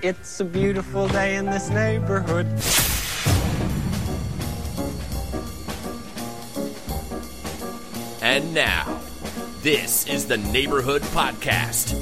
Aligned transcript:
It's 0.00 0.38
a 0.38 0.44
beautiful 0.44 1.08
day 1.08 1.34
in 1.34 1.46
this 1.46 1.70
neighborhood. 1.70 2.46
And 8.22 8.54
now, 8.54 9.00
this 9.62 10.06
is 10.06 10.28
the 10.28 10.36
Neighborhood 10.36 11.02
Podcast 11.02 11.94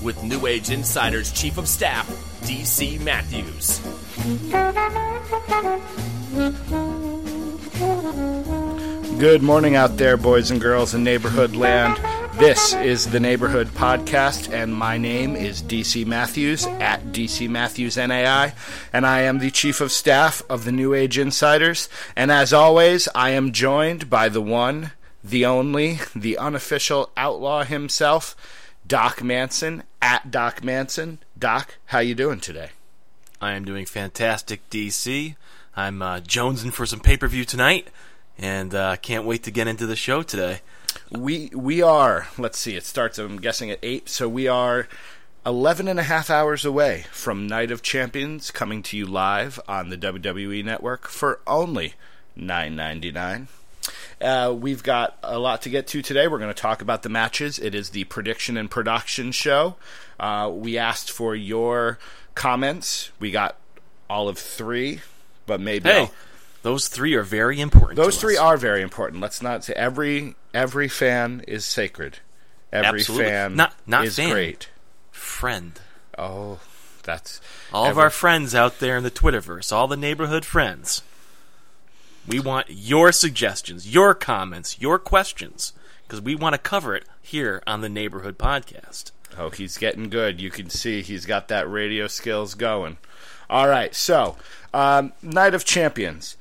with 0.00 0.22
New 0.22 0.46
Age 0.46 0.70
Insiders 0.70 1.32
Chief 1.32 1.58
of 1.58 1.66
Staff, 1.66 2.08
DC 2.42 3.00
Matthews. 3.00 3.80
Good 9.18 9.42
morning 9.42 9.74
out 9.74 9.96
there, 9.96 10.16
boys 10.16 10.52
and 10.52 10.60
girls 10.60 10.94
in 10.94 11.02
neighborhood 11.02 11.56
land. 11.56 11.98
This 12.38 12.74
is 12.74 13.12
the 13.12 13.20
Neighborhood 13.20 13.68
Podcast, 13.68 14.52
and 14.52 14.74
my 14.74 14.98
name 14.98 15.36
is 15.36 15.62
DC 15.62 16.04
Matthews 16.04 16.66
at 16.66 17.00
DC 17.12 17.48
Matthews 17.48 17.96
NAI, 17.96 18.54
and 18.92 19.06
I 19.06 19.20
am 19.20 19.38
the 19.38 19.52
Chief 19.52 19.80
of 19.80 19.92
Staff 19.92 20.42
of 20.50 20.64
the 20.64 20.72
New 20.72 20.94
Age 20.94 21.16
Insiders. 21.16 21.88
And 22.16 22.32
as 22.32 22.52
always, 22.52 23.08
I 23.14 23.30
am 23.30 23.52
joined 23.52 24.10
by 24.10 24.28
the 24.28 24.42
one, 24.42 24.90
the 25.22 25.46
only, 25.46 26.00
the 26.14 26.36
unofficial 26.36 27.10
outlaw 27.16 27.62
himself, 27.62 28.34
Doc 28.84 29.22
Manson 29.22 29.84
at 30.02 30.32
Doc 30.32 30.64
Manson. 30.64 31.20
Doc, 31.38 31.76
how 31.86 32.00
you 32.00 32.16
doing 32.16 32.40
today? 32.40 32.70
I 33.40 33.52
am 33.52 33.64
doing 33.64 33.86
fantastic, 33.86 34.68
DC. 34.70 35.36
I'm 35.76 36.02
uh, 36.02 36.18
jonesing 36.18 36.72
for 36.72 36.84
some 36.84 36.98
pay 36.98 37.16
per 37.16 37.28
view 37.28 37.44
tonight, 37.44 37.86
and 38.36 38.74
uh, 38.74 38.96
can't 38.96 39.24
wait 39.24 39.44
to 39.44 39.52
get 39.52 39.68
into 39.68 39.86
the 39.86 39.96
show 39.96 40.24
today. 40.24 40.62
We 41.10 41.50
we 41.54 41.82
are. 41.82 42.28
Let's 42.38 42.58
see. 42.58 42.76
It 42.76 42.84
starts. 42.84 43.18
I'm 43.18 43.40
guessing 43.40 43.70
at 43.70 43.78
eight. 43.82 44.08
So 44.08 44.28
we 44.28 44.48
are 44.48 44.88
11 45.46 45.88
and 45.88 46.00
a 46.00 46.04
half 46.04 46.30
hours 46.30 46.64
away 46.64 47.04
from 47.12 47.46
Night 47.46 47.70
of 47.70 47.82
Champions 47.82 48.50
coming 48.50 48.82
to 48.84 48.96
you 48.96 49.06
live 49.06 49.60
on 49.68 49.90
the 49.90 49.98
WWE 49.98 50.64
Network 50.64 51.06
for 51.06 51.40
only 51.46 51.94
9.99. 52.38 53.46
Uh, 54.20 54.54
we've 54.58 54.82
got 54.82 55.18
a 55.22 55.38
lot 55.38 55.60
to 55.62 55.68
get 55.68 55.86
to 55.88 56.00
today. 56.00 56.26
We're 56.26 56.38
going 56.38 56.52
to 56.54 56.60
talk 56.60 56.80
about 56.80 57.02
the 57.02 57.10
matches. 57.10 57.58
It 57.58 57.74
is 57.74 57.90
the 57.90 58.04
prediction 58.04 58.56
and 58.56 58.70
production 58.70 59.30
show. 59.32 59.76
Uh, 60.18 60.50
we 60.52 60.78
asked 60.78 61.10
for 61.10 61.34
your 61.34 61.98
comments. 62.34 63.12
We 63.20 63.30
got 63.30 63.56
all 64.08 64.28
of 64.28 64.38
three, 64.38 65.02
but 65.46 65.60
maybe 65.60 65.90
Hey, 65.90 66.10
those 66.62 66.88
three 66.88 67.14
are 67.14 67.22
very 67.22 67.60
important. 67.60 67.96
those 67.96 68.18
three 68.18 68.36
us. 68.36 68.40
are 68.40 68.56
very 68.56 68.80
important. 68.80 69.20
Let's 69.20 69.42
not 69.42 69.64
say 69.64 69.74
every 69.74 70.36
every 70.54 70.88
fan 70.88 71.44
is 71.46 71.64
sacred. 71.64 72.20
Every 72.72 73.00
Absolutely. 73.00 73.26
fan 73.26 73.56
Not- 73.56 73.74
not 73.86 74.04
is 74.06 74.16
fan. 74.16 74.30
great. 74.30 74.68
friend. 75.10 75.78
Oh, 76.18 76.60
that's 77.02 77.40
All 77.72 77.86
of 77.90 77.98
our 77.98 78.08
friends 78.10 78.54
out 78.54 78.78
there 78.78 78.96
in 78.96 79.02
the 79.04 79.10
Twitterverse, 79.10 79.72
all 79.72 79.86
the 79.86 79.96
neighborhood 79.96 80.44
friends. 80.46 81.02
We 82.26 82.40
want 82.40 82.66
your 82.70 83.12
suggestions, 83.12 83.92
your 83.92 84.14
comments, 84.14 84.80
your 84.80 84.98
questions, 84.98 85.72
because 86.06 86.20
we 86.22 86.34
want 86.34 86.54
to 86.54 86.58
cover 86.58 86.94
it 86.96 87.04
here 87.20 87.62
on 87.66 87.80
the 87.82 87.88
Neighborhood 87.90 88.38
Podcast. 88.38 89.10
Oh, 89.36 89.50
he's 89.50 89.76
getting 89.76 90.08
good. 90.08 90.40
You 90.40 90.50
can 90.50 90.70
see 90.70 91.02
he's 91.02 91.26
got 91.26 91.48
that 91.48 91.68
radio 91.70 92.06
skills 92.06 92.54
going. 92.54 92.96
All 93.50 93.68
right, 93.68 93.94
so 93.94 94.36
um, 94.72 95.12
Night 95.22 95.52
of 95.54 95.64
Champions. 95.66 96.36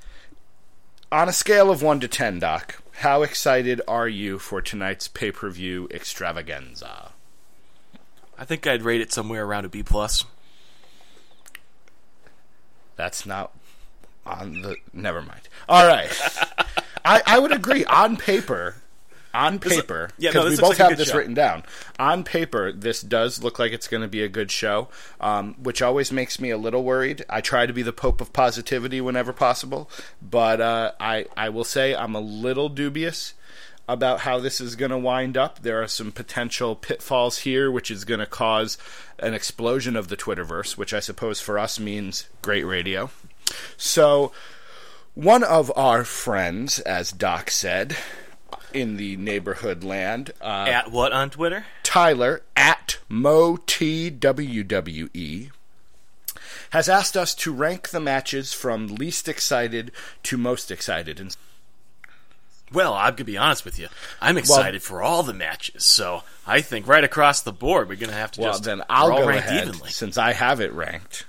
On 1.12 1.28
a 1.28 1.34
scale 1.34 1.70
of 1.70 1.82
one 1.82 2.00
to 2.00 2.08
ten, 2.08 2.40
Doc, 2.40 2.82
how 2.98 3.24
excited 3.24 3.82
are 3.88 4.08
you 4.08 4.40
for 4.40 4.62
tonight's 4.62 5.08
pay 5.08 5.32
per 5.32 5.50
view 5.50 5.88
extravaganza? 5.92 7.12
I 8.38 8.46
think 8.46 8.66
I'd 8.66 8.84
rate 8.84 9.02
it 9.02 9.12
somewhere 9.12 9.46
around 9.46 9.66
a 9.66 9.70
B 9.70 9.84
plus. 9.84 10.26
That's 12.96 13.26
not 13.26 13.52
on 14.26 14.62
the. 14.62 14.76
Never 14.94 15.22
mind. 15.22 15.42
All 15.68 15.88
right, 15.88 16.10
I, 17.06 17.22
I 17.26 17.40
would 17.40 17.52
agree. 17.52 17.86
On 17.86 18.18
paper, 18.18 18.76
on 19.34 19.60
paper, 19.60 20.10
yeah, 20.18 20.32
no, 20.32 20.44
because 20.44 20.58
we 20.58 20.62
both 20.62 20.80
like 20.80 20.90
have 20.90 20.98
this 20.98 21.10
show. 21.10 21.18
written 21.18 21.34
down. 21.34 21.64
On 21.98 22.24
paper, 22.24 22.72
this 22.72 23.02
does 23.02 23.44
look 23.44 23.58
like 23.58 23.72
it's 23.72 23.88
going 23.88 24.04
to 24.04 24.08
be 24.08 24.24
a 24.24 24.30
good 24.30 24.52
show, 24.52 24.90
um, 25.20 25.56
which 25.62 25.82
always 25.82 26.12
makes 26.12 26.40
me 26.40 26.52
a 26.52 26.58
little 26.58 26.84
worried. 26.84 27.26
I 27.30 27.42
try 27.42 27.66
to 27.66 27.74
be 27.74 27.82
the 27.82 27.94
pope 27.94 28.22
of 28.22 28.32
positivity 28.32 29.02
whenever 29.02 29.34
possible, 29.34 29.90
but 30.22 30.62
uh, 30.62 30.92
I 31.00 31.26
I 31.36 31.50
will 31.50 31.64
say 31.64 31.96
I'm 31.96 32.16
a 32.16 32.22
little 32.22 32.70
dubious 32.70 33.34
about 33.88 34.22
how 34.22 34.40
this 34.40 34.62
is 34.62 34.76
going 34.76 34.92
to 34.92 34.98
wind 34.98 35.36
up. 35.36 35.60
There 35.62 35.82
are 35.82 35.88
some 35.88 36.12
potential 36.12 36.76
pitfalls 36.76 37.40
here, 37.40 37.70
which 37.72 37.92
is 37.92 38.06
going 38.06 38.20
to 38.20 38.26
cause 38.26 38.78
an 39.20 39.34
explosion 39.34 39.96
of 39.96 40.08
the 40.08 40.18
Twitterverse, 40.18 40.78
which 40.78 40.94
I 40.94 41.00
suppose 41.00 41.42
for 41.42 41.60
us 41.60 41.80
means 41.80 42.28
great 42.42 42.64
radio. 42.64 43.10
So, 43.78 44.32
one 45.16 45.44
of 45.44 45.72
our 45.76 46.04
friends, 46.04 46.80
as 46.80 47.12
Doc 47.12 47.52
said, 47.52 47.96
in 48.76 48.98
the 48.98 49.16
neighborhood 49.18 49.84
land, 49.84 50.32
uh, 50.42 50.66
At 50.70 50.92
what 50.92 51.12
on 51.12 51.30
Twitter? 51.30 51.66
Tyler 51.84 52.42
at 52.56 52.98
MoTWWE, 53.10 54.22
has 56.72 56.90
asked 56.90 57.16
us 57.16 57.36
to 57.36 57.54
rank 57.54 57.90
the 57.90 58.00
matches 58.00 58.52
from 58.54 58.88
least 58.88 59.30
excited 59.30 59.92
to 60.24 60.38
most 60.38 60.72
excited. 60.72 61.20
And 61.20 61.36
Well, 62.72 62.96
I'm 62.96 63.14
gonna 63.14 63.26
be 63.26 63.38
honest 63.38 63.64
with 63.64 63.78
you. 63.78 63.90
I'm 64.20 64.38
excited 64.38 64.82
for 64.82 65.02
all 65.04 65.22
the 65.22 65.36
matches, 65.36 65.86
so 65.86 66.24
I 66.48 66.62
think 66.62 66.88
right 66.88 67.04
across 67.04 67.42
the 67.42 67.54
board 67.54 67.88
we're 67.90 67.98
gonna 67.98 68.14
have 68.14 68.32
to 68.32 68.42
well, 68.42 68.54
just 68.54 68.64
then 68.64 68.82
I'll 68.90 69.10
go 69.10 69.30
ahead 69.30 69.68
evenly. 69.68 69.92
since 69.92 70.18
I 70.18 70.34
have 70.34 70.60
it 70.60 70.74
ranked. 70.74 71.26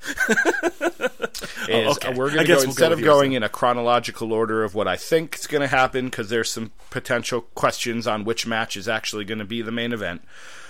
is 1.68 1.96
okay. 1.96 2.14
we're 2.14 2.30
going 2.30 2.38
to 2.38 2.44
go 2.46 2.56
we'll 2.56 2.64
instead 2.64 2.88
go 2.88 2.94
of 2.94 3.02
going 3.02 3.32
in 3.32 3.42
a 3.42 3.48
chronological 3.48 4.32
order 4.32 4.64
of 4.64 4.74
what 4.74 4.88
I 4.88 4.96
think 4.96 5.36
is 5.36 5.46
going 5.46 5.60
to 5.62 5.68
happen 5.68 6.06
because 6.06 6.28
there's 6.30 6.50
some 6.50 6.72
potential 6.90 7.42
questions 7.54 8.06
on 8.06 8.24
which 8.24 8.46
match 8.46 8.76
is 8.76 8.88
actually 8.88 9.24
going 9.24 9.38
to 9.38 9.44
be 9.44 9.62
the 9.62 9.72
main 9.72 9.92
event. 9.92 10.22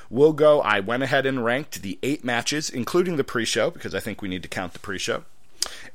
We'll 0.09 0.33
go. 0.33 0.61
I 0.61 0.81
went 0.81 1.05
ahead 1.05 1.25
and 1.27 1.45
ranked 1.45 1.83
the 1.83 1.99
eight 2.03 2.25
matches, 2.25 2.69
including 2.69 3.17
the 3.17 3.23
pre-show, 3.25 3.71
because 3.71 3.95
I 3.95 4.01
think 4.01 4.21
we 4.21 4.29
need 4.29 4.43
to 4.43 4.49
count 4.49 4.73
the 4.73 4.81
pre-show. 4.81 5.25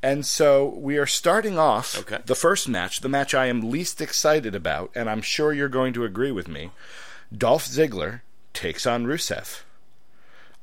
And 0.01 0.25
so 0.25 0.67
we 0.67 0.97
are 0.97 1.05
starting 1.07 1.57
off 1.59 1.97
Okay. 1.99 2.19
the 2.25 2.35
first 2.35 2.69
match, 2.69 3.01
the 3.01 3.09
match 3.09 3.33
I 3.33 3.47
am 3.47 3.69
least 3.69 3.99
excited 3.99 4.55
about, 4.55 4.91
and 4.95 5.09
I'm 5.09 5.21
sure 5.21 5.51
you're 5.51 5.67
going 5.67 5.91
to 5.93 6.05
agree 6.05 6.31
with 6.31 6.47
me. 6.47 6.71
Dolph 7.35 7.65
Ziggler 7.65 8.21
takes 8.53 8.85
on 8.85 9.05
Rusev. 9.05 9.63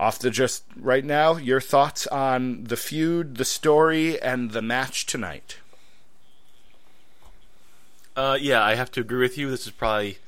Off 0.02 0.18
the 0.18 0.30
just 0.30 0.64
right 0.74 1.04
now, 1.04 1.36
your 1.36 1.60
thoughts 1.60 2.08
on 2.08 2.64
the 2.64 2.76
feud, 2.76 3.36
the 3.36 3.44
story, 3.44 4.20
and 4.20 4.50
the 4.50 4.60
match 4.60 5.06
tonight. 5.06 5.58
Uh, 8.16 8.36
yeah, 8.41 8.64
I 8.64 8.74
have 8.74 8.91
to 8.91 9.00
agree 9.00 9.20
with 9.20 9.38
you. 9.38 9.48
This 9.48 9.64
is 9.64 9.70
probably 9.70 10.18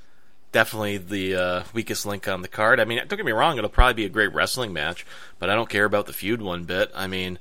definitely 0.52 0.98
the 0.98 1.34
uh, 1.34 1.62
weakest 1.72 2.06
link 2.06 2.28
on 2.28 2.42
the 2.42 2.46
card. 2.46 2.78
I 2.78 2.84
mean, 2.84 2.98
don't 2.98 3.16
get 3.16 3.26
me 3.26 3.32
wrong; 3.32 3.58
it'll 3.58 3.68
probably 3.68 3.94
be 3.94 4.04
a 4.04 4.08
great 4.08 4.32
wrestling 4.32 4.72
match, 4.72 5.04
but 5.40 5.50
I 5.50 5.56
don't 5.56 5.68
care 5.68 5.86
about 5.86 6.06
the 6.06 6.12
feud 6.12 6.40
one 6.40 6.62
bit. 6.62 6.92
I 6.94 7.08
mean, 7.08 7.40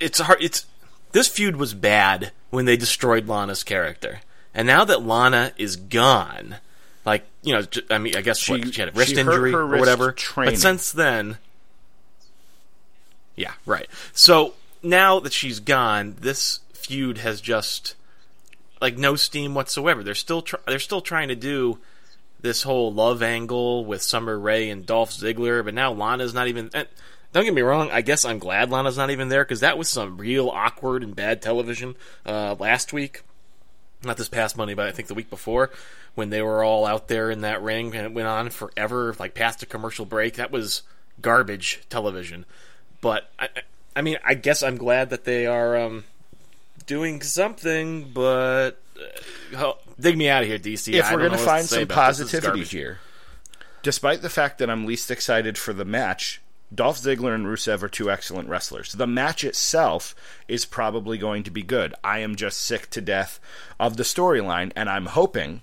it's 0.00 0.18
hard. 0.18 0.42
It's 0.42 0.66
this 1.12 1.28
feud 1.28 1.54
was 1.54 1.74
bad 1.74 2.32
when 2.50 2.64
they 2.64 2.76
destroyed 2.76 3.28
Lana's 3.28 3.62
character, 3.62 4.22
and 4.52 4.66
now 4.66 4.84
that 4.86 5.02
Lana 5.02 5.52
is 5.56 5.76
gone, 5.76 6.56
like 7.04 7.24
you 7.42 7.54
know, 7.54 7.64
I 7.90 7.98
mean, 7.98 8.16
I 8.16 8.20
guess 8.20 8.38
She- 8.38 8.52
what, 8.52 8.74
she 8.74 8.80
had 8.80 8.90
a 8.90 8.92
wrist 8.92 9.12
injury 9.12 9.52
or 9.52 9.66
whatever. 9.66 10.12
training. 10.12 10.54
But 10.54 10.60
since 10.60 10.92
then, 10.92 11.38
yeah, 13.36 13.52
right. 13.66 13.88
So 14.12 14.54
now 14.82 15.20
that 15.20 15.32
she's 15.32 15.60
gone, 15.60 16.16
this 16.20 16.60
feud 16.74 17.18
has 17.18 17.40
just 17.40 17.94
like 18.80 18.96
no 18.98 19.16
steam 19.16 19.54
whatsoever. 19.54 20.02
They're 20.02 20.14
still 20.14 20.42
tr- 20.42 20.56
they're 20.66 20.78
still 20.78 21.00
trying 21.00 21.28
to 21.28 21.36
do 21.36 21.78
this 22.40 22.62
whole 22.62 22.92
love 22.92 23.22
angle 23.22 23.84
with 23.84 24.02
Summer 24.02 24.38
Rae 24.38 24.68
and 24.68 24.84
Dolph 24.84 25.10
Ziggler, 25.12 25.64
but 25.64 25.74
now 25.74 25.92
Lana's 25.92 26.34
not 26.34 26.48
even. 26.48 26.70
And 26.74 26.88
don't 27.32 27.44
get 27.44 27.54
me 27.54 27.62
wrong. 27.62 27.90
I 27.90 28.02
guess 28.02 28.24
I'm 28.24 28.38
glad 28.38 28.70
Lana's 28.70 28.98
not 28.98 29.10
even 29.10 29.28
there 29.28 29.44
because 29.44 29.60
that 29.60 29.78
was 29.78 29.88
some 29.88 30.18
real 30.18 30.50
awkward 30.50 31.02
and 31.02 31.16
bad 31.16 31.40
television 31.40 31.94
uh, 32.26 32.56
last 32.58 32.92
week. 32.92 33.22
Not 34.04 34.16
this 34.16 34.28
past 34.28 34.56
Monday, 34.56 34.74
but 34.74 34.88
I 34.88 34.92
think 34.92 35.08
the 35.08 35.14
week 35.14 35.30
before 35.30 35.70
when 36.14 36.30
they 36.30 36.42
were 36.42 36.62
all 36.62 36.84
out 36.84 37.08
there 37.08 37.30
in 37.30 37.40
that 37.42 37.62
ring 37.62 37.94
and 37.94 38.04
it 38.04 38.12
went 38.12 38.28
on 38.28 38.50
forever, 38.50 39.14
like 39.18 39.34
past 39.34 39.62
a 39.62 39.66
commercial 39.66 40.04
break. 40.04 40.34
That 40.34 40.50
was 40.50 40.82
garbage 41.20 41.82
television. 41.88 42.44
But 43.00 43.30
I, 43.38 43.48
I- 43.96 44.02
mean, 44.02 44.18
I 44.24 44.34
guess 44.34 44.62
I'm 44.62 44.76
glad 44.76 45.10
that 45.10 45.24
they 45.24 45.46
are 45.46 45.76
um, 45.76 46.04
doing 46.86 47.22
something. 47.22 48.10
But 48.12 48.80
uh, 49.56 49.72
dig 49.98 50.18
me 50.18 50.28
out 50.28 50.42
of 50.42 50.48
here, 50.48 50.58
DC. 50.58 50.92
if 50.92 51.04
I 51.04 51.14
we're 51.14 51.20
going 51.20 51.32
to 51.32 51.38
find 51.38 51.66
some 51.66 51.82
about 51.84 52.08
this. 52.08 52.18
This 52.18 52.26
is 52.34 52.40
positivity 52.40 52.64
here, 52.64 53.00
despite 53.82 54.22
the 54.22 54.30
fact 54.30 54.58
that 54.58 54.68
I'm 54.68 54.84
least 54.84 55.10
excited 55.10 55.56
for 55.56 55.72
the 55.72 55.84
match, 55.84 56.41
Dolph 56.74 57.00
Ziggler 57.00 57.34
and 57.34 57.46
Rusev 57.46 57.82
are 57.82 57.88
two 57.88 58.10
excellent 58.10 58.48
wrestlers. 58.48 58.92
The 58.92 59.06
match 59.06 59.44
itself 59.44 60.14
is 60.48 60.64
probably 60.64 61.18
going 61.18 61.42
to 61.42 61.50
be 61.50 61.62
good. 61.62 61.94
I 62.02 62.20
am 62.20 62.34
just 62.34 62.60
sick 62.60 62.88
to 62.90 63.00
death 63.00 63.40
of 63.78 63.96
the 63.96 64.04
storyline, 64.04 64.72
and 64.74 64.88
I'm 64.88 65.06
hoping 65.06 65.62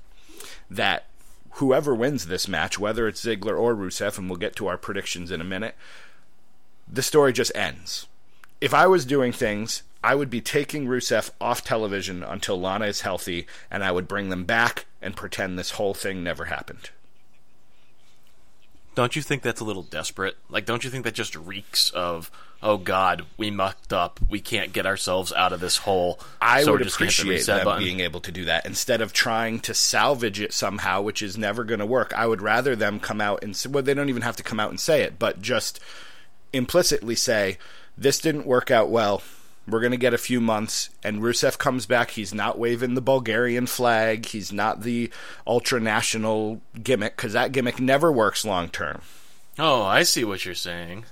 that 0.69 1.05
whoever 1.53 1.95
wins 1.95 2.27
this 2.27 2.47
match, 2.47 2.77
whether 2.77 3.07
it's 3.07 3.25
Ziggler 3.25 3.57
or 3.57 3.75
Rusev, 3.75 4.17
and 4.17 4.29
we'll 4.29 4.37
get 4.37 4.55
to 4.57 4.67
our 4.67 4.77
predictions 4.77 5.31
in 5.31 5.41
a 5.41 5.45
minute, 5.45 5.75
the 6.87 7.01
story 7.01 7.33
just 7.33 7.55
ends. 7.55 8.05
If 8.61 8.73
I 8.73 8.87
was 8.87 9.05
doing 9.05 9.31
things, 9.31 9.83
I 10.03 10.15
would 10.15 10.29
be 10.29 10.41
taking 10.41 10.85
Rusev 10.85 11.31
off 11.41 11.63
television 11.63 12.23
until 12.23 12.59
Lana 12.59 12.85
is 12.85 13.01
healthy, 13.01 13.47
and 13.71 13.83
I 13.83 13.91
would 13.91 14.07
bring 14.07 14.29
them 14.29 14.43
back 14.43 14.85
and 15.01 15.15
pretend 15.15 15.57
this 15.57 15.71
whole 15.71 15.93
thing 15.93 16.23
never 16.23 16.45
happened. 16.45 16.91
Don't 18.99 19.15
you 19.15 19.21
think 19.21 19.43
that's 19.43 19.61
a 19.61 19.63
little 19.63 19.83
desperate? 19.83 20.35
Like, 20.49 20.65
don't 20.65 20.83
you 20.83 20.89
think 20.89 21.05
that 21.05 21.13
just 21.13 21.33
reeks 21.33 21.89
of, 21.91 22.29
oh 22.61 22.75
God, 22.75 23.25
we 23.37 23.49
mucked 23.49 23.93
up, 23.93 24.19
we 24.29 24.41
can't 24.41 24.73
get 24.73 24.85
ourselves 24.85 25.31
out 25.31 25.53
of 25.53 25.61
this 25.61 25.77
hole. 25.77 26.19
I 26.41 26.63
so 26.63 26.73
would 26.73 26.81
we're 26.81 26.83
just 26.83 26.99
gonna 26.99 27.09
the 27.09 27.21
appreciate 27.21 27.45
them 27.45 27.63
button." 27.63 27.81
being 27.81 28.01
able 28.01 28.19
to 28.19 28.29
do 28.29 28.43
that 28.43 28.65
instead 28.65 28.99
of 28.99 29.13
trying 29.13 29.61
to 29.61 29.73
salvage 29.73 30.41
it 30.41 30.51
somehow, 30.51 31.01
which 31.01 31.21
is 31.21 31.37
never 31.37 31.63
going 31.63 31.79
to 31.79 31.85
work. 31.85 32.11
I 32.13 32.27
would 32.27 32.41
rather 32.41 32.75
them 32.75 32.99
come 32.99 33.21
out 33.21 33.41
and 33.41 33.55
say, 33.55 33.69
well, 33.69 33.83
they 33.83 33.93
don't 33.93 34.09
even 34.09 34.23
have 34.23 34.35
to 34.35 34.43
come 34.43 34.59
out 34.59 34.69
and 34.69 34.81
say 34.81 35.01
it, 35.01 35.17
but 35.17 35.41
just 35.41 35.79
implicitly 36.51 37.15
say, 37.15 37.57
this 37.97 38.19
didn't 38.19 38.45
work 38.45 38.69
out 38.69 38.89
well. 38.89 39.21
We're 39.69 39.79
going 39.81 39.91
to 39.91 39.97
get 39.97 40.13
a 40.13 40.17
few 40.17 40.41
months, 40.41 40.89
and 41.03 41.21
Rusev 41.21 41.57
comes 41.57 41.85
back. 41.85 42.11
He's 42.11 42.33
not 42.33 42.57
waving 42.57 42.95
the 42.95 43.01
Bulgarian 43.01 43.65
flag. 43.67 44.25
He's 44.25 44.51
not 44.51 44.81
the 44.81 45.11
ultra 45.45 45.79
national 45.79 46.61
gimmick 46.81 47.15
because 47.15 47.33
that 47.33 47.51
gimmick 47.51 47.79
never 47.79 48.11
works 48.11 48.43
long 48.45 48.69
term. 48.69 49.01
Oh, 49.57 49.83
I 49.83 50.03
see 50.03 50.23
what 50.23 50.45
you're 50.45 50.55
saying. 50.55 51.05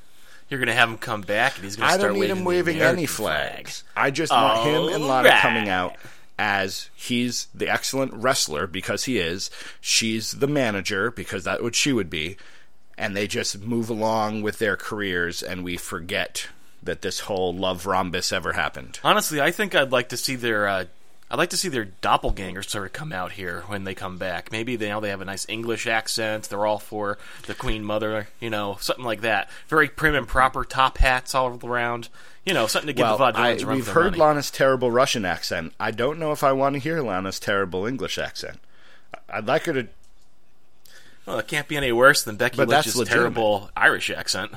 You're 0.49 0.59
gonna 0.61 0.73
have 0.73 0.89
him 0.89 0.97
come 0.97 1.21
back, 1.21 1.55
and 1.55 1.65
he's 1.65 1.75
gonna 1.75 1.91
I 1.91 1.97
start 1.97 2.13
don't 2.13 2.13
need 2.13 2.21
waving 2.21 2.37
him 2.37 2.43
waving 2.45 2.81
any 2.81 3.05
flag. 3.05 3.51
flags. 3.53 3.83
I 3.97 4.11
just 4.11 4.31
want 4.31 4.65
him 4.65 4.87
and 4.93 5.05
Lana 5.07 5.27
Alright. 5.27 5.41
coming 5.41 5.67
out 5.67 5.95
as 6.39 6.89
he's 6.95 7.47
the 7.53 7.67
excellent 7.67 8.13
wrestler 8.13 8.65
because 8.67 9.03
he 9.05 9.17
is. 9.19 9.49
She's 9.81 10.31
the 10.33 10.47
manager 10.47 11.11
because 11.11 11.43
that's 11.43 11.61
what 11.61 11.75
she 11.75 11.91
would 11.91 12.09
be. 12.09 12.37
And 12.97 13.15
they 13.15 13.27
just 13.27 13.59
move 13.59 13.89
along 13.89 14.41
with 14.41 14.59
their 14.59 14.77
careers 14.77 15.43
and 15.43 15.63
we 15.63 15.77
forget 15.77 16.47
that 16.87 17.03
this 17.03 17.21
whole 17.21 17.53
love 17.53 17.85
rhombus 17.85 18.31
ever 18.33 18.53
happened. 18.53 18.99
Honestly, 19.03 19.39
I 19.39 19.51
think 19.51 19.75
I'd 19.75 19.91
like 19.91 20.09
to 20.09 20.17
see 20.17 20.35
their. 20.35 20.67
Uh, 20.67 20.85
I'd 21.29 21.37
like 21.37 21.49
to 21.49 21.57
see 21.57 21.67
their 21.67 21.89
doppelgangers 22.01 22.69
sort 22.69 22.85
of 22.85 22.93
come 22.93 23.11
out 23.11 23.33
here 23.33 23.63
when 23.67 23.83
they 23.83 23.93
come 23.93 24.17
back. 24.17 24.49
Maybe 24.49 24.77
they 24.77 24.87
now 24.87 25.01
they 25.01 25.09
have 25.09 25.19
a 25.19 25.25
nice 25.25 25.45
English 25.49 25.85
accent. 25.85 26.45
They're 26.49 26.65
all 26.65 26.79
for 26.79 27.17
the 27.47 27.53
Queen 27.53 27.83
Mother, 27.83 28.29
you 28.39 28.49
know, 28.49 28.77
something 28.79 29.03
like 29.03 29.21
that. 29.21 29.49
Very 29.67 29.89
prim 29.89 30.15
and 30.15 30.25
proper, 30.27 30.63
top 30.63 30.97
hats 30.99 31.35
all 31.35 31.59
around. 31.63 32.07
You 32.45 32.53
know, 32.53 32.65
something 32.65 32.87
to 32.87 32.93
give 32.93 33.03
Well, 33.03 33.17
the 33.17 33.37
I, 33.37 33.57
run 33.57 33.75
we've 33.75 33.87
heard 33.89 34.11
money. 34.13 34.19
Lana's 34.19 34.49
terrible 34.49 34.89
Russian 34.89 35.25
accent. 35.25 35.73
I 35.77 35.91
don't 35.91 36.17
know 36.17 36.31
if 36.31 36.45
I 36.45 36.53
want 36.53 36.75
to 36.75 36.79
hear 36.79 37.01
Lana's 37.01 37.41
terrible 37.41 37.85
English 37.85 38.17
accent. 38.17 38.61
I'd 39.29 39.47
like 39.47 39.65
her 39.65 39.73
to 39.73 39.87
Well, 41.25 41.39
it 41.39 41.47
can't 41.49 41.67
be 41.67 41.75
any 41.75 41.91
worse 41.91 42.23
than 42.23 42.37
Becky 42.37 42.63
Lynch's 42.63 43.03
terrible 43.03 43.69
Irish 43.75 44.09
accent. 44.09 44.53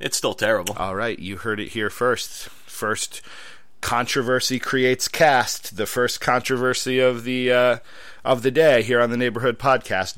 It's 0.00 0.16
still 0.16 0.34
terrible. 0.34 0.74
All 0.78 0.94
right, 0.94 1.18
you 1.18 1.36
heard 1.38 1.60
it 1.60 1.68
here 1.68 1.90
first. 1.90 2.48
First 2.48 3.20
controversy 3.80 4.58
creates 4.58 5.08
cast. 5.08 5.76
The 5.76 5.86
first 5.86 6.20
controversy 6.20 7.00
of 7.00 7.24
the 7.24 7.52
uh, 7.52 7.78
of 8.24 8.42
the 8.42 8.50
day 8.50 8.82
here 8.82 9.00
on 9.00 9.10
the 9.10 9.16
Neighborhood 9.16 9.58
Podcast. 9.58 10.16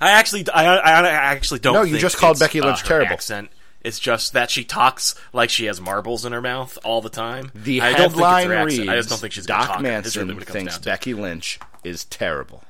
I 0.00 0.12
actually, 0.12 0.48
I, 0.50 0.64
I, 0.64 1.00
I 1.00 1.08
actually 1.08 1.58
don't. 1.58 1.74
No, 1.74 1.82
you 1.82 1.92
think 1.92 2.02
just 2.02 2.18
called 2.18 2.38
Becky 2.38 2.60
Lynch 2.60 2.84
uh, 2.84 2.88
terrible. 2.88 3.12
Accent. 3.12 3.50
It's 3.80 3.98
just 3.98 4.32
that 4.32 4.50
she 4.50 4.64
talks 4.64 5.14
like 5.32 5.50
she 5.50 5.66
has 5.66 5.80
marbles 5.80 6.24
in 6.24 6.32
her 6.32 6.42
mouth 6.42 6.78
all 6.84 7.00
the 7.00 7.08
time. 7.08 7.50
The 7.54 7.80
I 7.80 7.92
don't 7.92 7.96
think 7.96 8.06
it's 8.06 8.14
headline 8.14 8.52
accent. 8.52 8.66
reads: 8.66 8.88
I 8.88 8.96
just 8.96 9.08
don't 9.08 9.18
think 9.18 9.32
she's 9.32 9.46
Doc 9.46 9.80
Manson 9.80 10.22
really 10.22 10.34
what 10.34 10.42
it 10.42 10.46
comes 10.46 10.54
thinks. 10.54 10.78
Becky 10.78 11.14
Lynch 11.14 11.58
is 11.84 12.04
terrible. 12.04 12.64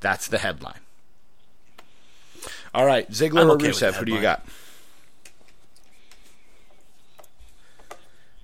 That's 0.00 0.28
the 0.28 0.38
headline. 0.38 0.80
All 2.74 2.84
right, 2.84 3.10
Ziggler 3.10 3.40
I'm 3.40 3.50
or 3.50 3.54
okay 3.54 3.68
Rusev? 3.68 3.94
Who 3.94 4.04
do 4.04 4.12
you 4.12 4.20
got? 4.20 4.44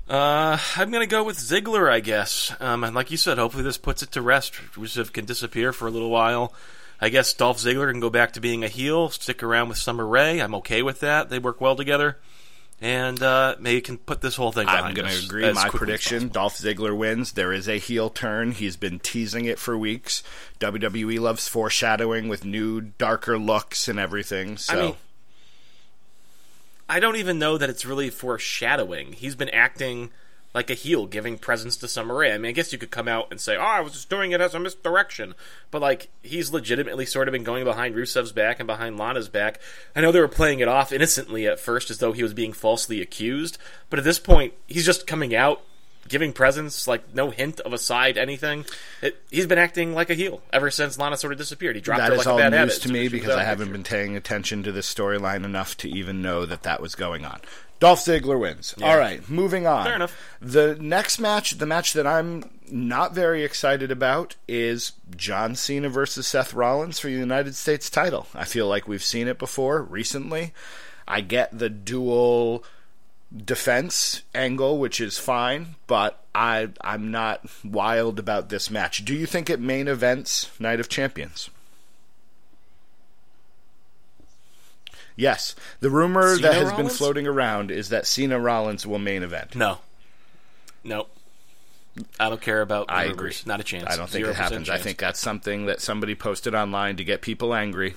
Uh, 0.09 0.59
I'm 0.77 0.91
gonna 0.91 1.07
go 1.07 1.25
with 1.25 1.39
Ziggler, 1.39 1.91
I 1.91 2.01
guess. 2.01 2.55
Um, 2.61 2.85
and 2.85 2.95
like 2.95 3.11
you 3.11 3.17
said, 3.17 3.39
hopefully 3.39 3.63
this 3.63 3.79
puts 3.79 4.03
it 4.03 4.13
to 4.13 4.23
rest. 4.23 4.55
Rusev 4.75 5.13
can 5.13 5.25
disappear 5.25 5.73
for 5.73 5.87
a 5.87 5.91
little 5.91 6.11
while. 6.11 6.53
I 7.01 7.09
guess 7.09 7.35
Dolph 7.35 7.59
Ziggler 7.59 7.91
can 7.91 8.01
go 8.01 8.11
back 8.11 8.33
to 8.35 8.41
being 8.41 8.63
a 8.63 8.69
heel, 8.69 9.09
stick 9.09 9.43
around 9.43 9.69
with 9.69 9.79
Summer 9.79 10.07
Rae. 10.07 10.41
I'm 10.41 10.55
okay 10.57 10.83
with 10.83 11.01
that. 11.01 11.31
They 11.31 11.41
work 11.41 11.61
well 11.61 11.75
together, 11.75 12.19
and 12.81 13.21
uh, 13.21 13.57
maybe 13.59 13.81
can 13.81 13.99
put 13.99 14.21
this 14.21 14.37
whole 14.37 14.53
thing. 14.53 14.69
I'm 14.69 14.95
going 14.95 15.09
to 15.09 15.25
agree. 15.25 15.53
My 15.53 15.69
prediction. 15.69 16.29
Dolph 16.29 16.59
Ziggler 16.59 16.97
wins. 16.97 17.33
There 17.33 17.53
is 17.53 17.69
a 17.69 17.79
heel 17.79 18.09
turn. 18.09 18.53
He's 18.53 18.77
been 18.77 19.01
teasing 19.01 19.47
it 19.47 19.59
for 19.59 19.77
weeks. 19.77 20.23
WWE 20.61 21.19
loves 21.19 21.49
foreshadowing 21.49 22.29
with 22.29 22.45
new, 22.45 22.81
darker 22.81 23.37
looks 23.37 23.89
and 23.89 23.99
everything. 23.99 24.57
So 24.57 24.73
I 24.73 24.83
mean, 24.83 24.95
I 26.93 27.01
don't 27.01 27.17
even 27.17 27.39
know 27.39 27.57
that 27.57 27.71
it's 27.71 27.87
really 27.87 28.11
foreshadowing. 28.11 29.15
He's 29.15 29.35
been 29.35 29.49
acting 29.49 30.11
like 30.53 30.69
a 30.69 30.75
heel, 30.75 31.07
giving 31.07 31.39
presents 31.39 31.79
to 31.79 31.89
Summer. 31.89 32.23
I 32.23 32.37
mean, 32.37 32.51
I 32.51 32.53
guess 32.53 32.71
you 32.71 32.79
could 32.79 32.91
come 32.91 33.09
out 33.09 33.29
and 33.31 33.41
say, 33.41 33.57
"Oh, 33.57 33.63
I 33.63 33.81
was 33.81 33.95
just 33.95 34.11
doing 34.11 34.33
it 34.33 34.43
as 34.43 34.55
a 34.55 34.61
misdirection," 34.61 35.35
but 35.71 35.81
like 35.81 36.11
he's 36.23 36.53
legitimately 36.53 37.07
sort 37.07 37.29
of 37.29 37.33
been 37.33 37.45
going 37.45 37.65
behind 37.65 37.95
Rusev's 37.95 38.33
back 38.33 38.61
and 38.61 38.67
behind 38.67 38.99
Lana's 38.99 39.31
back. 39.31 39.59
I 39.97 40.03
know 40.03 40.13
they 40.13 40.21
were 40.21 40.29
playing 40.29 40.61
it 40.61 40.69
off 40.69 40.93
innocently 40.93 41.47
at 41.47 41.59
first, 41.59 41.91
as 41.91 41.97
though 41.97 42.13
he 42.13 42.23
was 42.23 42.35
being 42.35 42.53
falsely 42.53 43.01
accused, 43.01 43.57
but 43.89 43.99
at 43.99 44.05
this 44.05 44.19
point, 44.19 44.53
he's 44.67 44.85
just 44.85 45.07
coming 45.07 45.35
out. 45.35 45.63
Giving 46.09 46.33
presents, 46.33 46.87
like 46.87 47.15
no 47.15 47.31
hint 47.31 47.61
of 47.61 47.73
a 47.73 47.79
side, 47.79 48.19
anything. 48.19 48.65
It, 49.01 49.23
he's 49.31 49.47
been 49.47 49.59
acting 49.59 49.95
like 49.95 50.11
a 50.11 50.15
heel 50.15 50.43
ever 50.53 50.71
since 50.71 50.99
Lana 50.99 51.17
sort 51.17 51.33
of 51.33 51.39
disappeared. 51.39 51.77
He 51.77 51.81
dropped 51.81 52.01
that 52.01 52.09
her 52.09 52.15
is 52.15 52.19
like 52.19 52.27
a 52.27 52.31
all 52.31 52.39
bad 52.39 52.51
news 52.51 52.59
habit 52.59 52.83
to 52.83 52.89
me 52.91 53.07
as 53.07 53.11
she 53.11 53.17
was 53.17 53.23
because 53.23 53.37
I 53.37 53.45
haven't 53.45 53.69
picture. 53.69 53.73
been 53.73 53.85
paying 53.85 54.17
attention 54.17 54.63
to 54.65 54.73
this 54.73 54.93
storyline 54.93 55.45
enough 55.45 55.77
to 55.79 55.89
even 55.89 56.21
know 56.21 56.45
that 56.45 56.65
that 56.65 56.81
was 56.81 56.95
going 56.95 57.25
on. 57.25 57.41
Dolph 57.83 57.99
Ziggler 58.05 58.39
wins. 58.39 58.77
All 58.81 58.97
right, 58.97 59.29
moving 59.29 59.67
on. 59.67 59.87
Fair 59.87 59.97
enough. 59.97 60.17
The 60.41 60.77
next 60.81 61.19
match, 61.19 61.59
the 61.59 61.67
match 61.67 61.95
that 61.95 62.07
I'm 62.07 62.49
not 62.71 63.13
very 63.13 63.43
excited 63.43 63.91
about, 63.91 64.37
is 64.47 64.93
John 65.17 65.57
Cena 65.57 65.89
versus 65.89 66.29
Seth 66.29 66.55
Rollins 66.55 67.01
for 67.01 67.09
the 67.09 67.15
United 67.15 67.57
States 67.57 67.91
title. 67.91 68.29
I 68.35 68.45
feel 68.45 68.69
like 68.69 68.87
we've 68.87 69.03
seen 69.03 69.27
it 69.27 69.37
before 69.37 69.83
recently. 69.83 70.55
I 71.09 71.23
get 71.23 71.59
the 71.59 71.69
dual 71.69 72.63
defense 73.35 74.23
angle, 74.35 74.79
which 74.79 75.01
is 75.01 75.19
fine, 75.19 75.77
but 75.87 76.23
I 76.35 76.69
I'm 76.81 77.11
not 77.11 77.47
wild 77.65 78.19
about 78.19 78.49
this 78.49 78.71
match. 78.71 79.05
Do 79.05 79.15
you 79.15 79.27
think 79.27 79.49
it 79.49 79.61
main 79.61 79.89
events 79.89 80.51
Night 80.61 80.81
of 80.81 80.89
Champions? 80.89 81.51
Yes, 85.15 85.55
the 85.81 85.91
rumor 85.91 86.37
Cena 86.37 86.49
that 86.49 86.55
has 86.55 86.73
been 86.73 86.89
floating 86.89 87.27
around 87.27 87.71
is 87.71 87.91
that 87.91 88.07
Cena 88.07 88.39
Rollins 88.39 88.87
will 88.87 88.99
main 88.99 89.23
event. 89.23 89.55
No. 89.55 89.79
Nope. 90.85 91.11
I 92.19 92.31
don't 92.31 92.41
care 92.41 92.63
about 92.63 92.87
I 92.89 93.03
rumors. 93.05 93.15
agree. 93.15 93.35
Not 93.45 93.61
a 93.61 93.65
chance. 93.65 93.85
I 93.87 93.97
don't 93.97 94.09
think 94.09 94.27
it 94.27 94.35
happens. 94.35 94.71
I 94.71 94.79
think 94.79 94.99
that's 94.99 95.21
something 95.21 95.67
that 95.67 95.83
somebody 95.83 96.15
posted 96.15 96.55
online 96.55 96.97
to 96.97 97.05
get 97.05 97.21
people 97.21 97.55
angry. 97.55 97.95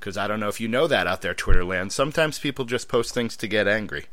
Because 0.00 0.16
I 0.16 0.26
don't 0.26 0.40
know 0.40 0.48
if 0.48 0.60
you 0.60 0.68
know 0.68 0.86
that 0.86 1.06
out 1.06 1.22
there, 1.22 1.34
Twitter 1.34 1.64
land. 1.64 1.92
Sometimes 1.92 2.38
people 2.38 2.64
just 2.64 2.88
post 2.88 3.14
things 3.14 3.36
to 3.38 3.46
get 3.46 3.68
angry. 3.68 4.06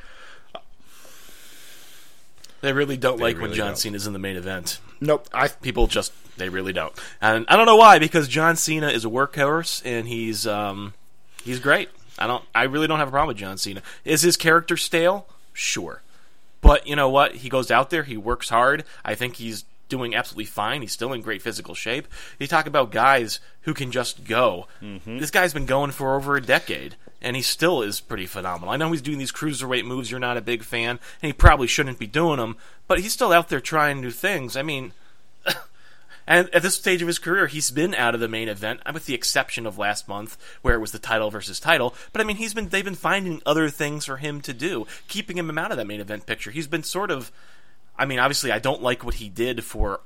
They 2.62 2.74
really 2.74 2.98
don't 2.98 3.20
like 3.20 3.40
when 3.40 3.54
John 3.54 3.68
don't. 3.68 3.78
Cena's 3.78 4.08
in 4.08 4.14
the 4.14 4.20
main 4.20 4.36
event. 4.36 4.80
Nope. 5.00 5.28
I 5.34 5.48
People 5.48 5.88
just 5.88 6.14
they 6.38 6.50
really 6.50 6.74
don't, 6.74 6.94
and 7.22 7.46
I 7.48 7.56
don't 7.56 7.66
know 7.66 7.76
why. 7.76 8.00
Because 8.00 8.28
John 8.28 8.56
Cena 8.56 8.90
is 8.90 9.06
a 9.06 9.10
workhorse 9.10 9.82
and 9.86 10.08
he's 10.08 10.48
um 10.48 10.94
he's 11.44 11.60
great. 11.60 11.90
I 12.18 12.28
don't. 12.28 12.44
I 12.54 12.64
really 12.64 12.88
don't 12.88 13.00
have 13.00 13.08
a 13.08 13.12
problem 13.12 13.30
with 13.30 13.38
John 13.38 13.58
Cena. 13.58 13.82
Is 14.06 14.22
his 14.22 14.38
character 14.38 14.78
stale? 14.78 15.28
Sure, 15.54 16.02
but 16.62 16.88
you 16.88 16.96
know 16.96 17.10
what? 17.10 17.36
He 17.38 17.50
goes 17.50 17.72
out 17.72 17.90
there. 17.90 18.04
He 18.04 18.18
works 18.18 18.50
hard. 18.50 18.84
I 19.04 19.16
think 19.16 19.36
he's 19.36 19.66
doing 19.90 20.16
absolutely 20.16 20.46
fine. 20.46 20.82
He's 20.82 20.94
still 20.94 21.14
in 21.14 21.22
great 21.22 21.42
physical 21.42 21.76
shape. 21.76 22.08
You 22.40 22.48
talk 22.48 22.66
about 22.66 22.92
guys 22.92 23.40
who 23.62 23.74
can 23.74 23.92
just 23.92 24.24
go. 24.24 24.68
Mm-hmm. 24.82 25.18
This 25.18 25.32
guy's 25.32 25.54
been 25.54 25.66
going 25.66 25.92
for 25.92 26.16
over 26.16 26.38
a 26.38 26.42
decade, 26.42 26.96
and 27.22 27.36
he 27.36 27.42
still 27.42 27.82
is 27.82 28.00
pretty 28.00 28.26
phenomenal. 28.26 28.74
I 28.74 28.78
know 28.78 28.92
he's 28.92 29.02
doing 29.02 29.18
these 29.18 29.32
cruiserweight 29.32 29.86
moves. 29.86 30.10
You're 30.10 30.20
not 30.20 30.38
a 30.38 30.42
big 30.42 30.64
fan, 30.64 31.00
and 31.22 31.28
he 31.30 31.34
probably 31.34 31.68
shouldn't 31.68 32.00
be 32.00 32.08
doing 32.08 32.38
them, 32.38 32.58
but 32.88 33.00
he's 33.00 33.14
still 33.14 33.32
out 33.32 33.50
there 33.50 33.60
trying 33.60 34.02
new 34.02 34.12
things. 34.12 34.58
I 34.58 34.64
mean, 34.64 34.94
and 36.28 36.50
at 36.54 36.64
this 36.64 36.76
stage 36.76 37.02
of 37.02 37.08
his 37.08 37.20
career, 37.20 37.48
he's 37.48 37.72
been 37.72 37.94
out 37.96 38.16
of 38.16 38.22
the 38.22 38.28
main 38.28 38.50
event, 38.50 38.82
uh, 38.86 38.92
with 38.94 39.06
the 39.06 39.14
exception 39.14 39.66
of 39.66 39.78
last 39.78 40.08
month, 40.08 40.38
where 40.62 40.76
it 40.76 40.82
was 40.82 40.92
the 40.92 41.00
title 41.00 41.30
versus 41.30 41.60
title. 41.60 41.94
But 42.12 42.22
I 42.22 42.24
mean, 42.24 42.38
he's 42.38 42.54
been 42.54 42.70
they've 42.70 42.86
been 42.86 42.96
finding 42.96 43.42
other 43.46 43.70
things 43.70 44.06
for 44.06 44.18
him 44.18 44.42
to 44.42 44.54
do, 44.54 44.88
keeping 45.08 45.38
him 45.38 45.58
out 45.58 45.72
of 45.72 45.78
that 45.78 45.88
main 45.88 46.02
event 46.02 46.26
picture. 46.26 46.52
He's 46.52 46.68
been 46.68 46.84
sort 46.84 47.12
of, 47.12 47.32
I 47.98 48.06
mean, 48.06 48.20
obviously, 48.20 48.52
I 48.52 48.60
don't 48.60 48.82
like 48.82 49.06
what 49.06 49.16
he 49.16 49.30
did 49.30 49.64
for 49.64 50.02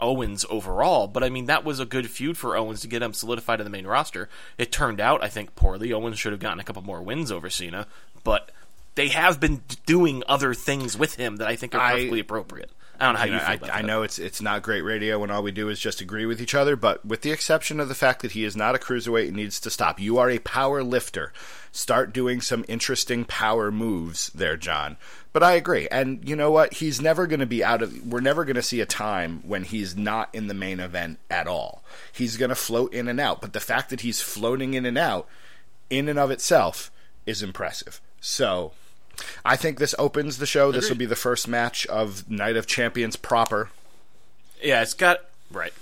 Owens 0.00 0.44
overall, 0.50 1.06
but 1.06 1.22
I 1.22 1.28
mean, 1.30 1.46
that 1.46 1.64
was 1.64 1.78
a 1.80 1.84
good 1.86 2.10
feud 2.10 2.36
for 2.36 2.56
Owens 2.56 2.80
to 2.80 2.88
get 2.88 3.02
him 3.02 3.12
solidified 3.12 3.60
in 3.60 3.64
the 3.64 3.70
main 3.70 3.86
roster. 3.86 4.28
It 4.58 4.72
turned 4.72 5.00
out, 5.00 5.22
I 5.22 5.28
think, 5.28 5.54
poorly. 5.54 5.92
Owens 5.92 6.18
should 6.18 6.32
have 6.32 6.40
gotten 6.40 6.60
a 6.60 6.64
couple 6.64 6.82
more 6.82 7.02
wins 7.02 7.30
over 7.30 7.48
Cena, 7.48 7.86
but 8.24 8.50
they 8.96 9.08
have 9.08 9.40
been 9.40 9.62
doing 9.86 10.22
other 10.28 10.54
things 10.54 10.96
with 10.96 11.14
him 11.16 11.36
that 11.36 11.48
I 11.48 11.56
think 11.56 11.74
are 11.74 11.80
I- 11.80 11.92
perfectly 11.92 12.20
appropriate. 12.20 12.70
I 13.00 13.06
don't 13.06 13.14
know 13.14 13.18
how 13.18 13.24
you, 13.24 13.32
know, 13.32 13.38
feel 13.66 13.70
I, 13.72 13.78
I 13.78 13.82
know 13.82 14.02
it's 14.02 14.18
it's 14.18 14.40
not 14.40 14.62
great 14.62 14.82
radio 14.82 15.18
when 15.18 15.30
all 15.30 15.42
we 15.42 15.52
do 15.52 15.68
is 15.68 15.80
just 15.80 16.00
agree 16.00 16.26
with 16.26 16.40
each 16.40 16.54
other, 16.54 16.76
but 16.76 17.04
with 17.04 17.22
the 17.22 17.32
exception 17.32 17.80
of 17.80 17.88
the 17.88 17.94
fact 17.94 18.22
that 18.22 18.32
he 18.32 18.44
is 18.44 18.56
not 18.56 18.74
a 18.74 18.78
cruiserweight 18.78 19.28
and 19.28 19.36
needs 19.36 19.58
to 19.60 19.70
stop. 19.70 20.00
You 20.00 20.18
are 20.18 20.30
a 20.30 20.38
power 20.38 20.82
lifter. 20.82 21.32
Start 21.72 22.12
doing 22.12 22.40
some 22.40 22.64
interesting 22.68 23.24
power 23.24 23.72
moves 23.72 24.28
there, 24.28 24.56
John. 24.56 24.96
But 25.32 25.42
I 25.42 25.54
agree. 25.54 25.88
And 25.88 26.26
you 26.28 26.36
know 26.36 26.52
what? 26.52 26.74
He's 26.74 27.00
never 27.00 27.26
going 27.26 27.40
to 27.40 27.46
be 27.46 27.64
out 27.64 27.82
of 27.82 28.06
we're 28.06 28.20
never 28.20 28.44
going 28.44 28.54
to 28.56 28.62
see 28.62 28.80
a 28.80 28.86
time 28.86 29.42
when 29.44 29.64
he's 29.64 29.96
not 29.96 30.32
in 30.32 30.46
the 30.46 30.54
main 30.54 30.78
event 30.78 31.18
at 31.28 31.48
all. 31.48 31.82
He's 32.12 32.36
going 32.36 32.50
to 32.50 32.54
float 32.54 32.94
in 32.94 33.08
and 33.08 33.18
out, 33.18 33.40
but 33.40 33.52
the 33.52 33.60
fact 33.60 33.90
that 33.90 34.02
he's 34.02 34.20
floating 34.20 34.74
in 34.74 34.86
and 34.86 34.96
out 34.96 35.26
in 35.90 36.08
and 36.08 36.18
of 36.18 36.30
itself 36.30 36.90
is 37.26 37.42
impressive. 37.42 38.00
So, 38.20 38.72
I 39.44 39.56
think 39.56 39.78
this 39.78 39.94
opens 39.98 40.38
the 40.38 40.46
show. 40.46 40.72
This 40.72 40.88
will 40.88 40.96
be 40.96 41.06
the 41.06 41.16
first 41.16 41.46
match 41.48 41.86
of 41.86 42.28
Night 42.30 42.56
of 42.56 42.66
Champions 42.66 43.16
proper. 43.16 43.70
Yeah, 44.62 44.82
it's 44.82 44.94
got 44.94 45.20
right. 45.50 45.72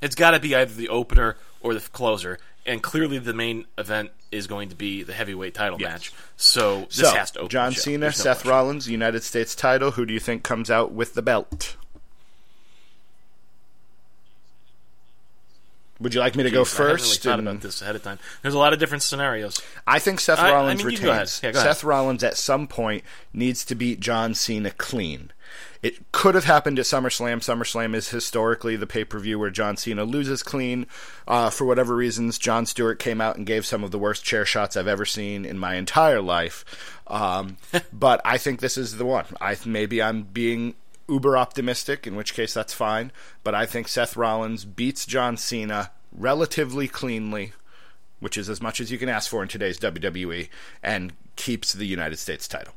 It's 0.00 0.14
got 0.14 0.30
to 0.32 0.40
be 0.40 0.54
either 0.54 0.72
the 0.72 0.88
opener 0.88 1.36
or 1.60 1.74
the 1.74 1.80
closer, 1.80 2.38
and 2.64 2.82
clearly 2.82 3.18
the 3.18 3.34
main 3.34 3.66
event 3.76 4.10
is 4.30 4.46
going 4.46 4.68
to 4.68 4.74
be 4.76 5.02
the 5.02 5.12
heavyweight 5.12 5.54
title 5.54 5.80
Yes. 5.80 5.90
match. 5.90 6.12
So 6.36 6.82
this 6.82 6.96
so, 6.98 7.10
has 7.14 7.30
to 7.32 7.40
open 7.40 7.48
John 7.50 7.70
the 7.70 7.74
show. 7.76 7.80
Cena, 7.82 8.06
no 8.06 8.10
Seth 8.10 8.24
question. 8.38 8.50
Rollins, 8.50 8.88
United 8.88 9.22
States 9.24 9.54
title. 9.54 9.92
Who 9.92 10.06
do 10.06 10.12
you 10.12 10.20
think 10.20 10.42
comes 10.42 10.70
out 10.70 10.92
with 10.92 11.14
the 11.14 11.22
belt? 11.22 11.76
Would 16.00 16.14
you 16.14 16.20
like 16.20 16.36
me 16.36 16.44
to 16.44 16.50
go 16.50 16.64
first? 16.64 17.26
I 17.26 17.30
haven't 17.30 17.44
really 17.44 17.46
thought 17.46 17.52
about 17.52 17.62
this 17.62 17.82
ahead 17.82 17.96
of 17.96 18.02
time. 18.04 18.18
There's 18.42 18.54
a 18.54 18.58
lot 18.58 18.72
of 18.72 18.78
different 18.78 19.02
scenarios. 19.02 19.60
I 19.86 19.98
think 19.98 20.20
Seth 20.20 20.38
I- 20.38 20.50
I 20.50 20.52
Rollins 20.52 20.84
mean, 20.84 20.92
you 20.94 20.98
go 21.02 21.10
ahead. 21.10 21.22
retains. 21.22 21.40
Yeah. 21.42 21.52
Seth 21.62 21.82
Rollins 21.82 22.22
at 22.22 22.36
some 22.36 22.68
point 22.68 23.02
needs 23.32 23.64
to 23.64 23.74
beat 23.74 23.98
John 24.00 24.34
Cena 24.34 24.70
clean. 24.70 25.32
It 25.82 26.10
could 26.12 26.34
have 26.34 26.44
happened 26.44 26.78
at 26.78 26.84
SummerSlam. 26.86 27.38
SummerSlam 27.38 27.94
is 27.94 28.10
historically 28.10 28.74
the 28.76 28.86
pay 28.86 29.04
per 29.04 29.18
view 29.18 29.38
where 29.38 29.50
John 29.50 29.76
Cena 29.76 30.04
loses 30.04 30.42
clean. 30.42 30.86
Uh, 31.26 31.50
for 31.50 31.64
whatever 31.66 31.94
reasons, 31.94 32.36
Jon 32.38 32.66
Stewart 32.66 32.98
came 32.98 33.20
out 33.20 33.36
and 33.36 33.46
gave 33.46 33.64
some 33.64 33.84
of 33.84 33.90
the 33.92 33.98
worst 33.98 34.24
chair 34.24 34.44
shots 34.44 34.76
I've 34.76 34.88
ever 34.88 35.04
seen 35.04 35.44
in 35.44 35.56
my 35.58 35.74
entire 35.76 36.20
life. 36.20 37.00
Um, 37.06 37.56
but 37.92 38.20
I 38.24 38.38
think 38.38 38.60
this 38.60 38.76
is 38.76 38.96
the 38.98 39.06
one. 39.06 39.26
I 39.40 39.56
maybe 39.64 40.02
I'm 40.02 40.22
being 40.22 40.74
uber 41.08 41.36
optimistic, 41.36 42.06
in 42.06 42.16
which 42.16 42.34
case 42.34 42.54
that's 42.54 42.74
fine. 42.74 43.12
But 43.42 43.54
I 43.54 43.66
think 43.66 43.88
Seth 43.88 44.16
Rollins 44.16 44.64
beats 44.64 45.06
John 45.06 45.36
Cena 45.36 45.90
relatively 46.12 46.88
cleanly 46.88 47.52
which 48.20 48.36
is 48.36 48.48
as 48.48 48.60
much 48.60 48.80
as 48.80 48.90
you 48.90 48.98
can 48.98 49.08
ask 49.08 49.30
for 49.30 49.42
in 49.42 49.48
today's 49.48 49.78
WWE, 49.78 50.48
and 50.82 51.12
keeps 51.36 51.72
the 51.72 51.86
United 51.86 52.18
States 52.18 52.48
title. 52.48 52.74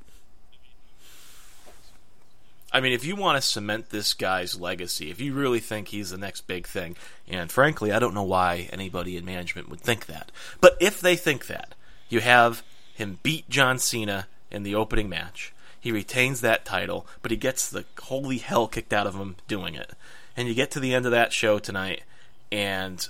I 2.73 2.79
mean, 2.79 2.93
if 2.93 3.03
you 3.03 3.17
want 3.17 3.35
to 3.35 3.41
cement 3.41 3.89
this 3.89 4.13
guy's 4.13 4.59
legacy, 4.59 5.11
if 5.11 5.19
you 5.19 5.33
really 5.33 5.59
think 5.59 5.89
he's 5.89 6.11
the 6.11 6.17
next 6.17 6.41
big 6.47 6.65
thing, 6.65 6.95
and 7.27 7.51
frankly, 7.51 7.91
I 7.91 7.99
don't 7.99 8.13
know 8.13 8.23
why 8.23 8.69
anybody 8.71 9.17
in 9.17 9.25
management 9.25 9.67
would 9.69 9.81
think 9.81 10.05
that, 10.05 10.31
but 10.61 10.77
if 10.79 11.01
they 11.01 11.15
think 11.15 11.47
that, 11.47 11.75
you 12.07 12.21
have 12.21 12.63
him 12.93 13.19
beat 13.23 13.49
John 13.49 13.77
Cena 13.77 14.27
in 14.49 14.63
the 14.63 14.75
opening 14.75 15.09
match. 15.09 15.53
He 15.81 15.91
retains 15.91 16.39
that 16.41 16.63
title, 16.63 17.05
but 17.21 17.31
he 17.31 17.37
gets 17.37 17.69
the 17.69 17.83
holy 18.03 18.37
hell 18.37 18.67
kicked 18.67 18.93
out 18.93 19.07
of 19.07 19.15
him 19.15 19.35
doing 19.47 19.75
it. 19.75 19.91
And 20.37 20.47
you 20.47 20.53
get 20.53 20.71
to 20.71 20.79
the 20.79 20.93
end 20.93 21.05
of 21.05 21.11
that 21.11 21.33
show 21.33 21.59
tonight, 21.59 22.03
and 22.51 23.05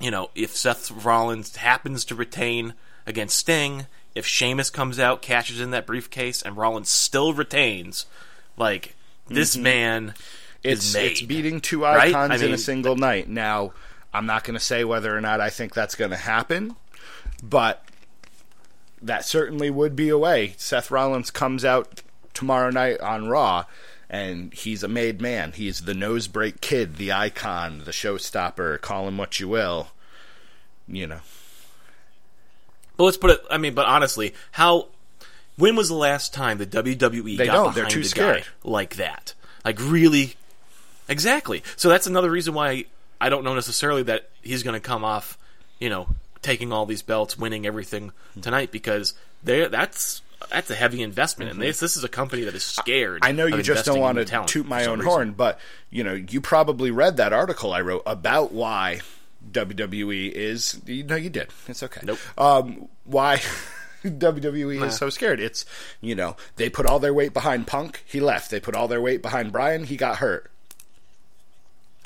you 0.00 0.10
know, 0.10 0.30
if 0.34 0.56
Seth 0.56 0.90
Rollins 0.90 1.56
happens 1.56 2.04
to 2.06 2.14
retain 2.14 2.74
against 3.06 3.36
Sting, 3.36 3.86
if 4.14 4.26
Sheamus 4.26 4.70
comes 4.70 4.98
out, 4.98 5.20
cashes 5.20 5.60
in 5.60 5.70
that 5.72 5.86
briefcase, 5.86 6.40
and 6.42 6.56
Rollins 6.56 6.88
still 6.88 7.34
retains, 7.34 8.06
like 8.56 8.94
this 9.28 9.56
man 9.56 10.14
Mm-hmm. 10.62 10.70
It's 10.70 10.86
is 10.86 10.94
made. 10.94 11.10
it's 11.10 11.22
beating 11.22 11.60
two 11.60 11.82
right? 11.82 12.14
icons 12.14 12.30
I 12.30 12.36
in 12.36 12.42
a 12.44 12.48
mean, 12.50 12.58
single 12.58 12.96
night. 12.96 13.28
Now, 13.28 13.72
I'm 14.14 14.26
not 14.26 14.44
going 14.44 14.54
to 14.54 14.64
say 14.64 14.84
whether 14.84 15.16
or 15.16 15.20
not 15.20 15.40
I 15.40 15.50
think 15.50 15.74
that's 15.74 15.96
going 15.96 16.12
to 16.12 16.16
happen, 16.16 16.76
but 17.42 17.84
that 19.02 19.24
certainly 19.24 19.70
would 19.70 19.96
be 19.96 20.08
a 20.08 20.18
way. 20.18 20.54
Seth 20.56 20.90
Rollins 20.90 21.30
comes 21.30 21.64
out 21.64 22.02
tomorrow 22.34 22.70
night 22.70 23.00
on 23.00 23.28
Raw, 23.28 23.64
and 24.08 24.52
he's 24.54 24.82
a 24.82 24.88
made 24.88 25.20
man. 25.20 25.52
He's 25.52 25.82
the 25.82 25.94
nose 25.94 26.28
break 26.28 26.60
kid, 26.60 26.96
the 26.96 27.12
icon, 27.12 27.82
the 27.84 27.90
showstopper. 27.90 28.80
Call 28.80 29.08
him 29.08 29.18
what 29.18 29.40
you 29.40 29.48
will. 29.48 29.88
You 30.86 31.06
know. 31.06 31.20
But 32.96 33.04
let's 33.04 33.16
put 33.16 33.30
it. 33.30 33.40
I 33.50 33.58
mean, 33.58 33.74
but 33.74 33.86
honestly, 33.86 34.34
how? 34.52 34.88
When 35.56 35.76
was 35.76 35.88
the 35.88 35.94
last 35.94 36.32
time 36.32 36.58
the 36.58 36.66
WWE 36.66 37.36
They 37.36 37.46
got 37.46 37.52
don't. 37.52 37.74
They're 37.74 37.84
behind 37.84 37.92
too 37.92 38.00
a 38.00 38.04
scared. 38.04 38.42
guy 38.42 38.48
like 38.64 38.96
that? 38.96 39.34
Like 39.64 39.78
really? 39.80 40.36
Exactly. 41.08 41.62
So 41.76 41.88
that's 41.88 42.06
another 42.06 42.30
reason 42.30 42.54
why 42.54 42.86
I 43.20 43.28
don't 43.28 43.44
know 43.44 43.54
necessarily 43.54 44.02
that 44.04 44.30
he's 44.42 44.62
going 44.62 44.74
to 44.74 44.80
come 44.80 45.04
off, 45.04 45.36
you 45.78 45.90
know, 45.90 46.08
taking 46.42 46.72
all 46.72 46.86
these 46.86 47.02
belts, 47.02 47.38
winning 47.38 47.66
everything 47.66 48.12
tonight 48.40 48.70
because 48.70 49.14
they 49.42 49.66
that's 49.68 50.22
that's 50.50 50.70
a 50.70 50.74
heavy 50.74 51.02
investment, 51.02 51.50
and 51.50 51.60
this 51.60 51.80
this 51.80 51.96
is 51.96 52.04
a 52.04 52.08
company 52.08 52.44
that 52.44 52.54
is 52.54 52.64
scared. 52.64 53.22
Mm-hmm. 53.22 53.28
I 53.28 53.32
know 53.32 53.46
you 53.46 53.62
just 53.62 53.84
don't 53.84 54.00
want 54.00 54.18
to 54.18 54.44
toot 54.46 54.66
my 54.66 54.86
own 54.86 54.98
reason. 54.98 55.10
horn, 55.10 55.32
but 55.32 55.58
you 55.90 56.04
know, 56.04 56.14
you 56.14 56.40
probably 56.40 56.90
read 56.90 57.16
that 57.16 57.32
article 57.32 57.72
I 57.72 57.80
wrote 57.80 58.02
about 58.06 58.52
why 58.52 59.00
WWE 59.50 60.30
is. 60.32 60.80
You 60.86 61.04
know, 61.04 61.16
you 61.16 61.30
did. 61.30 61.48
It's 61.68 61.82
okay. 61.82 62.00
Nope. 62.04 62.18
Um, 62.36 62.88
why 63.04 63.40
WWE 64.04 64.84
is 64.86 64.96
so 64.96 65.10
scared? 65.10 65.40
It's 65.40 65.64
you 66.00 66.14
know 66.14 66.36
they 66.56 66.68
put 66.68 66.86
all 66.86 66.98
their 66.98 67.14
weight 67.14 67.32
behind 67.32 67.66
Punk. 67.66 68.02
He 68.06 68.20
left. 68.20 68.50
They 68.50 68.60
put 68.60 68.74
all 68.74 68.88
their 68.88 69.00
weight 69.00 69.22
behind 69.22 69.52
Brian. 69.52 69.84
He 69.84 69.96
got 69.96 70.16
hurt. 70.16 70.50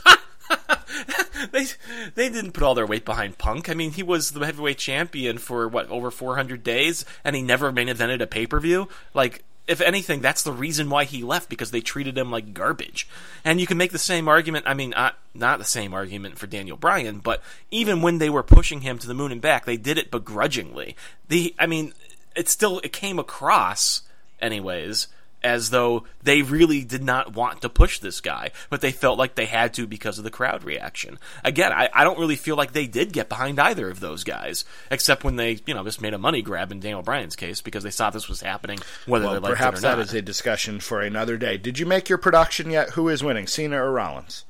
they 1.52 1.66
they 2.14 2.28
didn't 2.28 2.52
put 2.52 2.62
all 2.62 2.74
their 2.74 2.86
weight 2.86 3.04
behind 3.04 3.38
Punk. 3.38 3.68
I 3.68 3.74
mean, 3.74 3.92
he 3.92 4.02
was 4.02 4.30
the 4.30 4.44
heavyweight 4.44 4.78
champion 4.78 5.38
for 5.38 5.68
what 5.68 5.88
over 5.88 6.10
400 6.10 6.62
days, 6.62 7.04
and 7.24 7.36
he 7.36 7.42
never 7.42 7.72
main 7.72 7.88
evented 7.88 8.20
a 8.20 8.26
pay 8.26 8.46
per 8.46 8.60
view. 8.60 8.88
Like, 9.14 9.44
if 9.66 9.80
anything, 9.80 10.20
that's 10.20 10.42
the 10.42 10.52
reason 10.52 10.90
why 10.90 11.04
he 11.04 11.22
left 11.22 11.48
because 11.48 11.70
they 11.70 11.80
treated 11.80 12.16
him 12.16 12.30
like 12.30 12.54
garbage. 12.54 13.08
And 13.44 13.60
you 13.60 13.66
can 13.66 13.76
make 13.76 13.92
the 13.92 13.98
same 13.98 14.28
argument. 14.28 14.66
I 14.66 14.74
mean, 14.74 14.90
not 14.90 15.18
not 15.34 15.58
the 15.58 15.64
same 15.64 15.92
argument 15.92 16.38
for 16.38 16.46
Daniel 16.46 16.76
Bryan, 16.76 17.18
but 17.18 17.42
even 17.70 18.02
when 18.02 18.18
they 18.18 18.30
were 18.30 18.42
pushing 18.42 18.82
him 18.82 18.98
to 18.98 19.06
the 19.06 19.14
moon 19.14 19.32
and 19.32 19.40
back, 19.40 19.64
they 19.64 19.76
did 19.76 19.98
it 19.98 20.10
begrudgingly. 20.10 20.96
The 21.28 21.54
I 21.58 21.66
mean, 21.66 21.92
it 22.34 22.48
still 22.48 22.80
it 22.80 22.92
came 22.92 23.18
across 23.18 24.02
anyways 24.40 25.08
as 25.46 25.70
though 25.70 26.02
they 26.24 26.42
really 26.42 26.82
did 26.82 27.04
not 27.04 27.32
want 27.34 27.62
to 27.62 27.68
push 27.68 28.00
this 28.00 28.20
guy, 28.20 28.50
but 28.68 28.80
they 28.80 28.90
felt 28.90 29.16
like 29.16 29.36
they 29.36 29.46
had 29.46 29.72
to 29.74 29.86
because 29.86 30.18
of 30.18 30.24
the 30.24 30.30
crowd 30.30 30.64
reaction. 30.64 31.18
Again, 31.44 31.72
I, 31.72 31.88
I 31.94 32.02
don't 32.02 32.18
really 32.18 32.34
feel 32.36 32.56
like 32.56 32.72
they 32.72 32.88
did 32.88 33.12
get 33.12 33.28
behind 33.28 33.60
either 33.60 33.88
of 33.88 34.00
those 34.00 34.24
guys, 34.24 34.64
except 34.90 35.22
when 35.22 35.36
they, 35.36 35.60
you 35.64 35.72
know, 35.74 35.84
just 35.84 36.02
made 36.02 36.14
a 36.14 36.18
money 36.18 36.42
grab 36.42 36.72
in 36.72 36.80
Daniel 36.80 37.02
Bryan's 37.02 37.36
case 37.36 37.60
because 37.60 37.84
they 37.84 37.90
saw 37.90 38.10
this 38.10 38.28
was 38.28 38.40
happening, 38.40 38.80
whether 39.06 39.24
Well, 39.26 39.34
they 39.34 39.40
liked 39.40 39.56
perhaps 39.56 39.76
it 39.76 39.78
or 39.78 39.82
that 39.82 39.96
not. 39.98 40.06
is 40.06 40.14
a 40.14 40.20
discussion 40.22 40.80
for 40.80 41.00
another 41.00 41.36
day. 41.36 41.56
Did 41.56 41.78
you 41.78 41.86
make 41.86 42.08
your 42.08 42.18
production 42.18 42.70
yet? 42.70 42.90
Who 42.90 43.08
is 43.08 43.22
winning, 43.22 43.46
Cena 43.46 43.80
or 43.82 43.92
Rollins? 43.92 44.44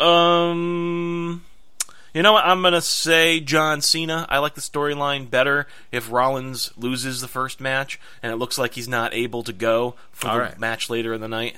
Um, 0.00 1.44
you 2.14 2.22
know 2.22 2.32
what? 2.32 2.44
I'm 2.46 2.62
gonna 2.62 2.80
say 2.80 3.40
John 3.40 3.82
Cena. 3.82 4.26
I 4.30 4.38
like 4.38 4.54
the 4.54 4.60
storyline 4.60 5.28
better 5.28 5.66
if 5.92 6.10
Rollins 6.10 6.72
loses 6.76 7.20
the 7.20 7.28
first 7.28 7.60
match, 7.60 8.00
and 8.22 8.32
it 8.32 8.36
looks 8.36 8.56
like 8.56 8.74
he's 8.74 8.88
not 8.88 9.12
able 9.12 9.42
to 9.42 9.52
go 9.52 9.96
for 10.12 10.28
All 10.28 10.34
the 10.36 10.40
right. 10.42 10.58
match 10.58 10.88
later 10.88 11.12
in 11.12 11.20
the 11.20 11.28
night. 11.28 11.56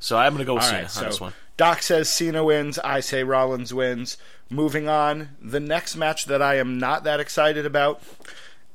So 0.00 0.16
I'm 0.18 0.32
gonna 0.32 0.44
go 0.44 0.54
with 0.54 0.64
All 0.64 0.68
Cena 0.70 0.82
right, 0.82 0.96
on 0.98 1.04
this 1.04 1.20
one. 1.20 1.32
Doc 1.56 1.82
says 1.82 2.08
Cena 2.08 2.42
wins. 2.42 2.78
I 2.80 3.00
say 3.00 3.22
Rollins 3.22 3.72
wins. 3.72 4.16
Moving 4.50 4.88
on, 4.88 5.30
the 5.40 5.60
next 5.60 5.96
match 5.96 6.26
that 6.26 6.42
I 6.42 6.56
am 6.56 6.78
not 6.78 7.04
that 7.04 7.20
excited 7.20 7.64
about, 7.64 8.02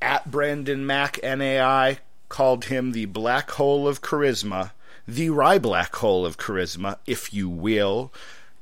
at 0.02 0.32
Brandon 0.32 0.86
Mack 0.86 1.20
NAI 1.22 2.00
called 2.30 2.66
him 2.66 2.92
the 2.92 3.06
black 3.06 3.52
hole 3.52 3.88
of 3.88 4.02
charisma, 4.02 4.72
the 5.08 5.30
Rye 5.30 5.60
black 5.60 5.96
hole 5.96 6.26
of 6.26 6.38
charisma, 6.38 6.98
if 7.06 7.34
you 7.34 7.48
will. 7.50 8.12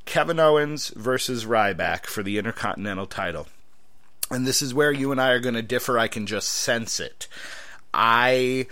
Kevin 0.05 0.39
Owens 0.39 0.89
versus 0.89 1.45
Ryback 1.45 2.05
for 2.05 2.23
the 2.23 2.37
Intercontinental 2.37 3.07
title. 3.07 3.47
And 4.31 4.47
this 4.47 4.61
is 4.61 4.73
where 4.73 4.91
you 4.91 5.11
and 5.11 5.21
I 5.21 5.29
are 5.29 5.39
going 5.39 5.55
to 5.55 5.61
differ. 5.61 5.99
I 5.99 6.07
can 6.07 6.25
just 6.25 6.49
sense 6.49 6.99
it. 6.99 7.27
I 7.93 8.67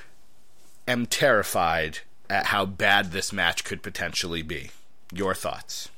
am 0.88 1.06
terrified 1.06 2.00
at 2.30 2.48
how 2.48 2.66
bad 2.66 3.12
this 3.12 3.32
match 3.32 3.64
could 3.64 3.84
potentially 3.84 4.42
be. 4.42 4.72
Your 5.12 5.36
thoughts? 5.36 5.90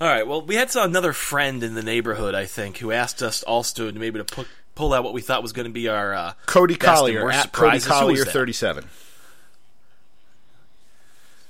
All 0.00 0.08
right. 0.08 0.26
Well, 0.26 0.42
we 0.42 0.56
had 0.56 0.70
some- 0.70 0.88
another 0.90 1.12
friend 1.12 1.62
in 1.62 1.74
the 1.74 1.82
neighborhood, 1.82 2.34
I 2.34 2.46
think, 2.46 2.78
who 2.78 2.92
asked 2.92 3.22
us 3.22 3.42
also 3.42 3.90
to 3.90 3.98
maybe 3.98 4.18
to 4.18 4.24
put, 4.24 4.46
pull 4.74 4.92
out 4.92 5.04
what 5.04 5.14
we 5.14 5.22
thought 5.22 5.42
was 5.42 5.52
going 5.52 5.66
to 5.66 5.72
be 5.72 5.88
our 5.88 6.14
uh, 6.14 6.32
Cody 6.46 6.76
Collier 6.76 7.30
at 7.30 7.52
Cody 7.52 7.80
Collier 7.80 8.24
that? 8.24 8.32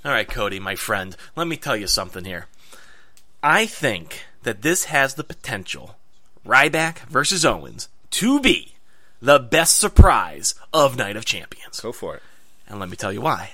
37. 0.07 0.09
All 0.09 0.13
right, 0.13 0.29
Cody, 0.29 0.61
my 0.61 0.77
friend, 0.77 1.17
let 1.35 1.49
me 1.49 1.57
tell 1.57 1.77
you 1.77 1.89
something 1.89 2.25
here. 2.25 2.47
I 3.43 3.67
think 3.67 4.25
that 4.45 4.63
this 4.63 4.85
has 4.85 5.15
the 5.15 5.25
potential, 5.25 5.97
Ryback 6.47 7.01
versus 7.09 7.45
Owens, 7.45 7.89
to 8.13 8.41
be 8.41 8.75
the 9.21 9.41
best 9.41 9.79
surprise 9.79 10.55
of 10.73 10.97
Night 10.97 11.17
of 11.17 11.25
Champions. 11.25 11.81
Go 11.81 11.91
for 11.91 12.15
it. 12.15 12.23
And 12.69 12.79
let 12.79 12.89
me 12.89 12.97
tell 12.97 13.13
you 13.13 13.21
why. 13.21 13.51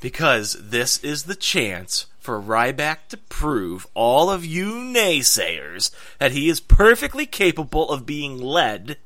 Because 0.00 0.56
this 0.58 0.96
is 1.04 1.24
the 1.24 1.34
chance 1.34 2.06
for 2.18 2.40
Ryback 2.40 3.08
to 3.10 3.18
prove 3.18 3.86
all 3.92 4.30
of 4.30 4.46
you 4.46 4.72
naysayers 4.72 5.90
that 6.18 6.32
he 6.32 6.48
is 6.48 6.60
perfectly 6.60 7.26
capable 7.26 7.90
of 7.90 8.06
being 8.06 8.38
led 8.38 8.96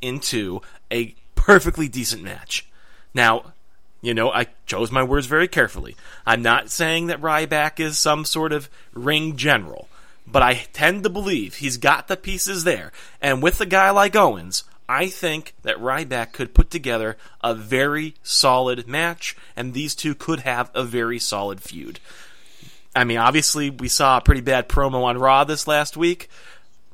into 0.00 0.60
a 0.92 1.16
perfectly 1.34 1.88
decent 1.88 2.22
match. 2.22 2.68
Now, 3.12 3.53
you 4.04 4.14
know, 4.14 4.30
I 4.30 4.46
chose 4.66 4.92
my 4.92 5.02
words 5.02 5.26
very 5.26 5.48
carefully. 5.48 5.96
I'm 6.26 6.42
not 6.42 6.70
saying 6.70 7.06
that 7.06 7.20
Ryback 7.20 7.80
is 7.80 7.96
some 7.98 8.24
sort 8.24 8.52
of 8.52 8.68
ring 8.92 9.36
general, 9.36 9.88
but 10.26 10.42
I 10.42 10.66
tend 10.72 11.04
to 11.04 11.10
believe 11.10 11.56
he's 11.56 11.76
got 11.76 12.08
the 12.08 12.16
pieces 12.16 12.64
there. 12.64 12.92
And 13.20 13.42
with 13.42 13.60
a 13.60 13.66
guy 13.66 13.90
like 13.90 14.14
Owens, 14.14 14.64
I 14.88 15.06
think 15.06 15.54
that 15.62 15.78
Ryback 15.78 16.32
could 16.32 16.54
put 16.54 16.70
together 16.70 17.16
a 17.42 17.54
very 17.54 18.14
solid 18.22 18.86
match, 18.86 19.36
and 19.56 19.72
these 19.72 19.94
two 19.94 20.14
could 20.14 20.40
have 20.40 20.70
a 20.74 20.84
very 20.84 21.18
solid 21.18 21.62
feud. 21.62 22.00
I 22.94 23.04
mean, 23.04 23.18
obviously, 23.18 23.70
we 23.70 23.88
saw 23.88 24.18
a 24.18 24.20
pretty 24.20 24.42
bad 24.42 24.68
promo 24.68 25.04
on 25.04 25.18
Raw 25.18 25.44
this 25.44 25.66
last 25.66 25.96
week, 25.96 26.28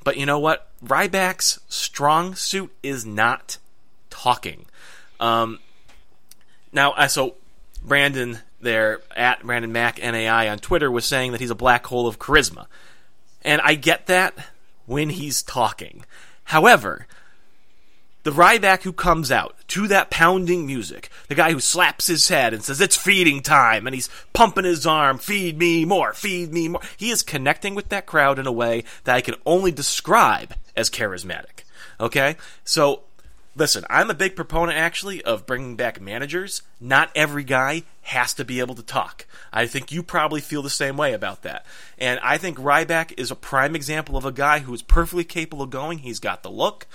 but 0.05 0.17
you 0.17 0.27
know 0.27 0.39
what? 0.39 0.69
Ryback's 0.85 1.61
strong 1.69 2.35
suit 2.35 2.73
is 2.83 3.05
not 3.05 3.59
talking. 4.09 4.67
Um, 5.19 5.59
now, 6.73 6.93
uh, 6.93 7.09
so 7.09 7.35
Brandon 7.85 8.39
there 8.61 9.01
at 9.17 9.43
Brandon 9.43 9.73
Mac 9.73 9.99
NAI 9.99 10.49
on 10.49 10.59
Twitter 10.59 10.91
was 10.91 11.05
saying 11.05 11.33
that 11.33 11.41
he's 11.41 11.51
a 11.51 11.55
black 11.55 11.87
hole 11.87 12.07
of 12.07 12.19
charisma, 12.19 12.67
and 13.43 13.61
I 13.63 13.75
get 13.75 14.07
that 14.07 14.35
when 14.87 15.11
he's 15.11 15.43
talking. 15.43 16.05
However, 16.45 17.07
the 18.23 18.31
Ryback 18.31 18.83
who 18.83 18.93
comes 18.93 19.33
out 19.33 19.57
to 19.69 19.89
that 19.89 20.11
pounding 20.11 20.67
music, 20.67 21.09
the 21.29 21.35
guy 21.35 21.53
who 21.53 21.61
slaps 21.61 22.07
his 22.07 22.29
head 22.29 22.53
and 22.53 22.63
says, 22.63 22.81
It's 22.81 22.97
feeding 22.97 23.43
time, 23.43 23.87
and 23.87 23.95
he's 23.95 24.11
pumping 24.33 24.65
his 24.65 24.87
arm, 24.87 25.19
feed 25.19 25.59
me 25.59 25.85
more, 25.85 26.13
feed 26.13 26.53
me 26.53 26.69
more. 26.69 26.83
He 26.97 27.11
is 27.11 27.23
connecting 27.23 27.75
with 27.75 27.89
that 27.89 28.07
crowd 28.07 28.39
in 28.39 28.47
a 28.47 28.53
way 28.53 28.85
that 29.05 29.17
I 29.17 29.21
can 29.21 29.37
only 29.47 29.73
describe 29.73 30.55
as 30.77 30.91
charismatic. 30.91 31.65
Okay? 31.99 32.37
So, 32.65 33.03
listen, 33.55 33.85
I'm 33.91 34.11
a 34.11 34.15
big 34.15 34.37
proponent 34.37 34.79
actually 34.79 35.23
of 35.23 35.47
bringing 35.47 35.77
back 35.77 36.01
managers. 36.01 36.63
Not 36.81 37.11
every 37.15 37.45
guy 37.45 37.85
has 38.03 38.35
to 38.35 38.45
be 38.45 38.61
able 38.61 38.75
to 38.77 38.83
talk. 38.83 39.27
I 39.53 39.67
think 39.67 39.93
you 39.93 40.03
probably 40.03 40.41
feel 40.41 40.63
the 40.63 40.71
same 40.71 40.97
way 40.97 41.13
about 41.13 41.43
that. 41.43 41.67
And 41.99 42.21
I 42.23 42.39
think 42.39 42.59
Ryback 42.59 43.15
is 43.19 43.31
a 43.31 43.37
prime 43.37 43.75
example 43.75 44.17
of 44.17 44.25
a 44.25 44.33
guy 44.33 44.61
who 44.61 44.75
is 44.75 44.83
perfectly 44.83 45.25
capable 45.25 45.65
of 45.65 45.71
going. 45.71 45.99
He's 45.99 46.21
got 46.21 46.43
the 46.43 46.51
look 46.51 46.87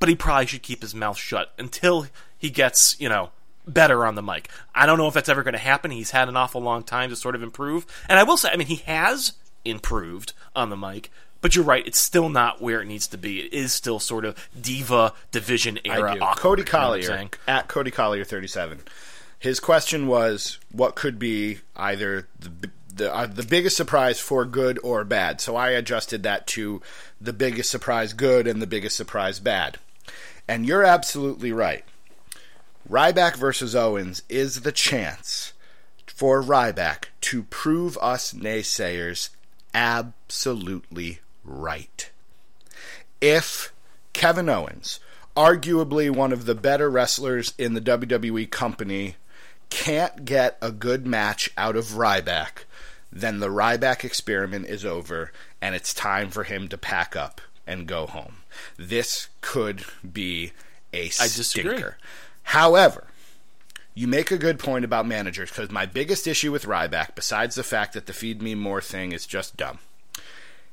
but 0.00 0.08
he 0.08 0.16
probably 0.16 0.46
should 0.46 0.62
keep 0.62 0.82
his 0.82 0.94
mouth 0.94 1.18
shut 1.18 1.52
until 1.58 2.06
he 2.36 2.50
gets, 2.50 2.98
you 2.98 3.08
know, 3.08 3.30
better 3.68 4.04
on 4.04 4.16
the 4.16 4.22
mic. 4.22 4.48
I 4.74 4.86
don't 4.86 4.98
know 4.98 5.06
if 5.06 5.14
that's 5.14 5.28
ever 5.28 5.44
going 5.44 5.52
to 5.52 5.58
happen. 5.58 5.92
He's 5.92 6.10
had 6.10 6.28
an 6.28 6.36
awful 6.36 6.60
long 6.60 6.82
time 6.82 7.10
to 7.10 7.16
sort 7.16 7.36
of 7.36 7.42
improve. 7.42 7.86
And 8.08 8.18
I 8.18 8.24
will 8.24 8.38
say, 8.38 8.48
I 8.50 8.56
mean, 8.56 8.66
he 8.66 8.76
has 8.86 9.34
improved 9.64 10.32
on 10.56 10.70
the 10.70 10.76
mic, 10.76 11.12
but 11.40 11.56
you're 11.56 11.64
right, 11.64 11.86
it's 11.86 11.98
still 11.98 12.28
not 12.28 12.60
where 12.60 12.80
it 12.80 12.86
needs 12.86 13.06
to 13.08 13.18
be. 13.18 13.40
It 13.40 13.52
is 13.52 13.72
still 13.72 13.98
sort 13.98 14.24
of 14.24 14.48
diva 14.58 15.12
division 15.30 15.78
era. 15.84 16.16
awkward, 16.20 16.40
Cody 16.40 16.62
you 16.62 16.66
know 16.66 16.70
Collier 16.70 17.30
at 17.48 17.68
Cody 17.68 17.90
Collier 17.90 18.24
thirty 18.24 18.48
seven. 18.48 18.80
His 19.38 19.58
question 19.58 20.06
was, 20.06 20.58
what 20.70 20.94
could 20.94 21.18
be 21.18 21.60
either 21.74 22.28
the 22.38 22.70
the, 22.94 23.14
uh, 23.14 23.26
the 23.26 23.42
biggest 23.42 23.76
surprise 23.76 24.20
for 24.20 24.44
good 24.44 24.78
or 24.82 25.04
bad? 25.04 25.40
So 25.40 25.56
I 25.56 25.70
adjusted 25.70 26.22
that 26.24 26.46
to 26.48 26.82
the 27.20 27.32
biggest 27.32 27.70
surprise 27.70 28.12
good 28.12 28.46
and 28.46 28.60
the 28.60 28.66
biggest 28.66 28.96
surprise 28.96 29.40
bad. 29.40 29.78
And 30.46 30.66
you're 30.66 30.84
absolutely 30.84 31.52
right. 31.52 31.84
Ryback 32.88 33.36
versus 33.36 33.74
Owens 33.74 34.22
is 34.28 34.62
the 34.62 34.72
chance 34.72 35.52
for 36.06 36.42
Ryback 36.42 37.04
to 37.22 37.44
prove 37.44 37.96
us 37.98 38.32
naysayers 38.32 39.30
absolutely 39.72 41.20
right. 41.44 42.10
If 43.20 43.72
Kevin 44.12 44.48
Owens, 44.48 45.00
arguably 45.36 46.10
one 46.10 46.32
of 46.32 46.46
the 46.46 46.54
better 46.54 46.90
wrestlers 46.90 47.54
in 47.58 47.74
the 47.74 47.80
WWE 47.80 48.50
company, 48.50 49.16
can't 49.68 50.24
get 50.24 50.58
a 50.60 50.72
good 50.72 51.06
match 51.06 51.50
out 51.56 51.76
of 51.76 51.86
Ryback, 51.92 52.64
then 53.12 53.40
the 53.40 53.48
Ryback 53.48 54.04
experiment 54.04 54.66
is 54.66 54.84
over 54.84 55.32
and 55.60 55.74
it's 55.74 55.94
time 55.94 56.30
for 56.30 56.44
him 56.44 56.68
to 56.68 56.78
pack 56.78 57.16
up 57.16 57.40
and 57.66 57.86
go 57.86 58.06
home. 58.06 58.38
This 58.76 59.28
could 59.40 59.84
be 60.12 60.52
a 60.92 61.08
stinker. 61.08 61.96
However, 62.44 63.06
you 63.94 64.06
make 64.06 64.30
a 64.30 64.38
good 64.38 64.58
point 64.58 64.84
about 64.84 65.06
managers 65.06 65.50
because 65.50 65.70
my 65.70 65.86
biggest 65.86 66.26
issue 66.26 66.52
with 66.52 66.64
Ryback, 66.64 67.14
besides 67.14 67.54
the 67.54 67.62
fact 67.62 67.92
that 67.94 68.06
the 68.06 68.12
feed 68.12 68.42
me 68.42 68.54
more 68.54 68.80
thing 68.80 69.12
is 69.12 69.26
just 69.26 69.56
dumb, 69.56 69.78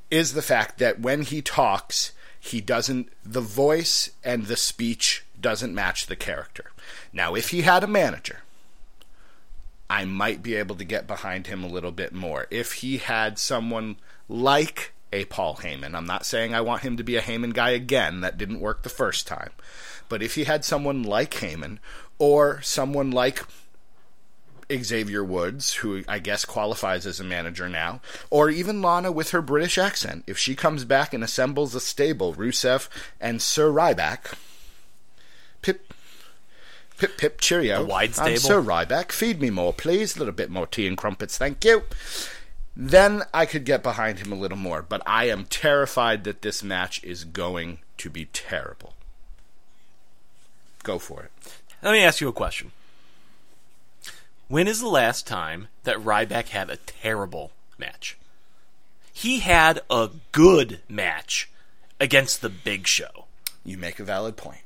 is 0.09 0.33
the 0.33 0.41
fact 0.41 0.79
that 0.79 0.99
when 0.99 1.21
he 1.21 1.41
talks, 1.41 2.13
he 2.39 2.61
doesn't, 2.61 3.09
the 3.25 3.41
voice 3.41 4.11
and 4.23 4.45
the 4.45 4.57
speech 4.57 5.25
doesn't 5.39 5.75
match 5.75 6.07
the 6.07 6.15
character. 6.15 6.71
Now, 7.11 7.35
if 7.35 7.49
he 7.49 7.61
had 7.61 7.83
a 7.83 7.87
manager, 7.87 8.39
I 9.89 10.05
might 10.05 10.43
be 10.43 10.55
able 10.55 10.75
to 10.75 10.83
get 10.83 11.07
behind 11.07 11.47
him 11.47 11.63
a 11.63 11.67
little 11.67 11.91
bit 11.91 12.13
more. 12.13 12.47
If 12.49 12.73
he 12.73 12.97
had 12.97 13.39
someone 13.39 13.97
like 14.27 14.93
a 15.13 15.25
Paul 15.25 15.57
Heyman, 15.57 15.95
I'm 15.95 16.05
not 16.05 16.25
saying 16.25 16.53
I 16.53 16.61
want 16.61 16.81
him 16.81 16.97
to 16.97 17.03
be 17.03 17.15
a 17.15 17.21
Heyman 17.21 17.53
guy 17.53 17.69
again, 17.69 18.21
that 18.21 18.37
didn't 18.37 18.59
work 18.59 18.83
the 18.83 18.89
first 18.89 19.27
time. 19.27 19.51
But 20.09 20.21
if 20.21 20.35
he 20.35 20.45
had 20.45 20.65
someone 20.65 21.03
like 21.03 21.35
Heyman, 21.35 21.79
or 22.19 22.61
someone 22.61 23.11
like 23.11 23.43
Xavier 24.71 25.23
Woods, 25.23 25.75
who 25.75 26.03
I 26.07 26.19
guess 26.19 26.45
qualifies 26.45 27.05
as 27.05 27.19
a 27.19 27.23
manager 27.23 27.69
now, 27.69 28.01
or 28.29 28.49
even 28.49 28.81
Lana 28.81 29.11
with 29.11 29.31
her 29.31 29.41
British 29.41 29.77
accent, 29.77 30.23
if 30.27 30.37
she 30.37 30.55
comes 30.55 30.85
back 30.85 31.13
and 31.13 31.23
assembles 31.23 31.73
a 31.73 31.79
stable, 31.79 32.33
Rusev 32.33 32.89
and 33.19 33.41
Sir 33.41 33.71
Ryback, 33.71 34.33
pip, 35.61 35.93
pip, 36.97 37.17
pip, 37.17 37.39
cheerio. 37.39 37.83
A 37.83 37.85
wide 37.85 38.13
stable. 38.13 38.31
I'm? 38.31 38.37
Sir 38.37 38.61
Ryback, 38.61 39.11
feed 39.11 39.39
me 39.39 39.49
more, 39.49 39.73
please. 39.73 40.15
A 40.15 40.19
little 40.19 40.33
bit 40.33 40.49
more 40.49 40.67
tea 40.67 40.87
and 40.87 40.97
crumpets, 40.97 41.37
thank 41.37 41.63
you. 41.63 41.83
Then 42.75 43.23
I 43.33 43.47
could 43.47 43.65
get 43.65 43.81
behind 43.81 44.19
him 44.19 44.31
a 44.31 44.35
little 44.35 44.57
more, 44.57 44.83
but 44.83 45.01
I 45.05 45.25
am 45.29 45.45
terrified 45.45 46.25
that 46.25 46.43
this 46.43 46.61
match 46.61 47.03
is 47.03 47.23
going 47.23 47.79
to 47.97 48.09
be 48.09 48.25
terrible. 48.25 48.93
Go 50.83 50.99
for 50.99 51.23
it. 51.23 51.31
Let 51.81 51.93
me 51.93 52.03
ask 52.03 52.21
you 52.21 52.27
a 52.27 52.33
question. 52.33 52.71
When 54.47 54.67
is 54.67 54.79
the 54.79 54.87
last 54.87 55.27
time 55.27 55.67
that 55.83 55.97
Ryback 55.97 56.49
had 56.49 56.69
a 56.69 56.77
terrible 56.77 57.51
match? 57.77 58.17
He 59.11 59.39
had 59.39 59.81
a 59.89 60.09
good 60.31 60.79
match 60.87 61.49
against 61.99 62.41
the 62.41 62.49
Big 62.49 62.87
Show. 62.87 63.25
You 63.65 63.77
make 63.77 63.99
a 63.99 64.03
valid 64.03 64.37
point. 64.37 64.61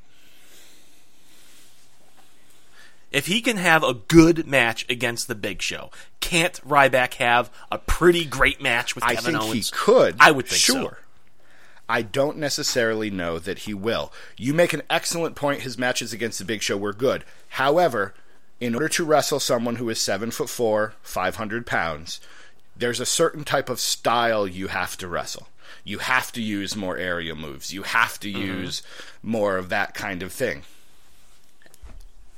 If 3.11 3.25
he 3.25 3.41
can 3.41 3.57
have 3.57 3.83
a 3.83 3.93
good 3.93 4.47
match 4.47 4.85
against 4.87 5.27
the 5.27 5.35
Big 5.35 5.61
Show, 5.61 5.89
can't 6.19 6.61
Ryback 6.65 7.15
have 7.15 7.49
a 7.71 7.77
pretty 7.77 8.23
great 8.23 8.61
match 8.61 8.93
with 8.95 9.03
I 9.03 9.15
Kevin 9.15 9.39
think 9.39 9.53
he 9.53 9.63
could. 9.71 10.15
I 10.19 10.31
would 10.31 10.47
think 10.47 10.61
sure. 10.61 10.81
so. 10.81 10.97
I 11.89 12.03
don't 12.03 12.37
necessarily 12.37 13.09
know 13.09 13.37
that 13.39 13.59
he 13.59 13.73
will. 13.73 14.13
You 14.37 14.53
make 14.53 14.71
an 14.71 14.83
excellent 14.89 15.35
point. 15.35 15.61
His 15.61 15.77
matches 15.77 16.13
against 16.13 16.39
the 16.39 16.45
Big 16.45 16.61
Show 16.61 16.77
were 16.77 16.93
good. 16.93 17.25
However, 17.49 18.13
in 18.61 18.73
order 18.75 18.87
to 18.87 19.03
wrestle 19.03 19.39
someone 19.41 19.75
who 19.75 19.89
is 19.89 19.99
seven 19.99 20.31
foot 20.31 20.49
four, 20.49 20.93
five 21.01 21.35
hundred 21.35 21.65
pounds, 21.65 22.21
there's 22.77 22.99
a 23.01 23.05
certain 23.05 23.43
type 23.43 23.69
of 23.69 23.79
style 23.79 24.47
you 24.47 24.67
have 24.67 24.95
to 24.97 25.07
wrestle. 25.07 25.49
You 25.83 25.97
have 25.97 26.31
to 26.33 26.41
use 26.41 26.75
more 26.75 26.97
area 26.97 27.35
moves. 27.35 27.73
You 27.73 27.83
have 27.83 28.19
to 28.21 28.29
Mm-hmm. 28.31 28.41
use 28.41 28.83
more 29.23 29.57
of 29.57 29.69
that 29.69 29.93
kind 29.93 30.21
of 30.23 30.31
thing. 30.31 30.61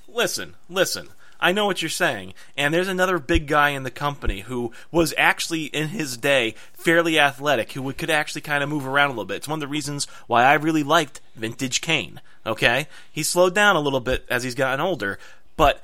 listen, 0.08 0.56
listen. 0.70 1.10
I 1.40 1.52
know 1.52 1.66
what 1.66 1.82
you're 1.82 1.90
saying. 1.90 2.36
And 2.56 2.74
there's 2.74 2.88
another 2.88 3.20
big 3.20 3.48
guy 3.48 3.70
in 3.72 3.84
the 3.84 3.92
company 3.92 4.42
who 4.42 4.72
was 4.92 5.14
actually, 5.18 5.66
in 5.66 5.90
his 5.90 6.16
day, 6.16 6.56
fairly 6.74 7.20
athletic, 7.20 7.74
who 7.74 7.92
could 7.92 8.10
actually 8.10 8.42
kind 8.42 8.64
of 8.64 8.70
move 8.70 8.88
around 8.88 9.08
a 9.08 9.12
little 9.12 9.26
bit. 9.26 9.38
It's 9.38 9.48
one 9.48 9.58
of 9.58 9.60
the 9.60 9.68
reasons 9.68 10.06
why 10.28 10.46
I 10.46 10.54
really 10.54 10.84
liked 10.84 11.20
Vintage 11.36 11.82
Kane. 11.82 12.22
Okay? 12.46 12.88
He 13.12 13.24
slowed 13.24 13.54
down 13.54 13.76
a 13.76 13.82
little 13.82 14.00
bit 14.00 14.26
as 14.30 14.44
he's 14.44 14.56
gotten 14.56 14.80
older, 14.80 15.20
but 15.58 15.84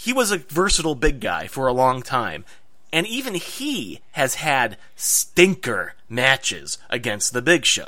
he 0.00 0.12
was 0.12 0.30
a 0.30 0.38
versatile 0.38 0.94
big 0.94 1.20
guy 1.20 1.46
for 1.46 1.66
a 1.66 1.72
long 1.72 2.00
time. 2.02 2.44
And 2.92 3.06
even 3.06 3.34
he 3.34 4.00
has 4.12 4.36
had 4.36 4.76
stinker 4.96 5.94
matches 6.08 6.78
against 6.88 7.32
the 7.32 7.42
Big 7.42 7.64
Show. 7.64 7.86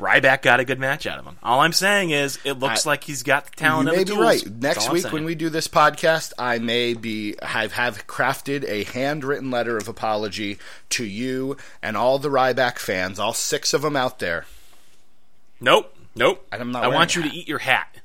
Ryback 0.00 0.42
got 0.42 0.58
a 0.60 0.64
good 0.64 0.78
match 0.80 1.06
out 1.06 1.18
of 1.18 1.24
him. 1.24 1.36
All 1.42 1.60
I'm 1.60 1.72
saying 1.72 2.10
is, 2.10 2.38
it 2.44 2.54
looks 2.58 2.86
I- 2.86 2.90
like 2.90 3.04
he's 3.04 3.22
got 3.22 3.46
the 3.46 3.52
talent 3.52 3.88
you 3.88 3.92
may 3.96 3.98
the 4.04 4.04
be 4.04 4.16
tools. 4.16 4.24
right. 4.44 4.56
Next 4.60 4.90
week 4.90 5.10
when 5.12 5.24
we 5.24 5.34
do 5.34 5.48
this 5.48 5.68
podcast, 5.68 6.32
I 6.38 6.58
may 6.58 6.94
be 6.94 7.34
have 7.42 7.72
have 7.72 8.06
crafted 8.06 8.64
a 8.68 8.84
handwritten 8.84 9.50
letter 9.50 9.76
of 9.78 9.88
apology 9.88 10.58
to 10.90 11.04
you 11.04 11.56
and 11.82 11.96
all 11.96 12.18
the 12.18 12.28
Ryback 12.28 12.78
fans, 12.78 13.18
all 13.18 13.32
six 13.32 13.72
of 13.72 13.82
them 13.82 13.96
out 13.96 14.18
there. 14.18 14.44
Nope. 15.60 15.94
Nope. 16.14 16.46
I'm 16.52 16.72
not 16.72 16.84
I 16.84 16.88
want 16.88 17.14
you 17.16 17.22
to 17.22 17.28
eat 17.28 17.48
your 17.48 17.60
hat. 17.60 17.96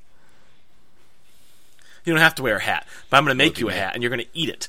You 2.06 2.14
don't 2.14 2.22
have 2.22 2.36
to 2.36 2.44
wear 2.44 2.58
a 2.58 2.62
hat, 2.62 2.88
but 3.10 3.18
I'm 3.18 3.24
going 3.26 3.38
to 3.38 3.44
make 3.44 3.60
you 3.60 3.70
a 3.70 3.74
hat, 3.74 3.94
and 3.94 4.02
you're 4.04 4.10
going 4.10 4.22
to 4.26 4.28
eat 4.34 4.50
it. 4.50 4.68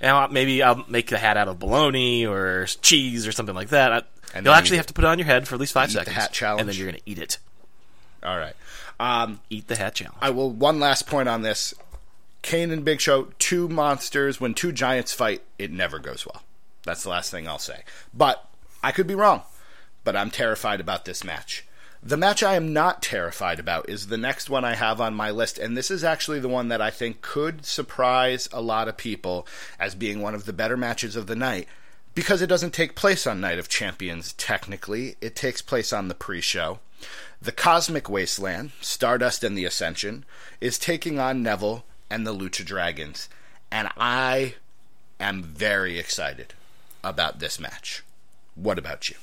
And 0.00 0.10
I'll, 0.10 0.28
maybe 0.28 0.62
I'll 0.62 0.84
make 0.88 1.08
the 1.08 1.18
hat 1.18 1.36
out 1.36 1.48
of 1.48 1.58
bologna 1.58 2.26
or 2.26 2.66
cheese 2.80 3.26
or 3.26 3.32
something 3.32 3.54
like 3.54 3.68
that. 3.70 3.92
I, 3.92 4.02
And 4.34 4.46
you'll 4.46 4.54
actually 4.54 4.76
you 4.76 4.78
have 4.78 4.86
to 4.86 4.94
put 4.94 5.04
it 5.04 5.08
on 5.08 5.18
your 5.18 5.26
head 5.26 5.46
for 5.46 5.56
at 5.56 5.60
least 5.60 5.72
five 5.74 5.90
eat 5.90 5.94
the 5.94 5.98
seconds, 6.00 6.16
hat 6.16 6.32
challenge. 6.32 6.60
and 6.60 6.68
then 6.68 6.76
you're 6.76 6.86
going 6.86 6.96
to 7.02 7.10
eat 7.10 7.18
it. 7.18 7.38
All 8.22 8.38
right. 8.38 8.54
Um, 8.98 9.40
Eat 9.50 9.66
the 9.68 9.76
hat 9.76 9.94
challenge. 9.94 10.18
I 10.20 10.30
will. 10.30 10.50
One 10.50 10.78
last 10.78 11.06
point 11.06 11.28
on 11.28 11.40
this: 11.42 11.72
Kane 12.42 12.70
and 12.70 12.84
Big 12.84 13.00
Show, 13.00 13.28
two 13.38 13.66
monsters. 13.68 14.38
When 14.40 14.52
two 14.52 14.72
giants 14.72 15.12
fight, 15.14 15.42
it 15.58 15.70
never 15.70 15.98
goes 15.98 16.26
well. 16.26 16.42
That's 16.84 17.02
the 17.02 17.08
last 17.08 17.30
thing 17.30 17.48
I'll 17.48 17.58
say. 17.58 17.82
But 18.12 18.46
I 18.82 18.92
could 18.92 19.06
be 19.06 19.14
wrong. 19.14 19.42
But 20.04 20.16
I'm 20.16 20.30
terrified 20.30 20.80
about 20.80 21.04
this 21.06 21.24
match. 21.24 21.64
The 22.02 22.16
match 22.16 22.42
I 22.42 22.54
am 22.54 22.72
not 22.72 23.02
terrified 23.02 23.60
about 23.60 23.88
is 23.90 24.06
the 24.06 24.16
next 24.16 24.48
one 24.48 24.64
I 24.64 24.74
have 24.74 25.02
on 25.02 25.12
my 25.14 25.30
list, 25.30 25.58
and 25.58 25.76
this 25.76 25.90
is 25.90 26.02
actually 26.02 26.40
the 26.40 26.48
one 26.48 26.68
that 26.68 26.80
I 26.80 26.90
think 26.90 27.20
could 27.20 27.66
surprise 27.66 28.48
a 28.52 28.62
lot 28.62 28.88
of 28.88 28.96
people 28.96 29.46
as 29.78 29.94
being 29.94 30.22
one 30.22 30.34
of 30.34 30.46
the 30.46 30.54
better 30.54 30.78
matches 30.78 31.14
of 31.14 31.26
the 31.26 31.36
night 31.36 31.68
because 32.14 32.40
it 32.40 32.48
doesn't 32.48 32.72
take 32.72 32.94
place 32.94 33.26
on 33.26 33.40
Night 33.40 33.58
of 33.58 33.68
Champions, 33.68 34.32
technically. 34.32 35.16
It 35.20 35.36
takes 35.36 35.62
place 35.62 35.92
on 35.92 36.08
the 36.08 36.14
pre 36.14 36.40
show. 36.40 36.80
The 37.40 37.52
Cosmic 37.52 38.08
Wasteland, 38.08 38.72
Stardust 38.80 39.44
and 39.44 39.56
the 39.56 39.64
Ascension, 39.64 40.24
is 40.60 40.78
taking 40.78 41.18
on 41.18 41.42
Neville 41.42 41.84
and 42.08 42.26
the 42.26 42.34
Lucha 42.34 42.64
Dragons. 42.64 43.28
And 43.70 43.88
I 43.96 44.54
am 45.18 45.42
very 45.42 45.98
excited 45.98 46.54
about 47.04 47.38
this 47.38 47.60
match. 47.60 48.02
What 48.54 48.78
about 48.78 49.08
you? 49.08 49.16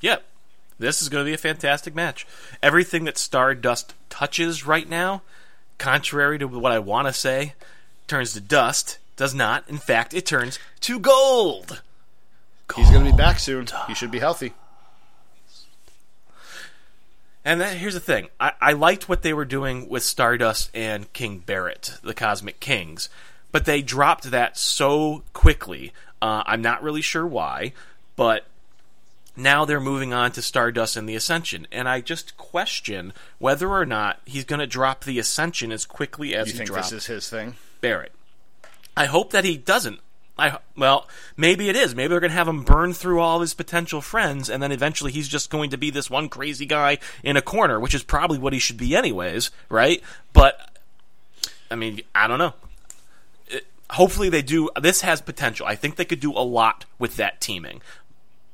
Yep. 0.00 0.24
This 0.82 1.00
is 1.00 1.08
going 1.08 1.24
to 1.24 1.28
be 1.28 1.34
a 1.34 1.38
fantastic 1.38 1.94
match. 1.94 2.26
Everything 2.60 3.04
that 3.04 3.16
Stardust 3.16 3.94
touches 4.10 4.66
right 4.66 4.88
now, 4.88 5.22
contrary 5.78 6.40
to 6.40 6.48
what 6.48 6.72
I 6.72 6.80
want 6.80 7.06
to 7.06 7.12
say, 7.12 7.54
turns 8.08 8.32
to 8.32 8.40
dust. 8.40 8.98
Does 9.14 9.32
not. 9.32 9.68
In 9.68 9.78
fact, 9.78 10.12
it 10.12 10.26
turns 10.26 10.58
to 10.80 10.98
gold. 10.98 11.82
He's 12.74 12.90
going 12.90 13.04
to 13.04 13.10
be 13.12 13.16
back 13.16 13.38
soon. 13.38 13.68
He 13.86 13.94
should 13.94 14.10
be 14.10 14.18
healthy. 14.18 14.54
And 17.44 17.60
that, 17.60 17.76
here's 17.76 17.94
the 17.94 18.00
thing: 18.00 18.28
I, 18.40 18.52
I 18.60 18.72
liked 18.72 19.08
what 19.08 19.22
they 19.22 19.32
were 19.32 19.44
doing 19.44 19.88
with 19.88 20.02
Stardust 20.02 20.70
and 20.74 21.12
King 21.12 21.38
Barrett, 21.38 21.98
the 22.02 22.14
Cosmic 22.14 22.58
Kings, 22.58 23.08
but 23.52 23.66
they 23.66 23.82
dropped 23.82 24.30
that 24.30 24.56
so 24.58 25.22
quickly. 25.32 25.92
Uh, 26.20 26.42
I'm 26.46 26.62
not 26.62 26.82
really 26.82 27.02
sure 27.02 27.26
why, 27.26 27.72
but 28.16 28.46
now 29.36 29.64
they're 29.64 29.80
moving 29.80 30.12
on 30.12 30.32
to 30.32 30.42
Stardust 30.42 30.96
and 30.96 31.08
the 31.08 31.14
Ascension, 31.14 31.66
and 31.72 31.88
I 31.88 32.00
just 32.00 32.36
question 32.36 33.12
whether 33.38 33.68
or 33.68 33.86
not 33.86 34.20
he's 34.24 34.44
going 34.44 34.60
to 34.60 34.66
drop 34.66 35.04
the 35.04 35.18
Ascension 35.18 35.72
as 35.72 35.86
quickly 35.86 36.34
as 36.34 36.48
You 36.48 36.52
he 36.52 36.58
think 36.58 36.68
dropped 36.70 36.90
this 36.90 37.02
is 37.02 37.06
his 37.06 37.28
thing? 37.30 37.54
Barrett. 37.80 38.12
I 38.96 39.06
hope 39.06 39.30
that 39.30 39.44
he 39.44 39.56
doesn't. 39.56 40.00
I 40.38 40.58
well, 40.76 41.08
maybe 41.36 41.68
it 41.68 41.76
is. 41.76 41.94
Maybe 41.94 42.08
they're 42.08 42.20
going 42.20 42.30
to 42.30 42.36
have 42.36 42.48
him 42.48 42.64
burn 42.64 42.94
through 42.94 43.20
all 43.20 43.36
of 43.36 43.40
his 43.42 43.54
potential 43.54 44.00
friends, 44.00 44.48
and 44.48 44.62
then 44.62 44.72
eventually 44.72 45.12
he's 45.12 45.28
just 45.28 45.50
going 45.50 45.70
to 45.70 45.76
be 45.78 45.90
this 45.90 46.08
one 46.10 46.28
crazy 46.28 46.64
guy 46.66 46.98
in 47.22 47.36
a 47.36 47.42
corner, 47.42 47.78
which 47.78 47.94
is 47.94 48.02
probably 48.02 48.38
what 48.38 48.52
he 48.52 48.58
should 48.58 48.78
be 48.78 48.96
anyways, 48.96 49.50
right? 49.68 50.02
But 50.32 50.78
I 51.70 51.74
mean, 51.74 52.00
I 52.14 52.28
don't 52.28 52.38
know. 52.38 52.54
It- 53.48 53.66
hopefully 53.90 54.30
they 54.30 54.42
do. 54.42 54.70
This 54.80 55.02
has 55.02 55.20
potential. 55.20 55.66
I 55.66 55.74
think 55.74 55.96
they 55.96 56.04
could 56.06 56.20
do 56.20 56.32
a 56.32 56.40
lot 56.44 56.86
with 56.98 57.16
that 57.16 57.40
teaming. 57.40 57.82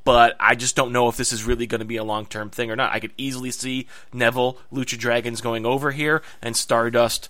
But 0.09 0.37
I 0.41 0.55
just 0.55 0.75
don't 0.75 0.93
know 0.93 1.11
if 1.11 1.19
this 1.19 1.35
is 1.35 1.45
really 1.45 1.67
going 1.67 1.81
to 1.81 1.85
be 1.85 1.99
a 1.99 2.03
long 2.03 2.25
term 2.25 2.49
thing 2.49 2.71
or 2.71 2.77
not. 2.77 2.95
I 2.95 2.99
could 2.99 3.13
easily 3.19 3.51
see 3.51 3.87
Neville, 4.11 4.57
Lucha 4.73 4.97
Dragons 4.97 5.43
going 5.43 5.67
over 5.67 5.91
here, 5.91 6.23
and 6.41 6.57
Stardust 6.57 7.29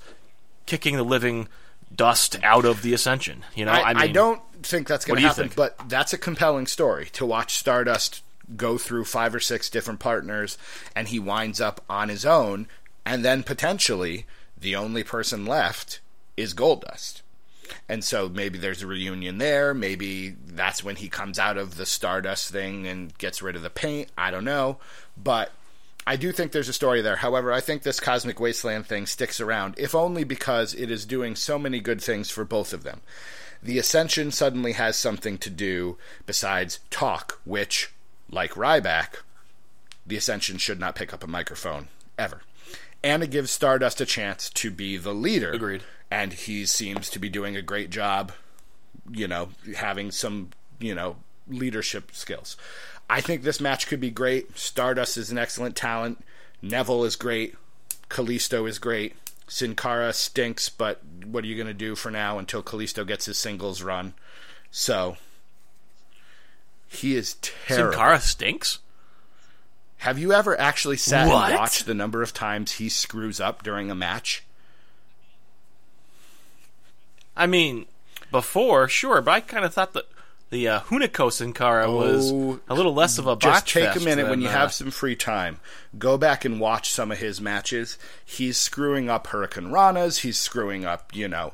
kicking 0.65 0.95
the 0.95 1.03
living 1.03 1.49
dust 1.93 2.39
out 2.45 2.65
of 2.65 2.83
the 2.83 2.95
Ascension. 2.95 3.45
You 3.57 3.65
know, 3.65 3.73
I, 3.73 3.81
I, 3.81 3.95
I, 4.03 4.07
don't 4.07 4.41
think 4.63 4.87
that's 4.87 5.05
going 5.05 5.21
to 5.21 5.27
happen, 5.27 5.51
but 5.57 5.77
that's 5.89 6.13
a 6.13 6.19
compelling 6.19 6.69
story 6.69 7.07
to 7.15 7.27
watch 7.27 7.57
Stardust 7.57 8.23
go 8.57 8.79
through 8.79 9.07
five 9.07 9.35
or 9.35 9.41
six 9.41 9.69
different 9.69 9.99
partners 9.99 10.57
and 10.95 11.09
he 11.09 11.19
winds 11.19 11.61
up 11.61 11.83
on 11.91 12.09
his 12.09 12.25
own, 12.25 12.69
and 13.05 13.25
then 13.25 13.43
potentially 13.43 14.25
the 14.57 14.77
only 14.77 15.03
person 15.03 15.45
left 15.45 15.99
is 16.37 16.55
Goldust. 16.55 17.23
And 17.89 18.05
so 18.05 18.29
maybe 18.29 18.59
there's 18.59 18.83
a 18.83 18.87
reunion 18.87 19.39
there. 19.39 19.75
Maybe 19.75 20.31
that's 20.31 20.83
when 20.83 20.97
he 20.97 21.09
comes 21.09 21.39
out 21.39 21.57
of 21.57 21.77
the 21.77 21.87
Stardust 21.87 22.51
thing 22.51 22.87
and 22.87 23.17
gets 23.19 23.43
rid 23.43 23.57
of 23.57 23.63
the 23.63 23.71
paint. 23.71 24.11
I 24.17 24.31
don't 24.31 24.45
know. 24.45 24.79
But 25.17 25.53
I 26.07 26.17
do 26.17 26.33
think 26.33 26.53
there's 26.53 26.71
a 26.71 26.73
story 26.73 27.03
there. 27.03 27.17
However, 27.17 27.53
I 27.53 27.61
think 27.61 27.83
this 27.83 28.01
Cosmic 28.01 28.41
Wasteland 28.41 28.87
thing 28.87 29.07
sticks 29.07 29.41
around, 29.41 29.75
if 29.77 29.95
only 29.95 30.25
because 30.25 30.73
it 30.75 30.91
is 30.91 31.05
doing 31.05 31.37
so 31.37 31.59
many 31.59 31.81
good 31.81 32.01
things 32.01 32.31
for 32.31 32.45
both 32.45 32.73
of 32.73 32.83
them. 32.83 33.03
The 33.63 33.79
Ascension 33.79 34.31
suddenly 34.31 34.73
has 34.73 34.97
something 34.97 35.37
to 35.39 35.51
do 35.51 35.99
besides 36.25 36.81
talk, 36.91 37.41
which, 37.45 37.93
like 38.31 38.53
Ryback, 38.53 39.17
the 40.07 40.17
Ascension 40.17 40.57
should 40.57 40.81
not 40.81 40.95
pick 40.95 41.13
up 41.13 41.23
a 41.23 41.27
microphone 41.27 41.89
ever. 42.19 42.41
And 43.03 43.23
it 43.23 43.31
gives 43.31 43.51
Stardust 43.51 44.01
a 44.01 44.07
chance 44.07 44.51
to 44.51 44.71
be 44.71 44.97
the 44.97 45.15
leader. 45.15 45.53
Agreed. 45.53 45.83
And 46.11 46.33
he 46.33 46.67
seems 46.67 47.11
to 47.11 47.19
be 47.19 47.29
doing 47.29 47.57
a 47.57 47.63
great 47.63 47.91
job, 47.91 48.33
you 49.11 49.29
know, 49.29 49.51
having 49.77 50.11
some, 50.11 50.51
you 50.79 50.95
know, 50.95 51.17
leadership 51.47 52.11
skills. 52.13 52.57
I 53.11 53.21
think 53.21 53.43
this 53.43 53.61
match 53.61 53.87
could 53.87 54.01
be 54.01 54.11
great. 54.11 54.59
Stardust 54.59 55.17
is 55.17 55.31
an 55.31 55.39
excellent 55.39 55.77
talent. 55.77 56.25
Neville 56.61 57.05
is 57.05 57.17
great. 57.17 57.55
Kalisto 58.11 58.69
is 58.69 58.79
great. 58.79 59.15
Sin 59.47 59.75
Cara 59.75 60.13
stinks, 60.13 60.69
but 60.69 61.03
what 61.25 61.45
are 61.45 61.47
you 61.47 61.57
going 61.57 61.69
to 61.69 61.75
do 61.75 61.95
for 61.95 62.11
now 62.11 62.39
until 62.39 62.63
Kalisto 62.63 63.07
gets 63.07 63.27
his 63.27 63.39
singles 63.39 63.83
run? 63.83 64.15
So 64.71 65.17
he 66.87 67.17
is 67.17 67.35
terrible. 67.41 67.93
Sin 67.93 67.99
Cara 67.99 68.21
stinks. 68.21 68.79
Have 69.99 70.19
you 70.19 70.33
ever 70.33 70.59
actually 70.61 70.97
sat 70.97 71.29
What? 71.29 71.51
and 71.51 71.59
watched 71.59 71.87
the 71.87 71.95
number 71.95 72.23
of 72.23 72.33
times 72.33 72.73
he 72.73 72.89
screws 72.89 73.41
up 73.41 73.63
during 73.63 73.91
a 73.91 73.95
match? 73.95 74.45
I 77.37 77.47
mean, 77.47 77.87
before 78.31 78.89
sure, 78.89 79.21
but 79.21 79.31
I 79.33 79.41
kind 79.41 79.65
of 79.65 79.73
thought 79.75 79.93
that 79.95 80.05
the 80.51 80.67
uh, 80.67 80.81
Hunico 80.81 81.31
Sin 81.33 81.53
Cara 81.53 81.91
was 81.93 82.33
Oh, 82.33 82.61
a 82.69 82.75
little 82.75 82.95
less 82.95 83.19
of 83.19 83.27
a 83.27 83.37
Just 83.37 83.69
take 83.69 83.95
a 83.97 84.01
minute 84.01 84.29
when 84.29 84.41
you 84.41 84.49
uh, 84.49 84.53
have 84.53 84.73
some 84.73 84.91
free 84.91 85.15
time. 85.17 85.61
Go 85.99 86.17
back 86.17 86.45
and 86.45 86.59
watch 86.59 86.91
some 86.91 87.13
of 87.13 87.19
his 87.19 87.41
matches. 87.41 87.99
He's 88.25 88.57
screwing 88.57 89.11
up 89.11 89.27
Hurricanranas. 89.29 90.21
He's 90.21 90.39
screwing 90.39 90.85
up, 90.85 91.15
you 91.15 91.29
know. 91.29 91.53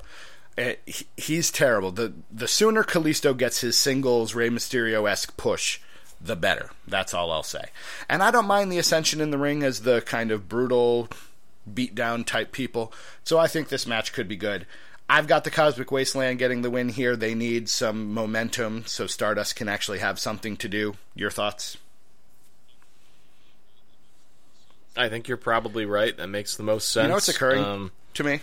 eh, 0.57 0.77
he- 0.87 1.07
He's 1.17 1.51
terrible. 1.51 1.91
The 1.91 2.13
the 2.31 2.47
sooner 2.49 2.85
Kalisto 2.85 3.37
gets 3.37 3.61
his 3.61 3.77
singles 3.77 4.35
Rey 4.35 4.49
Mysterio 4.49 5.11
esque 5.11 5.37
push, 5.37 5.81
the 6.21 6.37
better. 6.37 6.71
That's 6.87 7.13
all 7.15 7.31
I'll 7.31 7.43
say. 7.43 7.67
And 8.09 8.23
I 8.23 8.31
don't 8.31 8.47
mind 8.47 8.71
the 8.73 8.79
Ascension 8.79 9.21
in 9.21 9.31
the 9.31 9.39
ring 9.39 9.63
as 9.63 9.83
the 9.83 10.01
kind 10.03 10.31
of 10.31 10.49
brutal, 10.49 11.09
beatdown 11.71 12.25
type 12.27 12.53
people. 12.53 12.93
So 13.25 13.39
I 13.39 13.47
think 13.47 13.69
this 13.69 13.87
match 13.87 14.13
could 14.13 14.29
be 14.29 14.37
good. 14.37 14.67
I've 15.09 15.27
got 15.27 15.45
the 15.45 15.51
Cosmic 15.51 15.93
Wasteland 15.93 16.39
getting 16.39 16.63
the 16.63 16.71
win 16.71 16.89
here. 16.89 17.15
They 17.15 17.35
need 17.35 17.69
some 17.69 18.15
momentum 18.15 18.85
so 18.87 19.07
Stardust 19.07 19.55
can 19.55 19.69
actually 19.69 19.99
have 19.99 20.19
something 20.19 20.57
to 20.57 20.69
do. 20.69 20.95
Your 21.15 21.31
thoughts? 21.31 21.77
I 24.97 25.09
think 25.09 25.29
you're 25.29 25.37
probably 25.37 25.85
right. 25.87 26.17
That 26.17 26.29
makes 26.29 26.57
the 26.57 26.63
most 26.63 26.89
sense. 26.91 27.05
You 27.05 27.09
know 27.09 27.15
what's 27.15 27.29
occurring 27.29 27.65
Um, 27.65 27.93
to 28.15 28.25
me? 28.25 28.41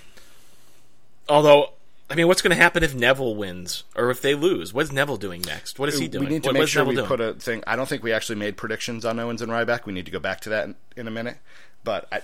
although, 1.30 1.72
I 2.12 2.16
mean, 2.16 2.28
what's 2.28 2.42
going 2.42 2.56
to 2.56 2.62
happen 2.62 2.84
if 2.84 2.94
Neville 2.94 3.36
wins 3.36 3.84
or 3.96 4.10
if 4.12 4.22
they 4.22 4.36
lose? 4.36 4.74
What's 4.74 4.92
Neville 4.92 5.18
doing 5.18 5.42
next? 5.42 5.80
What 5.80 5.88
is 5.90 5.98
he 5.98 6.08
doing? 6.10 6.26
We 6.26 6.30
need 6.30 6.44
to 6.44 6.50
what, 6.50 6.54
make 6.56 6.68
sure 6.68 6.82
Neville 6.82 6.90
we 6.90 6.96
doing? 6.98 7.08
put 7.08 7.22
a 7.22 7.34
thing. 7.34 7.64
I 7.66 7.76
don't 7.78 7.88
think 7.88 8.04
we 8.04 8.12
actually 8.12 8.36
made 8.36 8.58
predictions 8.58 9.06
on 9.06 9.18
Owens 9.20 9.42
and 9.42 9.52
Ryback. 9.52 9.86
We 9.86 9.94
need 9.94 10.06
to 10.06 10.12
go 10.12 10.20
back 10.20 10.42
to 10.42 10.50
that 10.50 10.66
in, 10.66 10.76
in 10.98 11.08
a 11.08 11.12
minute. 11.12 11.38
But 11.84 12.08
I, 12.12 12.22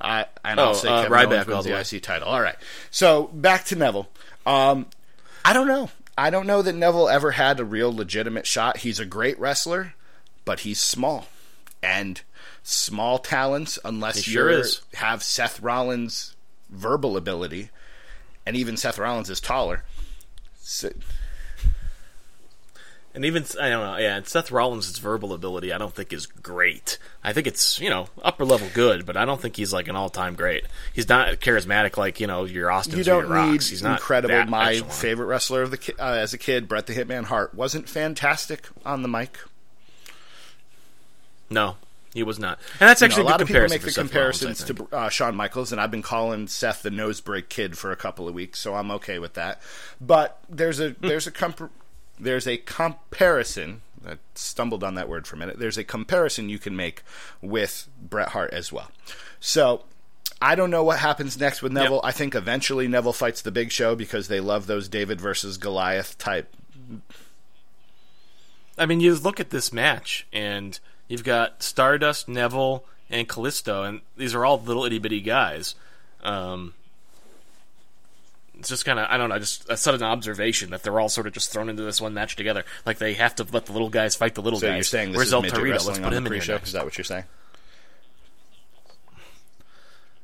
I 0.00 0.26
and 0.44 0.58
Oh, 0.58 0.64
I'll 0.64 0.74
say 0.74 0.88
uh, 0.88 1.02
Kevin 1.04 1.12
Ryback 1.18 1.32
Owens 1.32 1.46
wins 1.46 1.64
the 1.64 1.70
the. 1.70 1.96
IC 1.96 2.02
title. 2.02 2.28
All 2.28 2.40
right. 2.40 2.56
So 2.90 3.24
back 3.32 3.64
to 3.66 3.76
Neville. 3.76 4.08
Um, 4.44 4.86
I 5.44 5.52
don't 5.52 5.68
know. 5.68 5.90
I 6.16 6.30
don't 6.30 6.46
know 6.46 6.62
that 6.62 6.74
Neville 6.74 7.08
ever 7.08 7.32
had 7.32 7.60
a 7.60 7.64
real 7.64 7.94
legitimate 7.94 8.46
shot. 8.46 8.78
He's 8.78 8.98
a 9.00 9.04
great 9.04 9.38
wrestler, 9.38 9.94
but 10.44 10.60
he's 10.60 10.80
small, 10.80 11.26
and 11.82 12.20
small 12.62 13.18
talents, 13.18 13.78
unless 13.84 14.26
you 14.26 14.32
sure 14.32 14.64
have 14.94 15.22
Seth 15.22 15.60
Rollins' 15.60 16.36
verbal 16.70 17.16
ability, 17.16 17.70
and 18.46 18.56
even 18.56 18.76
Seth 18.76 18.98
Rollins 18.98 19.30
is 19.30 19.40
taller. 19.40 19.84
So, 20.60 20.90
And 23.14 23.24
even 23.24 23.44
I 23.60 23.68
don't 23.68 23.84
know, 23.84 23.96
yeah. 23.98 24.16
and 24.16 24.26
Seth 24.26 24.50
Rollins' 24.50 24.98
verbal 24.98 25.32
ability, 25.32 25.72
I 25.72 25.78
don't 25.78 25.94
think 25.94 26.12
is 26.12 26.26
great. 26.26 26.98
I 27.22 27.32
think 27.32 27.46
it's 27.46 27.78
you 27.80 27.88
know 27.88 28.08
upper 28.22 28.44
level 28.44 28.68
good, 28.74 29.06
but 29.06 29.16
I 29.16 29.24
don't 29.24 29.40
think 29.40 29.54
he's 29.56 29.72
like 29.72 29.86
an 29.86 29.94
all 29.94 30.08
time 30.08 30.34
great. 30.34 30.64
He's 30.92 31.08
not 31.08 31.28
charismatic 31.40 31.96
like 31.96 32.18
you 32.18 32.26
know 32.26 32.44
your 32.44 32.72
Austin. 32.72 32.98
you 32.98 33.04
don't 33.04 33.24
need 33.28 33.30
Rocks. 33.30 33.68
He's 33.68 33.82
not 33.84 34.00
incredible. 34.00 34.34
that 34.34 34.48
My 34.48 34.72
echelon. 34.74 34.90
favorite 34.90 35.26
wrestler 35.26 35.62
of 35.62 35.70
the 35.70 35.78
ki- 35.78 35.92
uh, 35.98 36.14
as 36.14 36.34
a 36.34 36.38
kid, 36.38 36.66
Bret 36.66 36.86
the 36.86 36.92
Hitman 36.94 37.24
Hart, 37.24 37.54
wasn't 37.54 37.88
fantastic 37.88 38.66
on 38.84 39.02
the 39.02 39.08
mic. 39.08 39.38
No, 41.50 41.76
he 42.14 42.22
was 42.22 42.38
not. 42.38 42.58
And 42.80 42.88
that's 42.88 43.00
You 43.00 43.08
know, 43.08 43.10
actually 43.10 43.22
a 43.22 43.26
lot 43.26 43.40
of 43.42 43.48
people 43.48 43.68
make 43.68 43.82
the 43.82 43.90
Seth 43.90 44.04
comparisons 44.06 44.62
Rollins, 44.62 44.90
to 44.90 44.96
uh, 44.96 45.08
Shawn 45.08 45.34
Michaels, 45.34 45.72
and 45.72 45.80
I've 45.80 45.90
been 45.90 46.00
calling 46.00 46.46
Seth 46.46 46.82
the 46.82 46.90
nosebreak 46.90 47.48
kid 47.48 47.76
for 47.76 47.90
a 47.90 47.96
couple 47.96 48.28
of 48.28 48.34
weeks, 48.34 48.60
so 48.60 48.76
I'm 48.76 48.90
okay 48.92 49.18
with 49.18 49.34
that. 49.34 49.60
But 50.00 50.38
there's 50.48 50.80
a 50.80 50.90
there's 51.00 51.26
a 51.26 51.32
comp- 51.32 51.72
there's 52.18 52.46
a 52.46 52.56
comparison. 52.56 53.82
I 54.06 54.18
stumbled 54.34 54.84
on 54.84 54.94
that 54.94 55.08
word 55.08 55.26
for 55.26 55.36
a 55.36 55.38
minute. 55.38 55.58
There's 55.58 55.78
a 55.78 55.84
comparison 55.84 56.48
you 56.48 56.58
can 56.58 56.76
make 56.76 57.02
with 57.42 57.88
Bret 58.00 58.28
Hart 58.28 58.52
as 58.52 58.70
well. 58.72 58.90
So 59.40 59.84
I 60.40 60.54
don't 60.54 60.70
know 60.70 60.84
what 60.84 60.98
happens 60.98 61.38
next 61.38 61.62
with 61.62 61.72
Neville. 61.72 62.00
I 62.04 62.12
think 62.12 62.34
eventually 62.34 62.86
Neville 62.86 63.14
fights 63.14 63.42
the 63.42 63.50
Big 63.50 63.72
Show 63.72 63.96
because 63.96 64.28
they 64.28 64.40
love 64.40 64.66
those 64.66 64.88
David 64.88 65.20
versus 65.20 65.56
Goliath 65.56 66.18
type. 66.18 66.54
I 68.76 68.86
mean, 68.86 69.00
you 69.00 69.14
look 69.14 69.40
at 69.40 69.50
this 69.50 69.72
match, 69.72 70.26
and 70.32 70.78
you've 71.08 71.24
got 71.24 71.62
Stardust, 71.62 72.28
Neville, 72.28 72.84
and 73.10 73.28
Kalisto, 73.28 73.86
and 73.88 74.00
these 74.16 74.34
are 74.34 74.44
all 74.44 74.60
little 74.60 74.84
itty 74.84 74.98
bitty 74.98 75.20
guys. 75.20 75.74
Um, 76.22 76.74
it's 78.58 78.68
just 78.68 78.84
kind 78.84 78.98
of 78.98 79.06
I 79.10 79.16
don't 79.18 79.28
know, 79.28 79.38
just 79.38 79.68
a 79.68 79.76
sudden 79.76 80.02
observation 80.02 80.70
that 80.70 80.82
they're 80.82 80.98
all 80.98 81.08
sort 81.08 81.26
of 81.26 81.32
just 81.32 81.52
thrown 81.52 81.68
into 81.68 81.82
this 81.82 82.00
one 82.00 82.14
match 82.14 82.36
together. 82.36 82.64
Like 82.86 82.98
they 82.98 83.14
have 83.14 83.34
to 83.36 83.46
let 83.52 83.66
the 83.66 83.72
little 83.72 83.90
guys 83.90 84.14
fight 84.14 84.34
the 84.34 84.42
little 84.42 84.58
So 84.60 84.68
guys. 84.68 84.76
you're 84.76 84.82
saying 84.84 85.10
this 85.10 85.16
Where's 85.18 85.28
is 85.28 85.34
El 85.34 85.42
Torito? 85.42 85.84
Let's 85.86 85.98
put 85.98 86.12
him 86.12 86.14
in 86.14 86.22
here 86.24 86.28
pre-show? 86.28 86.52
next. 86.54 86.68
Is 86.68 86.72
that 86.74 86.84
what 86.84 86.96
you're 86.96 87.04
saying? 87.04 87.24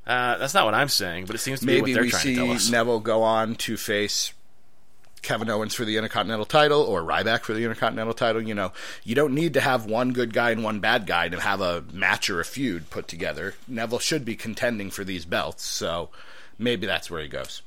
Uh, 0.06 0.38
that's 0.38 0.54
not 0.54 0.64
what 0.64 0.74
I'm 0.74 0.88
saying, 0.88 1.26
but 1.26 1.36
it 1.36 1.38
seems 1.38 1.60
to 1.60 1.66
be 1.66 1.74
maybe 1.74 1.92
what 1.94 2.00
they're 2.02 2.10
trying 2.10 2.22
to 2.24 2.34
tell 2.34 2.50
us. 2.52 2.70
Neville 2.70 3.00
go 3.00 3.22
on 3.22 3.54
to 3.56 3.76
face 3.76 4.32
Kevin 5.22 5.50
Owens 5.50 5.74
for 5.74 5.84
the 5.84 5.96
Intercontinental 5.96 6.46
title 6.46 6.82
or 6.82 7.02
Ryback 7.02 7.42
for 7.42 7.52
the 7.52 7.62
Intercontinental 7.64 8.14
title. 8.14 8.42
You 8.42 8.54
know, 8.54 8.72
you 9.04 9.14
don't 9.14 9.34
need 9.34 9.54
to 9.54 9.60
have 9.60 9.86
one 9.86 10.12
good 10.12 10.32
guy 10.32 10.50
and 10.50 10.64
one 10.64 10.80
bad 10.80 11.06
guy 11.06 11.28
to 11.28 11.40
have 11.40 11.60
a 11.60 11.84
match 11.92 12.30
or 12.30 12.40
a 12.40 12.44
feud 12.44 12.90
put 12.90 13.08
together. 13.08 13.54
Neville 13.68 13.98
should 13.98 14.24
be 14.24 14.36
contending 14.36 14.90
for 14.90 15.04
these 15.04 15.24
belts, 15.24 15.64
so 15.64 16.10
maybe 16.58 16.86
that's 16.86 17.10
where 17.10 17.22
he 17.22 17.28
goes. 17.28 17.62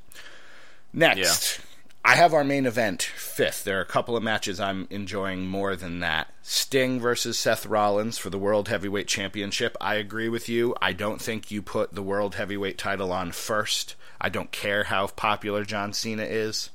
Next, 0.93 1.59
I 2.05 2.15
have 2.15 2.33
our 2.33 2.43
main 2.43 2.65
event 2.65 3.01
fifth. 3.01 3.63
There 3.63 3.77
are 3.77 3.81
a 3.81 3.85
couple 3.85 4.17
of 4.17 4.23
matches 4.23 4.59
I'm 4.59 4.87
enjoying 4.89 5.47
more 5.47 5.75
than 5.75 6.01
that. 6.01 6.27
Sting 6.41 6.99
versus 6.99 7.39
Seth 7.39 7.65
Rollins 7.65 8.17
for 8.17 8.29
the 8.29 8.37
World 8.37 8.67
Heavyweight 8.67 9.07
Championship. 9.07 9.77
I 9.79 9.95
agree 9.95 10.27
with 10.27 10.49
you. 10.49 10.75
I 10.81 10.91
don't 10.91 11.21
think 11.21 11.49
you 11.49 11.61
put 11.61 11.93
the 11.93 12.03
World 12.03 12.35
Heavyweight 12.35 12.77
title 12.77 13.13
on 13.13 13.31
first. 13.31 13.95
I 14.19 14.27
don't 14.27 14.51
care 14.51 14.83
how 14.83 15.07
popular 15.07 15.63
John 15.63 15.93
Cena 15.93 16.23
is. 16.23 16.69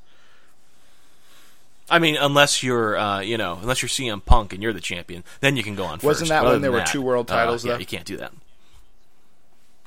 I 1.90 1.98
mean, 1.98 2.16
unless 2.16 2.62
you're, 2.62 2.96
uh, 2.96 3.20
you 3.20 3.38
know, 3.38 3.59
unless 3.61 3.83
you're 3.83 3.88
CM 3.88 4.24
Punk 4.24 4.53
and 4.53 4.62
you're 4.62 4.72
the 4.72 4.81
champion, 4.81 5.24
then 5.40 5.57
you 5.57 5.62
can 5.62 5.74
go 5.74 5.85
on. 5.85 5.98
Wasn't 6.03 6.18
first. 6.18 6.29
that 6.29 6.42
But 6.42 6.53
when 6.53 6.62
there 6.62 6.72
were 6.72 6.79
that, 6.79 6.87
two 6.88 7.03
world 7.03 7.31
uh, 7.31 7.35
titles, 7.37 7.64
yeah, 7.64 7.72
though? 7.72 7.79
you 7.79 7.87
can't 7.87 8.05
do 8.05 8.16
that. 8.18 8.33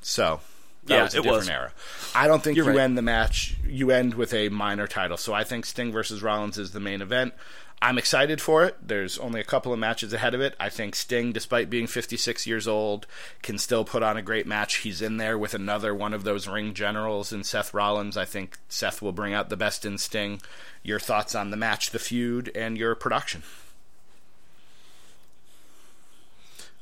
So 0.01 0.39
that 0.85 0.93
Yeah, 0.95 1.03
was 1.03 1.13
a 1.13 1.17
it 1.19 1.21
different 1.23 1.39
was. 1.41 1.49
era. 1.49 1.71
I 2.15 2.27
don't 2.27 2.43
think 2.43 2.57
You're 2.57 2.65
you 2.71 2.77
right. 2.77 2.83
end 2.83 2.97
the 2.97 3.01
match. 3.01 3.55
You 3.65 3.91
end 3.91 4.13
with 4.15 4.33
a 4.33 4.49
minor 4.49 4.87
title. 4.87 5.17
So 5.17 5.33
I 5.33 5.43
think 5.43 5.65
Sting 5.65 5.91
versus 5.91 6.21
Rollins 6.23 6.57
is 6.57 6.71
the 6.71 6.79
main 6.79 7.01
event. 7.01 7.33
I'm 7.83 7.97
excited 7.97 8.39
for 8.39 8.63
it. 8.63 8.77
There's 8.87 9.17
only 9.17 9.41
a 9.41 9.43
couple 9.43 9.73
of 9.73 9.79
matches 9.79 10.13
ahead 10.13 10.35
of 10.35 10.41
it. 10.41 10.55
I 10.59 10.69
think 10.69 10.93
Sting, 10.95 11.31
despite 11.31 11.67
being 11.67 11.87
56 11.87 12.45
years 12.45 12.67
old, 12.67 13.07
can 13.41 13.57
still 13.57 13.83
put 13.83 14.03
on 14.03 14.17
a 14.17 14.21
great 14.21 14.45
match. 14.45 14.77
He's 14.77 15.01
in 15.01 15.17
there 15.17 15.35
with 15.35 15.55
another 15.55 15.95
one 15.95 16.13
of 16.13 16.23
those 16.23 16.47
ring 16.47 16.75
generals 16.75 17.33
in 17.33 17.43
Seth 17.43 17.73
Rollins. 17.73 18.17
I 18.17 18.25
think 18.25 18.59
Seth 18.69 19.01
will 19.01 19.13
bring 19.13 19.33
out 19.33 19.49
the 19.49 19.57
best 19.57 19.83
in 19.83 19.97
Sting. 19.97 20.41
Your 20.83 20.99
thoughts 20.99 21.33
on 21.33 21.49
the 21.49 21.57
match, 21.57 21.89
the 21.89 21.97
feud, 21.97 22.51
and 22.53 22.77
your 22.77 22.93
production? 22.93 23.41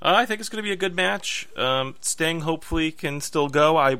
Uh, 0.01 0.13
I 0.15 0.25
think 0.25 0.39
it's 0.39 0.49
going 0.49 0.63
to 0.63 0.67
be 0.67 0.71
a 0.71 0.77
good 0.77 0.95
match. 0.95 1.47
Um, 1.57 1.95
Sting 2.01 2.41
hopefully 2.41 2.91
can 2.91 3.21
still 3.21 3.49
go. 3.49 3.77
I 3.77 3.99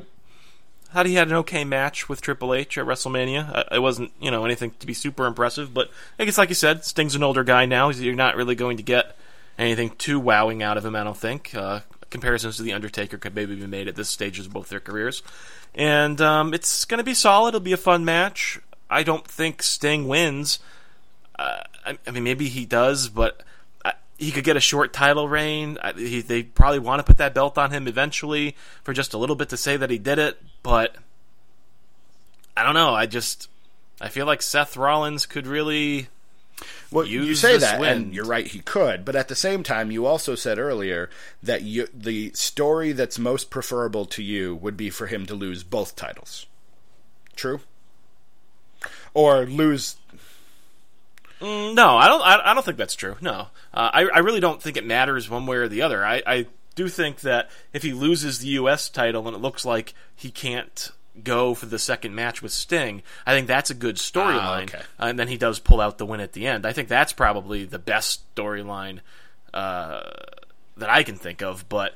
thought 0.92 1.06
he 1.06 1.14
had 1.14 1.28
an 1.28 1.34
okay 1.34 1.64
match 1.64 2.08
with 2.08 2.20
Triple 2.20 2.54
H 2.54 2.78
at 2.78 2.86
WrestleMania. 2.86 3.54
Uh, 3.54 3.64
it 3.72 3.80
wasn't, 3.80 4.12
you 4.20 4.30
know, 4.30 4.44
anything 4.44 4.72
to 4.80 4.86
be 4.86 4.94
super 4.94 5.26
impressive, 5.26 5.72
but 5.72 5.90
I 6.18 6.24
guess, 6.24 6.38
like 6.38 6.48
you 6.48 6.54
said, 6.54 6.84
Sting's 6.84 7.14
an 7.14 7.22
older 7.22 7.44
guy 7.44 7.66
now. 7.66 7.90
You're 7.90 8.14
not 8.14 8.36
really 8.36 8.54
going 8.54 8.78
to 8.78 8.82
get 8.82 9.16
anything 9.58 9.90
too 9.90 10.18
wowing 10.18 10.62
out 10.62 10.76
of 10.76 10.84
him. 10.84 10.96
I 10.96 11.04
don't 11.04 11.16
think. 11.16 11.54
Uh, 11.54 11.80
comparisons 12.08 12.56
to 12.56 12.62
the 12.62 12.72
Undertaker 12.72 13.18
could 13.18 13.34
maybe 13.34 13.54
be 13.54 13.66
made 13.66 13.86
at 13.86 13.94
this 13.94 14.08
stage 14.08 14.40
of 14.40 14.52
both 14.52 14.68
their 14.68 14.80
careers, 14.80 15.22
and 15.74 16.20
um, 16.20 16.52
it's 16.52 16.84
going 16.84 16.98
to 16.98 17.04
be 17.04 17.14
solid. 17.14 17.50
It'll 17.50 17.60
be 17.60 17.72
a 17.72 17.76
fun 17.76 18.04
match. 18.04 18.58
I 18.88 19.04
don't 19.04 19.26
think 19.26 19.62
Sting 19.62 20.08
wins. 20.08 20.58
Uh, 21.38 21.62
I, 21.86 21.98
I 22.06 22.10
mean, 22.10 22.24
maybe 22.24 22.48
he 22.48 22.66
does, 22.66 23.08
but 23.08 23.42
he 24.20 24.30
could 24.30 24.44
get 24.44 24.56
a 24.56 24.60
short 24.60 24.92
title 24.92 25.28
reign. 25.28 25.78
I, 25.82 25.92
he, 25.92 26.20
they 26.20 26.42
probably 26.42 26.78
want 26.78 27.00
to 27.00 27.04
put 27.04 27.16
that 27.16 27.34
belt 27.34 27.56
on 27.56 27.70
him 27.70 27.88
eventually 27.88 28.54
for 28.84 28.92
just 28.92 29.14
a 29.14 29.18
little 29.18 29.34
bit 29.34 29.48
to 29.48 29.56
say 29.56 29.78
that 29.78 29.90
he 29.90 29.98
did 29.98 30.18
it. 30.18 30.40
But 30.62 30.94
I 32.56 32.62
don't 32.62 32.74
know. 32.74 32.94
I 32.94 33.06
just 33.06 33.48
I 34.00 34.08
feel 34.08 34.26
like 34.26 34.42
Seth 34.42 34.76
Rollins 34.76 35.26
could 35.26 35.46
really. 35.46 36.08
Well, 36.90 37.06
you 37.06 37.34
say 37.34 37.56
that, 37.56 37.80
win. 37.80 37.96
and 37.96 38.14
you're 38.14 38.26
right. 38.26 38.46
He 38.46 38.58
could, 38.58 39.04
but 39.04 39.16
at 39.16 39.28
the 39.28 39.34
same 39.34 39.62
time, 39.62 39.90
you 39.90 40.04
also 40.04 40.34
said 40.34 40.58
earlier 40.58 41.08
that 41.42 41.62
you, 41.62 41.88
the 41.94 42.32
story 42.34 42.92
that's 42.92 43.18
most 43.18 43.48
preferable 43.48 44.04
to 44.06 44.22
you 44.22 44.56
would 44.56 44.76
be 44.76 44.90
for 44.90 45.06
him 45.06 45.24
to 45.26 45.34
lose 45.34 45.62
both 45.62 45.96
titles. 45.96 46.46
True, 47.34 47.60
or 49.14 49.46
lose. 49.46 49.96
No, 51.40 51.96
I 51.96 52.08
don't. 52.08 52.20
I, 52.22 52.50
I 52.50 52.54
don't 52.54 52.64
think 52.64 52.76
that's 52.76 52.94
true. 52.94 53.16
No, 53.20 53.48
uh, 53.72 53.90
I, 53.92 54.04
I 54.06 54.18
really 54.18 54.40
don't 54.40 54.62
think 54.62 54.76
it 54.76 54.84
matters 54.84 55.30
one 55.30 55.46
way 55.46 55.56
or 55.56 55.68
the 55.68 55.82
other. 55.82 56.04
I, 56.04 56.22
I 56.26 56.46
do 56.74 56.88
think 56.88 57.20
that 57.20 57.50
if 57.72 57.82
he 57.82 57.92
loses 57.92 58.38
the 58.38 58.48
U.S. 58.48 58.88
title 58.88 59.26
and 59.26 59.36
it 59.36 59.40
looks 59.40 59.64
like 59.64 59.94
he 60.14 60.30
can't 60.30 60.90
go 61.22 61.54
for 61.54 61.66
the 61.66 61.78
second 61.78 62.14
match 62.14 62.42
with 62.42 62.52
Sting, 62.52 63.02
I 63.26 63.32
think 63.32 63.46
that's 63.46 63.70
a 63.70 63.74
good 63.74 63.96
storyline. 63.96 64.38
Ah, 64.40 64.60
okay. 64.62 64.78
Uh, 64.98 65.06
and 65.06 65.18
then 65.18 65.28
he 65.28 65.36
does 65.36 65.58
pull 65.58 65.80
out 65.80 65.98
the 65.98 66.06
win 66.06 66.20
at 66.20 66.32
the 66.32 66.46
end. 66.46 66.66
I 66.66 66.72
think 66.72 66.88
that's 66.88 67.12
probably 67.12 67.64
the 67.64 67.78
best 67.78 68.22
storyline 68.34 69.00
uh, 69.52 70.00
that 70.76 70.90
I 70.90 71.02
can 71.02 71.16
think 71.16 71.42
of. 71.42 71.68
But 71.68 71.94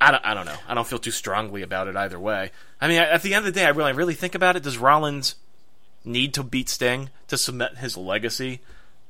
I 0.00 0.10
don't, 0.10 0.24
I 0.24 0.34
don't 0.34 0.46
know. 0.46 0.56
I 0.68 0.74
don't 0.74 0.86
feel 0.86 0.98
too 0.98 1.10
strongly 1.10 1.62
about 1.62 1.88
it 1.88 1.96
either 1.96 2.18
way. 2.18 2.50
I 2.80 2.88
mean, 2.88 2.98
at 2.98 3.22
the 3.22 3.34
end 3.34 3.46
of 3.46 3.54
the 3.54 3.58
day, 3.58 3.66
I 3.66 3.70
really, 3.70 3.92
really 3.92 4.14
think 4.14 4.34
about 4.34 4.56
it. 4.56 4.62
Does 4.62 4.76
Rollins 4.78 5.36
need 6.04 6.34
to 6.34 6.42
beat 6.42 6.68
Sting 6.68 7.10
to 7.28 7.36
cement 7.36 7.78
his 7.78 7.96
legacy? 7.96 8.60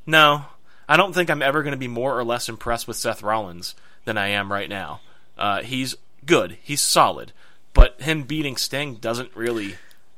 No. 0.07 0.47
I 0.89 0.97
don't 0.97 1.15
think 1.15 1.31
I'm 1.31 1.43
ever 1.43 1.63
going 1.63 1.73
to 1.73 1.79
be 1.79 1.89
more 1.89 2.19
or 2.19 2.25
less 2.25 2.49
impressed 2.49 2.87
with 2.87 2.97
Seth 2.97 3.23
Rollins 3.23 3.75
than 4.05 4.19
I 4.19 4.29
am 4.29 4.53
right 4.53 4.69
now. 4.69 5.01
Uh, 5.39 5.63
he's 5.63 5.97
good. 6.27 6.59
He's 6.63 6.81
solid. 6.81 7.33
But 7.73 8.01
him 8.01 8.23
beating 8.23 8.57
Sting 8.57 8.97
doesn't 8.97 9.35
really 9.35 9.77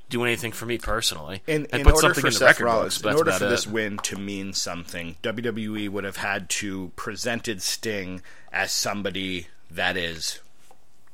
do 0.08 0.24
anything 0.24 0.52
for 0.52 0.66
me 0.66 0.78
personally. 0.78 1.42
In, 1.46 1.66
in 1.66 1.82
put 1.82 1.94
order 1.94 1.98
something 1.98 2.20
for 2.20 2.26
in 2.28 2.32
the 2.32 2.38
Seth 2.38 2.48
record 2.48 2.64
Rollins, 2.64 2.98
books, 2.98 3.12
in 3.12 3.18
order 3.18 3.32
for 3.32 3.46
it. 3.46 3.48
this 3.48 3.66
win 3.66 3.98
to 3.98 4.16
mean 4.16 4.52
something, 4.52 5.16
WWE 5.22 5.88
would 5.88 6.04
have 6.04 6.16
had 6.16 6.48
to 6.50 6.92
presented 6.96 7.62
Sting 7.62 8.22
as 8.52 8.72
somebody 8.72 9.48
that 9.70 9.96
is 9.96 10.40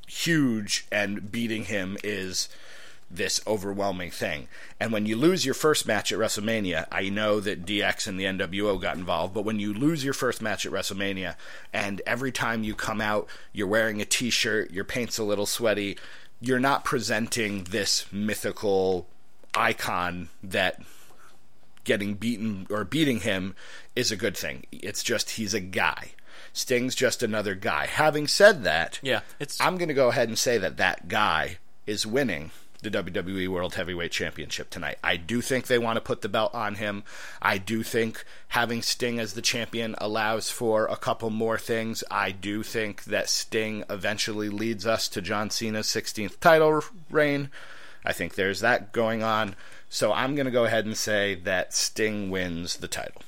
huge, 0.07 0.87
and 0.92 1.31
beating 1.33 1.64
him 1.64 1.96
is 2.05 2.48
this 3.12 3.40
overwhelming 3.46 4.11
thing. 4.11 4.48
And 4.81 4.92
when 4.92 5.07
you 5.07 5.16
lose 5.16 5.44
your 5.44 5.55
first 5.55 5.87
match 5.87 6.12
at 6.12 6.18
WrestleMania, 6.18 6.87
I 6.90 7.11
know 7.11 7.40
that 7.40 7.66
DX 7.66 8.07
and 8.07 8.18
the 8.18 8.25
NWO 8.25 8.81
got 8.81 8.96
involved, 8.96 9.35
but 9.35 9.44
when 9.44 9.61
you 9.61 9.75
lose 9.75 10.03
your 10.03 10.14
first 10.14 10.40
match 10.40 10.64
at 10.64 10.72
WrestleMania, 10.72 11.37
and 11.72 12.01
every 12.07 12.33
time 12.33 12.64
you 12.64 12.75
come 12.75 13.01
out, 13.01 13.29
you're 13.53 13.66
wearing 13.66 14.01
a 14.01 14.07
t 14.07 14.31
shirt, 14.31 14.70
your 14.70 14.85
paint's 14.85 15.18
a 15.18 15.25
little 15.25 15.46
sweaty, 15.46 15.98
you're 16.40 16.59
not 16.59 16.85
presenting 16.85 17.64
this 17.64 18.11
mythical 18.11 19.07
icon 19.55 20.31
that 20.42 20.81
getting 21.85 22.14
beaten 22.14 22.66
or 22.70 22.85
beating 22.85 23.20
him 23.20 23.55
is 23.94 24.11
a 24.11 24.16
good 24.16 24.37
thing. 24.37 24.64
It's 24.72 25.03
just 25.03 25.31
he's 25.31 25.55
a 25.55 25.61
guy. 25.61 26.12
Sting's 26.55 26.94
just 26.94 27.22
another 27.22 27.55
guy. 27.55 27.87
Having 27.87 28.29
said 28.29 28.64
that, 28.64 28.98
Yeah, 29.03 29.20
it's 29.38 29.61
I'm 29.61 29.77
going 29.79 29.88
to 29.88 29.94
go 29.94 30.09
ahead 30.09 30.29
and 30.29 30.38
say 30.38 30.59
that 30.59 30.77
that 30.79 31.09
guy 31.09 31.59
is 31.87 32.07
winning 32.07 32.51
the 32.83 32.90
WWE 32.90 33.49
World 33.49 33.75
Heavyweight 33.75 34.11
Championship 34.12 34.68
tonight. 34.71 34.99
I 35.03 35.16
do 35.16 35.40
think 35.40 35.66
they 35.66 35.79
want 35.79 35.97
to 35.97 36.01
put 36.01 36.21
the 36.21 36.29
belt 36.29 36.55
on 36.55 36.75
him. 36.75 37.05
I 37.40 37.59
do 37.59 37.83
think 37.83 38.25
having 38.49 38.83
Sting 38.83 39.18
as 39.18 39.35
the 39.35 39.42
champion 39.42 39.95
allows 39.99 40.51
for 40.51 40.87
a 40.87 40.97
couple 40.97 41.31
more 41.31 41.59
things. 41.59 42.03
I 42.11 42.33
do 42.33 42.62
think 42.62 43.05
that 43.05 43.29
Sting 43.29 43.85
eventually 43.88 44.49
leads 44.49 44.87
us 44.87 45.09
to 45.09 45.23
John 45.23 45.49
Cena's 45.51 45.87
16th 45.87 46.40
title 46.40 46.83
reign. 47.11 47.51
I 48.05 48.12
think 48.12 48.35
there's 48.35 48.61
that 48.61 48.92
going 48.92 49.23
on. 49.23 49.55
So 49.88 50.12
I'm 50.12 50.35
going 50.35 50.47
to 50.47 50.51
go 50.51 50.64
ahead 50.64 50.85
and 50.87 50.97
say 50.97 51.35
that 51.35 51.73
Sting 51.73 52.31
wins 52.31 52.79
the 52.79 52.88
title. 52.88 53.23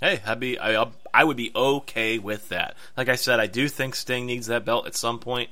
Hey, 0.00 0.20
I'd 0.26 0.40
be 0.40 0.58
I, 0.58 0.74
I'll- 0.74 0.92
would 1.24 1.36
be 1.38 1.52
okay 1.56 2.18
with 2.18 2.50
that. 2.50 2.76
Like 2.96 3.08
I 3.08 3.14
said, 3.14 3.40
I 3.40 3.46
do 3.46 3.68
think 3.68 3.94
Sting 3.94 4.26
needs 4.26 4.48
that 4.48 4.64
belt 4.66 4.86
at 4.86 4.94
some 4.94 5.18
point. 5.18 5.48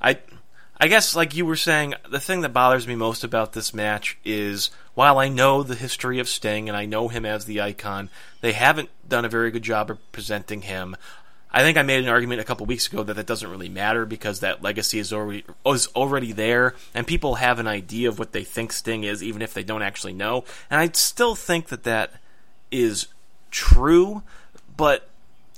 I 0.00 0.18
I 0.82 0.88
guess, 0.88 1.14
like 1.14 1.36
you 1.36 1.44
were 1.44 1.56
saying, 1.56 1.94
the 2.08 2.18
thing 2.18 2.40
that 2.40 2.54
bothers 2.54 2.88
me 2.88 2.94
most 2.94 3.22
about 3.22 3.52
this 3.52 3.74
match 3.74 4.16
is 4.24 4.70
while 4.94 5.18
I 5.18 5.28
know 5.28 5.62
the 5.62 5.74
history 5.74 6.18
of 6.18 6.28
Sting 6.28 6.68
and 6.68 6.76
I 6.76 6.86
know 6.86 7.08
him 7.08 7.26
as 7.26 7.44
the 7.44 7.60
icon, 7.60 8.08
they 8.40 8.52
haven't 8.52 8.88
done 9.06 9.26
a 9.26 9.28
very 9.28 9.50
good 9.50 9.62
job 9.62 9.90
of 9.90 9.98
presenting 10.10 10.62
him. 10.62 10.96
I 11.52 11.62
think 11.62 11.76
I 11.76 11.82
made 11.82 12.02
an 12.02 12.08
argument 12.08 12.40
a 12.40 12.44
couple 12.44 12.64
weeks 12.64 12.86
ago 12.86 13.02
that 13.02 13.14
that 13.14 13.26
doesn't 13.26 13.50
really 13.50 13.68
matter 13.68 14.06
because 14.06 14.40
that 14.40 14.62
legacy 14.62 14.98
is 14.98 15.12
already 15.12 15.44
is 15.66 15.88
already 15.88 16.32
there, 16.32 16.74
and 16.94 17.06
people 17.06 17.34
have 17.34 17.58
an 17.58 17.66
idea 17.66 18.08
of 18.08 18.18
what 18.18 18.32
they 18.32 18.44
think 18.44 18.72
Sting 18.72 19.04
is, 19.04 19.22
even 19.22 19.42
if 19.42 19.52
they 19.52 19.64
don't 19.64 19.82
actually 19.82 20.14
know. 20.14 20.44
And 20.70 20.80
I 20.80 20.88
still 20.94 21.34
think 21.34 21.68
that 21.68 21.82
that 21.82 22.14
is 22.70 23.08
true, 23.50 24.22
but 24.76 25.10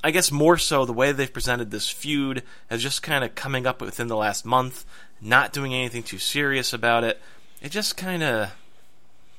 I 0.03 0.11
guess 0.11 0.33
more 0.33 0.59
so 0.59 0.85
the 0.85 0.93
way 0.93 1.13
they've 1.13 1.33
presented 1.33 1.71
this 1.71 1.89
feud 1.89 2.43
as 2.69 2.83
just 2.83 3.03
kind 3.03 3.23
of 3.23 3.35
coming 3.37 3.67
up 3.67 3.81
within 3.81 4.09
the 4.09 4.17
last 4.17 4.45
month, 4.45 4.85
not 5.23 5.53
doing 5.53 5.73
anything 5.73 6.03
too 6.03 6.19
serious 6.19 6.73
about 6.73 7.05
it. 7.05 7.21
It 7.61 7.71
just 7.71 7.97
kind 7.97 8.23
of 8.23 8.53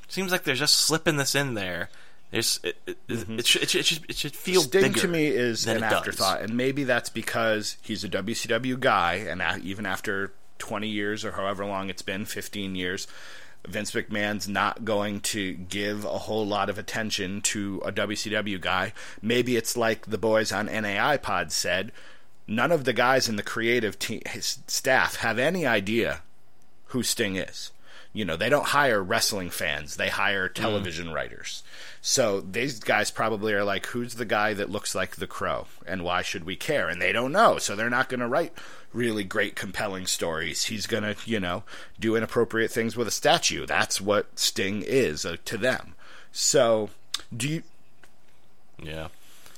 seems 0.07 0.31
like 0.31 0.43
they're 0.43 0.55
just 0.55 0.75
slipping 0.75 1.17
this 1.17 1.35
in 1.35 1.53
there. 1.53 1.89
There's, 2.31 2.59
it, 2.63 2.77
it, 2.87 2.97
it, 3.07 3.19
mm-hmm. 3.19 3.39
should, 3.39 3.61
it, 3.63 3.69
should, 3.69 3.79
it, 3.79 3.85
should, 3.85 4.09
it 4.09 4.15
should 4.15 4.35
feel 4.35 4.61
Sting 4.61 4.81
bigger 4.81 5.01
to 5.01 5.07
me 5.07 5.27
is 5.27 5.67
an 5.67 5.77
it 5.77 5.79
does. 5.81 5.93
afterthought, 5.93 6.41
and 6.41 6.57
maybe 6.57 6.83
that's 6.83 7.09
because 7.09 7.77
he's 7.83 8.03
a 8.03 8.09
WCW 8.09 8.79
guy, 8.79 9.15
and 9.15 9.63
even 9.63 9.85
after 9.85 10.33
20 10.57 10.87
years 10.87 11.23
or 11.23 11.33
however 11.33 11.63
long 11.65 11.91
it's 11.91 12.01
been, 12.01 12.25
15 12.25 12.73
years, 12.73 13.07
Vince 13.67 13.91
McMahon's 13.91 14.47
not 14.47 14.83
going 14.83 15.19
to 15.21 15.53
give 15.53 16.05
a 16.05 16.17
whole 16.17 16.45
lot 16.45 16.69
of 16.69 16.79
attention 16.79 17.41
to 17.41 17.81
a 17.85 17.91
WCW 17.91 18.59
guy. 18.59 18.93
Maybe 19.21 19.55
it's 19.55 19.77
like 19.77 20.07
the 20.07 20.17
boys 20.17 20.51
on 20.51 20.65
NAI 20.65 21.17
Pod 21.17 21.51
said, 21.51 21.91
none 22.47 22.71
of 22.71 22.83
the 22.83 22.93
guys 22.93 23.29
in 23.29 23.35
the 23.35 23.43
creative 23.43 23.99
team, 23.99 24.21
his 24.25 24.59
staff 24.67 25.17
have 25.17 25.39
any 25.39 25.65
idea 25.65 26.21
who 26.87 27.03
Sting 27.03 27.35
is. 27.35 27.71
You 28.15 28.25
know, 28.25 28.37
they 28.37 28.49
don't 28.49 28.67
hire 28.67 29.01
wrestling 29.01 29.49
fans, 29.49 29.95
they 29.95 30.09
hire 30.09 30.47
television 30.47 31.11
writers. 31.11 31.63
So 31.99 32.41
these 32.41 32.79
guys 32.79 33.09
probably 33.09 33.53
are 33.53 33.63
like, 33.63 33.87
who's 33.87 34.15
the 34.15 34.25
guy 34.25 34.53
that 34.53 34.69
looks 34.69 34.93
like 34.93 35.15
the 35.15 35.25
crow? 35.25 35.65
And 35.87 36.03
why 36.03 36.21
should 36.21 36.43
we 36.43 36.55
care? 36.55 36.89
And 36.89 37.01
they 37.01 37.11
don't 37.11 37.31
know. 37.31 37.57
So 37.57 37.75
they're 37.75 37.89
not 37.89 38.09
going 38.09 38.19
to 38.19 38.27
write 38.27 38.53
really 38.91 39.23
great, 39.23 39.55
compelling 39.55 40.05
stories. 40.05 40.65
He's 40.65 40.85
going 40.85 41.03
to, 41.03 41.15
you 41.25 41.39
know, 41.39 41.63
do 41.99 42.15
inappropriate 42.15 42.71
things 42.71 42.95
with 42.95 43.07
a 43.07 43.11
statue. 43.11 43.65
That's 43.65 43.99
what 43.99 44.37
Sting 44.37 44.83
is 44.83 45.25
uh, 45.25 45.37
to 45.45 45.57
them. 45.57 45.95
So 46.31 46.91
do 47.35 47.47
you. 47.49 47.63
Yeah. 48.81 49.07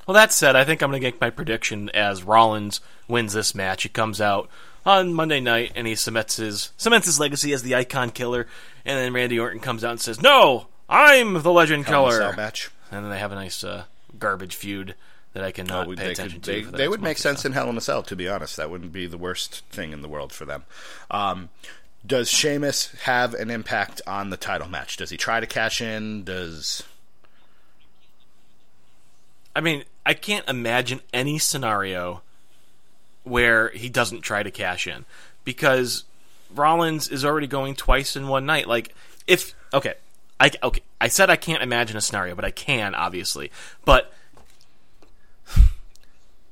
Well, 0.05 0.13
that 0.15 0.31
said, 0.31 0.55
I 0.55 0.63
think 0.63 0.81
I'm 0.81 0.91
going 0.91 1.01
to 1.01 1.11
get 1.11 1.19
my 1.21 1.29
prediction 1.29 1.89
as 1.89 2.23
Rollins 2.23 2.79
wins 3.07 3.33
this 3.33 3.55
match. 3.55 3.83
He 3.83 3.89
comes 3.89 4.21
out 4.21 4.49
on 4.85 5.13
Monday 5.13 5.39
night 5.39 5.71
and 5.75 5.87
he 5.87 5.95
cements 5.95 6.37
his 6.37 6.71
cements 6.77 7.07
his 7.07 7.19
legacy 7.19 7.53
as 7.53 7.63
the 7.63 7.73
icon 7.75 8.11
killer, 8.11 8.45
and 8.85 8.97
then 8.99 9.13
Randy 9.13 9.39
Orton 9.39 9.59
comes 9.59 9.83
out 9.83 9.91
and 9.91 10.01
says, 10.01 10.21
"No, 10.21 10.67
I'm 10.87 11.41
the 11.41 11.51
legend 11.51 11.85
Hell 11.85 12.03
in 12.03 12.07
a 12.07 12.11
killer." 12.17 12.21
Cell 12.29 12.35
match? 12.37 12.69
And 12.91 13.03
then 13.03 13.11
they 13.11 13.17
have 13.19 13.31
a 13.31 13.35
nice 13.35 13.63
uh, 13.63 13.85
garbage 14.19 14.55
feud 14.55 14.93
that 15.33 15.43
I 15.43 15.51
cannot 15.51 15.87
Oh, 15.87 15.89
pay 15.89 15.95
they 15.95 16.11
attention 16.11 16.39
could, 16.39 16.43
to. 16.43 16.51
they, 16.51 16.61
for 16.61 16.71
the 16.71 16.77
they 16.77 16.83
next 16.83 16.91
would 16.91 17.01
make 17.01 17.17
sense 17.17 17.43
in 17.45 17.51
Hell 17.53 17.69
in 17.69 17.77
a 17.77 17.81
Cell, 17.81 18.03
to 18.03 18.15
be 18.15 18.29
honest. 18.29 18.57
That 18.57 18.69
wouldn't 18.69 18.93
be 18.93 19.07
the 19.07 19.17
worst 19.17 19.63
thing 19.71 19.91
in 19.91 20.01
the 20.03 20.07
world 20.07 20.31
for 20.31 20.45
them. 20.45 20.63
Um, 21.09 21.49
does 22.05 22.29
Sheamus 22.29 22.93
have 23.05 23.33
an 23.33 23.49
impact 23.49 24.01
on 24.05 24.29
the 24.29 24.37
title 24.37 24.69
match? 24.69 24.97
Does 24.97 25.09
he 25.09 25.17
try 25.17 25.39
to 25.39 25.47
cash 25.47 25.81
in? 25.81 26.23
Does 26.23 26.83
I 29.55 29.61
mean, 29.61 29.83
I 30.05 30.13
can't 30.13 30.47
imagine 30.49 31.01
any 31.13 31.39
scenario 31.39 32.21
where 33.23 33.69
he 33.69 33.89
doesn't 33.89 34.21
try 34.21 34.43
to 34.43 34.51
cash 34.51 34.85
in 34.85 35.05
because 35.43 36.03
Rollins 36.53 37.07
is 37.07 37.25
already 37.25 37.47
going 37.47 37.75
twice 37.75 38.15
in 38.15 38.27
one 38.27 38.45
night. 38.45 38.67
Like, 38.67 38.93
if 39.25 39.55
okay, 39.73 39.95
I 40.39 40.51
okay, 40.61 40.81
I 40.99 41.07
said 41.07 41.29
I 41.29 41.37
can't 41.37 41.63
imagine 41.63 41.97
a 41.97 42.01
scenario, 42.01 42.35
but 42.35 42.45
I 42.45 42.51
can 42.51 42.93
obviously. 42.93 43.51
But 43.85 44.13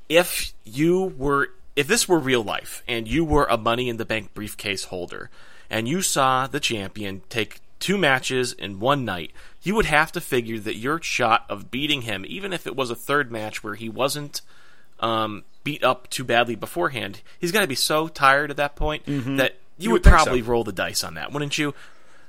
if 0.09 0.53
you 0.63 1.13
were 1.17 1.49
if 1.75 1.87
this 1.87 2.07
were 2.07 2.19
real 2.19 2.43
life 2.43 2.83
and 2.87 3.07
you 3.07 3.25
were 3.25 3.45
a 3.45 3.57
money 3.57 3.89
in 3.89 3.97
the 3.97 4.05
bank 4.05 4.33
briefcase 4.33 4.85
holder 4.85 5.29
and 5.69 5.87
you 5.87 6.01
saw 6.01 6.47
the 6.47 6.59
champion 6.59 7.21
take 7.29 7.61
two 7.79 7.97
matches 7.97 8.53
in 8.53 8.79
one 8.79 9.03
night 9.03 9.31
you 9.63 9.75
would 9.75 9.85
have 9.85 10.11
to 10.11 10.21
figure 10.21 10.59
that 10.59 10.75
your 10.75 11.01
shot 11.01 11.45
of 11.49 11.71
beating 11.71 12.03
him 12.03 12.25
even 12.27 12.53
if 12.53 12.67
it 12.67 12.75
was 12.75 12.89
a 12.89 12.95
third 12.95 13.31
match 13.31 13.63
where 13.63 13.75
he 13.75 13.89
wasn't 13.89 14.41
um, 14.99 15.43
beat 15.63 15.83
up 15.83 16.09
too 16.09 16.23
badly 16.23 16.55
beforehand 16.55 17.21
he's 17.39 17.51
going 17.51 17.63
to 17.63 17.67
be 17.67 17.75
so 17.75 18.07
tired 18.07 18.51
at 18.51 18.57
that 18.57 18.75
point 18.75 19.05
that 19.05 19.11
you, 19.11 19.21
Mm-hmm. 19.21 19.39
You 19.79 19.89
would 19.91 20.03
would 20.03 20.11
probably 20.11 20.41
so. 20.41 20.47
roll 20.47 20.63
the 20.63 20.71
dice 20.71 21.03
on 21.03 21.15
that 21.15 21.31
wouldn't 21.31 21.57
you 21.57 21.73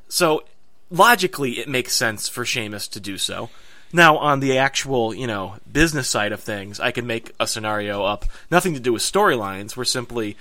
so 0.09 0.45
logically, 0.91 1.59
it 1.59 1.69
makes 1.69 1.93
sense 1.93 2.29
for 2.29 2.45
Sheamus 2.45 2.89
to 2.89 3.01
do 3.01 3.19
so. 3.19 3.51
Now, 3.93 4.17
on 4.17 4.41
the 4.41 4.59
actual, 4.59 5.15
you 5.15 5.27
know, 5.27 5.57
business 5.71 6.09
side 6.09 6.33
of 6.33 6.41
things, 6.41 6.81
I 6.81 6.91
can 6.91 7.07
make 7.07 7.33
a 7.39 7.47
scenario 7.47 8.03
up, 8.05 8.25
nothing 8.51 8.75
to 8.75 8.81
do 8.81 8.93
with 8.93 9.03
storylines, 9.03 9.77
We're 9.77 9.85
simply 9.85 10.37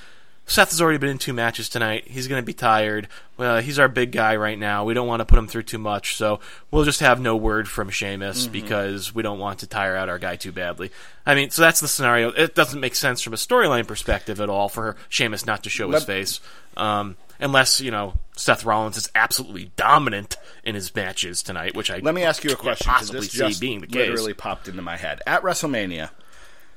Seth 0.46 0.72
has 0.72 0.82
already 0.82 0.98
been 0.98 1.10
in 1.10 1.18
two 1.18 1.32
matches 1.34 1.70
tonight. 1.70 2.06
He's 2.06 2.28
going 2.28 2.42
to 2.42 2.46
be 2.46 2.54
tired. 2.54 3.08
Well, 3.38 3.62
he's 3.62 3.80
our 3.80 3.88
big 3.88 4.12
guy 4.12 4.36
right 4.36 4.60
now. 4.60 4.84
We 4.84 4.94
don't 4.94 5.08
want 5.08 5.22
to 5.22 5.26
put 5.26 5.40
him 5.40 5.48
through 5.48 5.64
too 5.64 5.78
much, 5.78 6.16
so 6.18 6.40
we'll 6.70 6.84
just 6.84 7.00
have 7.00 7.20
no 7.20 7.36
word 7.36 7.68
from 7.70 7.90
Sheamus 7.90 8.48
because 8.48 9.16
we 9.16 9.24
don't 9.24 9.40
want 9.40 9.60
to 9.60 9.68
tire 9.68 9.96
out 9.96 10.10
our 10.10 10.20
guy 10.20 10.36
too 10.36 10.52
badly. 10.52 10.92
I 11.26 11.34
mean, 11.36 11.50
so 11.50 11.62
that's 11.62 11.80
the 11.80 11.88
scenario. 11.88 12.30
It 12.32 12.56
doesn't 12.56 12.80
make 12.80 12.96
sense 12.96 13.22
from 13.22 13.34
a 13.34 13.38
storyline 13.38 13.88
perspective 13.88 14.42
at 14.42 14.50
all 14.50 14.68
for 14.68 14.98
Sheamus 15.08 15.46
not 15.46 15.64
to 15.64 15.70
show 15.70 15.88
his 15.88 16.02
Let- 16.02 16.08
face, 16.08 16.40
um, 16.76 17.16
unless 17.40 17.80
you 17.80 17.90
know 17.92 18.16
Seth 18.36 18.66
Rollins 18.66 18.98
is 18.98 19.10
absolutely 19.16 19.72
dominant 19.78 20.36
in 20.66 20.76
his 20.76 20.94
matches 20.94 21.42
tonight, 21.42 21.74
which 21.74 21.90
I 21.90 22.00
Let 22.00 22.14
me 22.14 22.24
ask 22.24 22.44
you 22.44 22.52
a 22.52 22.56
question 22.56 22.92
Possibly 22.92 23.22
this 23.22 23.32
see 23.32 23.38
just 23.38 23.62
being 23.62 23.80
the 23.80 23.88
case. 23.88 24.10
literally 24.10 24.34
popped 24.34 24.68
into 24.68 24.82
my 24.82 24.98
head. 24.98 25.22
At 25.26 25.42
WrestleMania, 25.42 26.10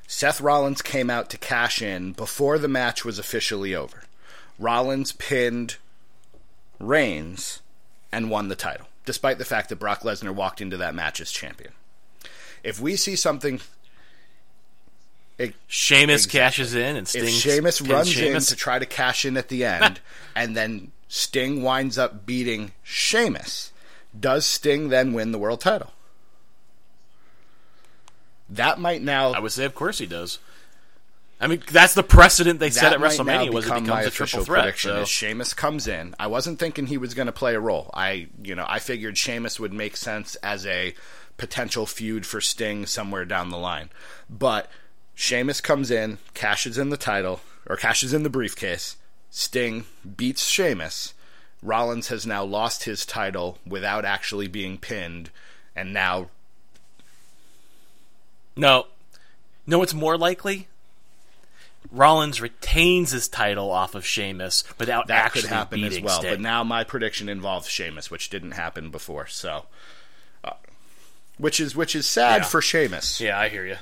Seth 0.06 0.40
Rollins 0.40 0.82
came 0.82 1.10
out 1.10 1.30
to 1.30 1.38
cash 1.38 1.82
in 1.82 2.12
before 2.12 2.58
the 2.58 2.68
match 2.68 3.04
was 3.04 3.18
officially 3.18 3.74
over. 3.74 4.04
Rollins 4.58 5.12
pinned 5.12 5.76
Reigns 6.78 7.60
and 8.12 8.30
won 8.30 8.48
the 8.48 8.54
title, 8.56 8.86
despite 9.04 9.38
the 9.38 9.44
fact 9.44 9.68
that 9.68 9.76
Brock 9.76 10.02
Lesnar 10.02 10.34
walked 10.34 10.60
into 10.60 10.76
that 10.76 10.94
match 10.94 11.20
as 11.20 11.30
champion. 11.30 11.72
If 12.62 12.80
we 12.80 12.96
see 12.96 13.16
something, 13.16 13.60
it, 15.38 15.54
Sheamus 15.66 16.24
Exactly. 16.24 16.40
cashes 16.40 16.74
in 16.74 16.96
and 16.96 17.06
if 17.06 17.08
Sting 17.08 17.28
Sheamus 17.28 17.78
pins 17.80 17.90
runs 17.90 18.08
Sheamus, 18.10 18.50
in 18.50 18.56
to 18.56 18.60
try 18.60 18.78
to 18.78 18.86
cash 18.86 19.24
in 19.24 19.36
at 19.36 19.48
the 19.48 19.64
end, 19.64 20.00
and 20.36 20.56
then 20.56 20.92
Sting 21.08 21.62
winds 21.62 21.98
up 21.98 22.26
beating 22.26 22.72
Sheamus, 22.82 23.72
does 24.18 24.46
Sting 24.46 24.88
then 24.88 25.12
win 25.12 25.32
the 25.32 25.38
world 25.38 25.60
title? 25.60 25.92
That 28.48 28.78
might 28.78 29.02
now 29.02 29.32
I 29.32 29.40
would 29.40 29.52
say, 29.52 29.64
of 29.64 29.74
course, 29.74 29.98
he 29.98 30.06
does. 30.06 30.38
I 31.38 31.48
mean, 31.48 31.62
that's 31.70 31.92
the 31.92 32.02
precedent 32.02 32.60
they 32.60 32.70
set 32.70 32.94
at 32.94 32.98
WrestleMania 32.98 33.52
was 33.52 33.66
it 33.66 33.74
becomes 33.74 34.06
a 34.06 34.10
triple 34.10 34.44
threat. 34.44 34.62
prediction 34.62 34.90
So. 34.92 35.02
is 35.02 35.08
Sheamus 35.08 35.52
comes 35.52 35.86
in. 35.86 36.14
I 36.18 36.28
wasn't 36.28 36.58
thinking 36.58 36.86
he 36.86 36.96
was 36.96 37.12
going 37.12 37.26
to 37.26 37.32
play 37.32 37.54
a 37.54 37.60
role. 37.60 37.90
I, 37.92 38.28
you 38.42 38.54
know, 38.54 38.64
I 38.66 38.78
figured 38.78 39.18
Sheamus 39.18 39.60
would 39.60 39.72
make 39.72 39.98
sense 39.98 40.36
as 40.36 40.64
a 40.64 40.94
potential 41.36 41.84
feud 41.84 42.24
for 42.24 42.40
Sting 42.40 42.86
somewhere 42.86 43.26
down 43.26 43.50
the 43.50 43.58
line. 43.58 43.90
But 44.30 44.70
Sheamus 45.14 45.60
comes 45.60 45.90
in, 45.90 46.18
cashes 46.32 46.78
in 46.78 46.88
the 46.88 46.96
title 46.96 47.40
or 47.66 47.76
cashes 47.76 48.14
in 48.14 48.22
the 48.22 48.30
briefcase. 48.30 48.96
Sting 49.30 49.84
beats 50.16 50.46
Sheamus. 50.46 51.12
Rollins 51.62 52.08
has 52.08 52.26
now 52.26 52.44
lost 52.44 52.84
his 52.84 53.04
title 53.04 53.58
without 53.66 54.04
actually 54.06 54.46
being 54.46 54.78
pinned, 54.78 55.30
and 55.74 55.92
now 55.92 56.28
No. 58.56 58.86
No, 59.66 59.82
it's 59.82 59.94
more 59.94 60.16
likely. 60.16 60.68
Rollins 61.92 62.40
retains 62.40 63.12
his 63.12 63.28
title 63.28 63.70
off 63.70 63.94
of 63.94 64.04
Sheamus 64.04 64.64
without 64.78 65.06
that 65.08 65.26
actually 65.26 65.42
could 65.42 65.50
happen 65.50 65.84
as 65.84 66.00
well. 66.00 66.18
Sting. 66.18 66.32
But 66.32 66.40
now 66.40 66.64
my 66.64 66.82
prediction 66.84 67.28
involves 67.28 67.68
Sheamus, 67.68 68.10
which 68.10 68.28
didn't 68.28 68.52
happen 68.52 68.90
before. 68.90 69.26
So, 69.28 69.66
uh, 70.42 70.52
which 71.38 71.60
is 71.60 71.76
which 71.76 71.94
is 71.94 72.06
sad 72.06 72.42
Yeah. 72.42 72.46
for 72.48 72.60
Sheamus. 72.60 73.20
yeah, 73.20 73.38
I 73.38 73.48
hear 73.48 73.64
you. 73.64 73.76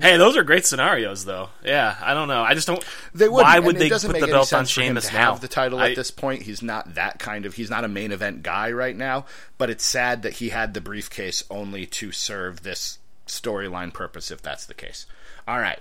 Hey, 0.00 0.16
those 0.16 0.36
are 0.36 0.42
great 0.42 0.66
scenarios, 0.66 1.24
though. 1.24 1.50
Yeah, 1.64 1.94
I 2.02 2.14
don't 2.14 2.26
know. 2.26 2.42
I 2.42 2.54
just 2.54 2.66
don't. 2.66 2.84
They 3.14 3.28
would. 3.28 3.42
Why 3.42 3.60
would 3.60 3.76
they 3.76 3.90
put 3.90 4.02
the 4.02 4.26
belt 4.26 4.52
on 4.52 4.66
sense 4.66 4.72
for 4.72 4.80
him 4.80 4.88
Sheamus 4.88 5.12
now? 5.12 5.32
have 5.32 5.40
the 5.40 5.46
title 5.46 5.78
I- 5.78 5.90
at 5.90 5.96
this 5.96 6.10
point. 6.10 6.42
He's 6.42 6.60
not 6.62 6.94
that 6.96 7.20
kind 7.20 7.46
of. 7.46 7.54
He's 7.54 7.70
not 7.70 7.84
a 7.84 7.88
main 7.88 8.10
event 8.10 8.42
guy 8.42 8.72
right 8.72 8.96
now. 8.96 9.26
But 9.58 9.70
it's 9.70 9.86
sad 9.86 10.22
that 10.22 10.34
he 10.34 10.48
had 10.48 10.74
the 10.74 10.80
briefcase 10.80 11.44
only 11.48 11.86
to 11.86 12.10
serve 12.10 12.64
this 12.64 12.98
storyline 13.26 13.92
purpose. 13.92 14.30
If 14.30 14.42
that's 14.42 14.66
the 14.66 14.74
case. 14.74 15.06
All 15.46 15.58
right. 15.58 15.80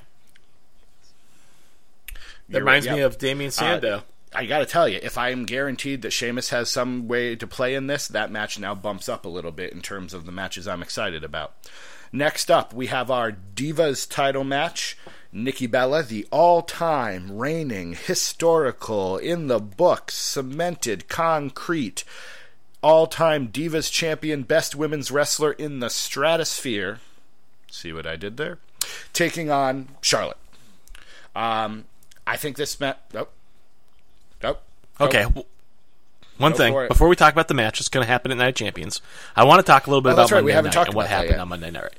That 2.13 2.19
You're- 2.49 2.61
reminds 2.61 2.87
me 2.87 2.97
yep. 2.97 3.05
of 3.05 3.17
Damien 3.17 3.49
uh, 3.49 3.51
Sandow. 3.51 4.03
I 4.35 4.45
got 4.47 4.59
to 4.59 4.65
tell 4.65 4.87
you, 4.87 4.99
if 5.01 5.17
I 5.17 5.29
am 5.29 5.45
guaranteed 5.45 6.01
that 6.01 6.11
Sheamus 6.11 6.49
has 6.49 6.69
some 6.69 7.07
way 7.07 7.35
to 7.35 7.45
play 7.45 7.75
in 7.75 7.85
this, 7.87 8.07
that 8.07 8.31
match 8.31 8.57
now 8.57 8.73
bumps 8.73 9.07
up 9.07 9.25
a 9.25 9.29
little 9.29 9.51
bit 9.51 9.73
in 9.73 9.81
terms 9.81 10.13
of 10.13 10.25
the 10.25 10.31
matches 10.31 10.67
I'm 10.67 10.81
excited 10.81 11.23
about. 11.23 11.53
Next 12.11 12.49
up, 12.49 12.73
we 12.73 12.87
have 12.87 13.11
our 13.11 13.31
Divas 13.31 14.09
title 14.09 14.43
match. 14.43 14.97
Nikki 15.31 15.65
Bella, 15.65 16.03
the 16.03 16.27
all 16.31 16.61
time 16.61 17.37
reigning, 17.37 17.93
historical, 17.93 19.17
in 19.17 19.47
the 19.47 19.59
books, 19.59 20.15
cemented, 20.15 21.07
concrete, 21.07 22.03
all 22.83 23.07
time 23.07 23.47
Divas 23.47 23.91
champion, 23.91 24.43
best 24.43 24.75
women's 24.75 25.09
wrestler 25.09 25.53
in 25.53 25.79
the 25.79 25.89
stratosphere. 25.89 26.99
See 27.73 27.91
what 27.91 28.05
I 28.05 28.15
did 28.15 28.37
there? 28.37 28.59
Taking 29.13 29.49
on 29.49 29.87
Charlotte. 30.01 30.37
Um, 31.35 31.85
I 32.27 32.37
think 32.37 32.55
this 32.55 32.79
meant. 32.79 32.97
Nope. 33.13 33.31
Oh. 34.43 34.57
Okay. 35.01 35.23
w- 35.23 35.45
One 36.37 36.51
Go 36.51 36.57
thing 36.59 36.87
before 36.87 37.07
we 37.07 37.15
talk 37.15 37.33
about 37.33 37.47
the 37.47 37.55
match 37.55 37.79
that's 37.79 37.89
going 37.89 38.05
to 38.05 38.11
happen 38.11 38.31
at 38.31 38.37
Night 38.37 38.49
of 38.49 38.55
Champions, 38.55 39.01
I 39.35 39.43
want 39.45 39.59
to 39.59 39.63
talk 39.65 39.87
a 39.87 39.89
little 39.89 40.01
bit 40.01 40.09
Oh, 40.09 40.13
about 40.13 40.21
that's 40.23 40.31
right, 40.33 40.43
we 40.43 40.51
Monday 40.51 40.55
haven't 40.55 40.69
night 40.69 40.73
talked 40.73 40.87
and 40.89 40.95
what 40.95 41.05
about 41.07 41.09
that 41.09 41.15
happened 41.15 41.31
yet. 41.31 41.39
on 41.39 41.49
Monday 41.49 41.71
night. 41.71 41.83
Right? 41.83 41.93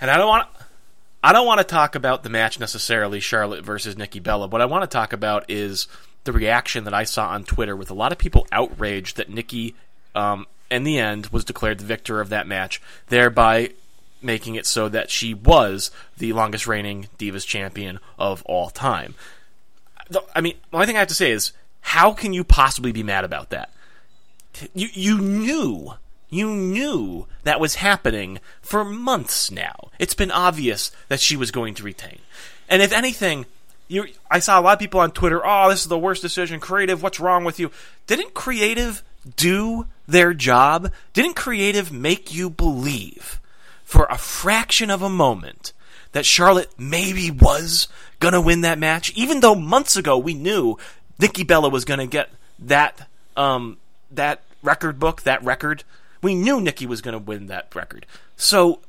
And 0.00 0.10
I 0.12 0.16
don't 0.16 0.28
want 0.28 0.48
I 1.24 1.32
don't 1.32 1.46
want 1.46 1.58
to 1.58 1.64
talk 1.64 1.96
about 1.96 2.22
the 2.22 2.28
match 2.30 2.60
necessarily, 2.60 3.18
Charlotte 3.18 3.64
versus 3.64 3.96
Nikki 3.96 4.20
Bella. 4.20 4.46
What 4.46 4.60
I 4.60 4.66
want 4.66 4.82
to 4.82 4.86
talk 4.94 5.12
about 5.12 5.44
is 5.50 5.88
the 6.22 6.32
reaction 6.32 6.84
that 6.84 6.94
I 6.94 7.02
saw 7.04 7.28
on 7.30 7.42
Twitter 7.44 7.74
with 7.74 7.90
a 7.90 7.94
lot 7.94 8.12
of 8.12 8.18
people 8.18 8.46
outraged 8.52 9.16
that 9.16 9.28
Nikki, 9.28 9.74
um, 10.14 10.46
in 10.70 10.84
the 10.84 10.98
end, 10.98 11.26
was 11.28 11.44
declared 11.44 11.78
the 11.78 11.84
victor 11.84 12.20
of 12.20 12.28
that 12.28 12.46
match, 12.46 12.80
thereby 13.08 13.70
making 14.24 14.54
it 14.54 14.66
so 14.66 14.88
that 14.88 15.10
she 15.10 15.34
was 15.34 15.90
the 16.16 16.32
longest 16.32 16.66
reigning 16.66 17.08
Divas 17.18 17.46
champion 17.46 18.00
of 18.18 18.42
all 18.44 18.70
time. 18.70 19.14
I 20.34 20.40
mean, 20.40 20.54
the 20.70 20.76
only 20.76 20.86
thing 20.86 20.96
I 20.96 21.00
have 21.00 21.08
to 21.08 21.14
say 21.14 21.30
is, 21.30 21.52
how 21.80 22.12
can 22.12 22.32
you 22.32 22.44
possibly 22.44 22.92
be 22.92 23.02
mad 23.02 23.24
about 23.24 23.50
that? 23.50 23.70
You 24.74 24.88
you 24.92 25.18
knew 25.18 25.94
you 26.30 26.50
knew 26.50 27.26
that 27.44 27.60
was 27.60 27.76
happening 27.76 28.40
for 28.60 28.84
months 28.84 29.50
now. 29.50 29.90
It's 29.98 30.14
been 30.14 30.30
obvious 30.30 30.90
that 31.08 31.20
she 31.20 31.36
was 31.36 31.50
going 31.50 31.74
to 31.74 31.82
retain. 31.82 32.18
And 32.68 32.82
if 32.82 32.92
anything, 32.92 33.46
you 33.88 34.06
I 34.30 34.38
saw 34.38 34.58
a 34.58 34.62
lot 34.62 34.74
of 34.74 34.78
people 34.78 35.00
on 35.00 35.12
Twitter, 35.12 35.40
"Oh, 35.44 35.68
this 35.68 35.82
is 35.82 35.88
the 35.88 35.98
worst 35.98 36.22
decision. 36.22 36.60
Creative, 36.60 37.02
what's 37.02 37.20
wrong 37.20 37.44
with 37.44 37.58
you?" 37.58 37.70
Didn't 38.06 38.34
Creative 38.34 39.02
do 39.36 39.86
their 40.06 40.34
job? 40.34 40.92
Didn't 41.12 41.34
Creative 41.34 41.92
make 41.92 42.34
you 42.34 42.50
believe 42.50 43.40
for 43.94 44.06
a 44.10 44.18
fraction 44.18 44.90
of 44.90 45.02
a 45.02 45.08
moment 45.08 45.72
that 46.12 46.26
Charlotte 46.26 46.70
maybe 46.76 47.30
was 47.30 47.86
going 48.18 48.34
to 48.34 48.40
win 48.40 48.62
that 48.62 48.78
match 48.78 49.12
even 49.14 49.38
though 49.38 49.54
months 49.54 49.96
ago 49.96 50.18
we 50.18 50.34
knew 50.34 50.76
Nikki 51.18 51.44
Bella 51.44 51.68
was 51.68 51.84
going 51.84 52.00
to 52.00 52.06
get 52.06 52.28
that 52.58 53.08
um 53.36 53.76
that 54.10 54.42
record 54.64 54.98
book, 54.98 55.22
that 55.22 55.42
record. 55.44 55.84
We 56.22 56.34
knew 56.34 56.60
Nikki 56.60 56.86
was 56.86 57.00
going 57.00 57.12
to 57.12 57.18
win 57.18 57.46
that 57.46 57.72
record. 57.74 58.06
So, 58.36 58.80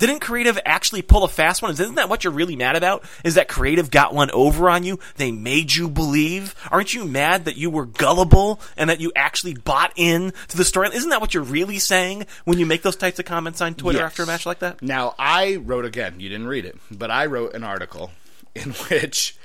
didn't 0.00 0.18
Creative 0.20 0.58
actually 0.64 1.02
pull 1.02 1.22
a 1.22 1.28
fast 1.28 1.62
one? 1.62 1.70
Isn't 1.70 1.94
that 1.94 2.08
what 2.08 2.24
you're 2.24 2.32
really 2.32 2.56
mad 2.56 2.74
about? 2.74 3.04
Is 3.22 3.34
that 3.36 3.46
Creative 3.46 3.88
got 3.90 4.12
one 4.12 4.30
over 4.32 4.68
on 4.68 4.82
you? 4.82 4.98
They 5.16 5.30
made 5.30 5.72
you 5.74 5.88
believe? 5.88 6.54
Aren't 6.70 6.92
you 6.94 7.04
mad 7.04 7.44
that 7.44 7.56
you 7.56 7.70
were 7.70 7.86
gullible 7.86 8.60
and 8.76 8.90
that 8.90 9.00
you 9.00 9.12
actually 9.14 9.54
bought 9.54 9.92
in 9.96 10.32
to 10.48 10.56
the 10.56 10.64
story? 10.64 10.88
Isn't 10.92 11.10
that 11.10 11.20
what 11.20 11.32
you're 11.34 11.42
really 11.44 11.78
saying 11.78 12.26
when 12.44 12.58
you 12.58 12.66
make 12.66 12.82
those 12.82 12.96
types 12.96 13.18
of 13.20 13.24
comments 13.26 13.60
on 13.60 13.74
Twitter 13.74 13.98
Yes. 13.98 14.06
after 14.06 14.22
a 14.24 14.26
match 14.26 14.46
like 14.46 14.58
that? 14.58 14.82
Now, 14.82 15.14
I 15.18 15.56
wrote 15.56 15.84
again, 15.84 16.18
you 16.18 16.28
didn't 16.28 16.48
read 16.48 16.64
it, 16.64 16.76
but 16.90 17.10
I 17.10 17.26
wrote 17.26 17.54
an 17.54 17.62
article 17.62 18.10
in 18.54 18.70
which 18.90 19.36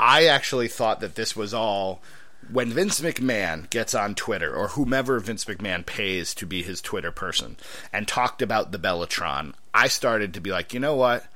I 0.00 0.26
actually 0.26 0.68
thought 0.68 1.00
that 1.00 1.14
this 1.14 1.36
was 1.36 1.52
all 1.52 2.00
when 2.50 2.72
Vince 2.72 3.00
McMahon 3.00 3.68
gets 3.70 3.94
on 3.94 4.14
Twitter 4.14 4.54
or 4.54 4.68
whomever 4.68 5.18
Vince 5.20 5.44
McMahon 5.44 5.84
pays 5.84 6.34
to 6.34 6.46
be 6.46 6.62
his 6.62 6.80
Twitter 6.80 7.10
person 7.10 7.56
and 7.92 8.06
talked 8.06 8.42
about 8.42 8.72
the 8.72 8.78
Bellatron, 8.78 9.54
I 9.72 9.88
started 9.88 10.34
to 10.34 10.40
be 10.40 10.50
like, 10.50 10.72
you 10.74 10.80
know 10.80 10.94
what? 10.94 11.26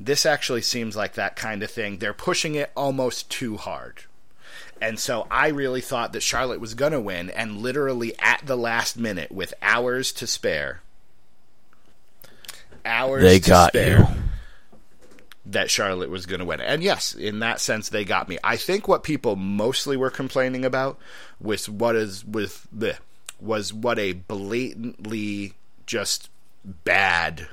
This 0.00 0.24
actually 0.24 0.62
seems 0.62 0.96
like 0.96 1.14
that 1.14 1.36
kind 1.36 1.62
of 1.62 1.70
thing. 1.70 1.98
They're 1.98 2.12
pushing 2.12 2.54
it 2.54 2.70
almost 2.76 3.30
too 3.30 3.56
hard. 3.56 4.04
And 4.80 4.98
so 4.98 5.26
I 5.30 5.48
really 5.48 5.80
thought 5.80 6.12
that 6.12 6.22
Charlotte 6.22 6.60
was 6.60 6.74
going 6.74 6.92
to 6.92 7.00
win, 7.00 7.30
and 7.30 7.58
literally 7.58 8.14
at 8.20 8.42
the 8.46 8.56
last 8.56 8.96
minute, 8.96 9.32
with 9.32 9.52
hours 9.60 10.12
to 10.12 10.26
spare, 10.26 10.82
hours 12.84 13.22
They 13.22 13.40
to 13.40 13.48
got 13.48 13.72
spare, 13.72 13.98
you. 13.98 14.06
That 15.48 15.70
Charlotte 15.70 16.10
was 16.10 16.26
going 16.26 16.40
to 16.40 16.44
win. 16.44 16.60
And 16.60 16.82
yes, 16.82 17.14
in 17.14 17.40
that 17.40 17.60
sense, 17.60 17.88
they 17.88 18.04
got 18.04 18.28
me. 18.28 18.38
I 18.44 18.56
think 18.56 18.86
what 18.86 19.02
people 19.02 19.34
mostly 19.34 19.96
were 19.96 20.10
complaining 20.10 20.64
about 20.64 20.98
was 21.40 21.68
what 21.68 21.96
is 21.96 22.24
with 22.24 22.68
the 22.70 22.96
was 23.40 23.72
what 23.72 23.98
a 23.98 24.12
blatantly 24.12 25.54
just 25.86 26.28
bad 26.64 27.48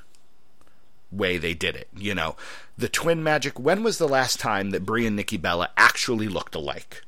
way 1.11 1.37
they 1.37 1.53
did 1.53 1.75
it. 1.75 1.87
You 1.95 2.13
know, 2.13 2.35
the 2.77 2.89
twin 2.89 3.23
magic. 3.23 3.59
When 3.59 3.81
was 3.81 3.97
the 3.97 4.07
last 4.07 4.39
time 4.39 4.71
that 4.71 4.85
Brie 4.85 5.07
and 5.07 5.15
Nikki 5.15 5.37
Bella 5.37 5.69
actually 5.77 6.27
looked 6.27 6.55
alike? 6.55 7.03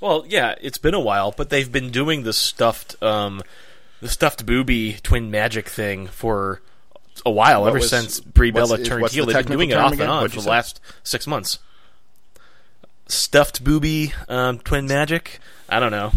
Well, 0.00 0.24
yeah, 0.28 0.54
it's 0.60 0.78
been 0.78 0.94
a 0.94 1.00
while, 1.00 1.32
but 1.32 1.50
they've 1.50 1.72
been 1.72 1.90
doing 1.90 2.22
the 2.22 2.32
stuffed, 2.32 3.02
um, 3.02 3.42
the 4.00 4.08
stuffed 4.08 4.46
booby 4.46 4.98
twin 5.02 5.28
magic 5.28 5.68
thing 5.68 6.06
for 6.06 6.62
a 7.26 7.30
while. 7.30 7.62
What 7.62 7.68
ever 7.68 7.78
was- 7.78 7.90
since 7.90 8.20
Brie 8.20 8.50
Bella 8.50 8.82
turned 8.82 9.08
heel, 9.10 9.26
the 9.26 9.32
they've 9.32 9.46
been 9.46 9.56
doing 9.56 9.70
it 9.70 9.76
off 9.78 9.92
term 9.92 10.00
and 10.02 10.10
on 10.10 10.16
What'd 10.22 10.32
for 10.32 10.36
the 10.38 10.42
say? 10.44 10.50
last 10.50 10.80
six 11.02 11.26
months. 11.26 11.58
Stuffed 13.06 13.64
booby 13.64 14.12
um, 14.28 14.58
twin 14.58 14.86
magic. 14.86 15.38
I 15.68 15.80
don't 15.80 15.90
know. 15.92 16.12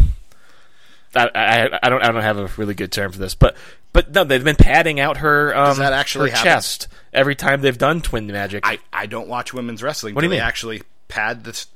I, 1.14 1.28
I 1.34 1.78
I 1.82 1.88
don't 1.88 2.02
I 2.02 2.12
don't 2.12 2.22
have 2.22 2.38
a 2.38 2.50
really 2.58 2.74
good 2.74 2.92
term 2.92 3.12
for 3.12 3.18
this, 3.18 3.34
but 3.34 3.56
but 3.94 4.12
no, 4.12 4.24
they've 4.24 4.44
been 4.44 4.56
padding 4.56 5.00
out 5.00 5.18
her 5.18 5.56
um, 5.56 5.78
that 5.78 5.92
actually 5.94 6.30
her 6.30 6.36
happen? 6.36 6.50
chest 6.52 6.88
every 7.12 7.34
time 7.34 7.60
they've 7.62 7.76
done 7.78 8.00
twin 8.02 8.26
magic. 8.26 8.66
I, 8.66 8.78
I 8.92 9.06
don't 9.06 9.28
watch 9.28 9.52
women's 9.54 9.82
wrestling. 9.82 10.14
What 10.14 10.20
do 10.22 10.26
you 10.26 10.30
they 10.30 10.36
mean? 10.36 10.44
actually 10.44 10.82
pad 11.08 11.44
this? 11.44 11.66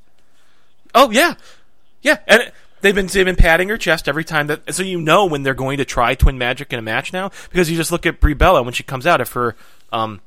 Oh 0.94 1.10
yeah, 1.10 1.34
yeah, 2.02 2.18
and 2.26 2.42
it- 2.42 2.54
they've 2.86 2.94
been 2.94 3.06
they've 3.08 3.26
been 3.26 3.36
patting 3.36 3.68
her 3.68 3.76
chest 3.76 4.08
every 4.08 4.24
time 4.24 4.46
that, 4.46 4.74
so 4.74 4.82
you 4.82 5.00
know 5.00 5.26
when 5.26 5.42
they're 5.42 5.54
going 5.54 5.78
to 5.78 5.84
try 5.84 6.14
twin 6.14 6.38
magic 6.38 6.72
in 6.72 6.78
a 6.78 6.82
match 6.82 7.12
now 7.12 7.30
because 7.50 7.70
you 7.70 7.76
just 7.76 7.90
look 7.90 8.06
at 8.06 8.20
Brie 8.20 8.34
Bella 8.34 8.62
when 8.62 8.72
she 8.72 8.82
comes 8.82 9.06
out 9.06 9.20
if 9.20 9.32
her 9.32 9.56
um 9.92 10.20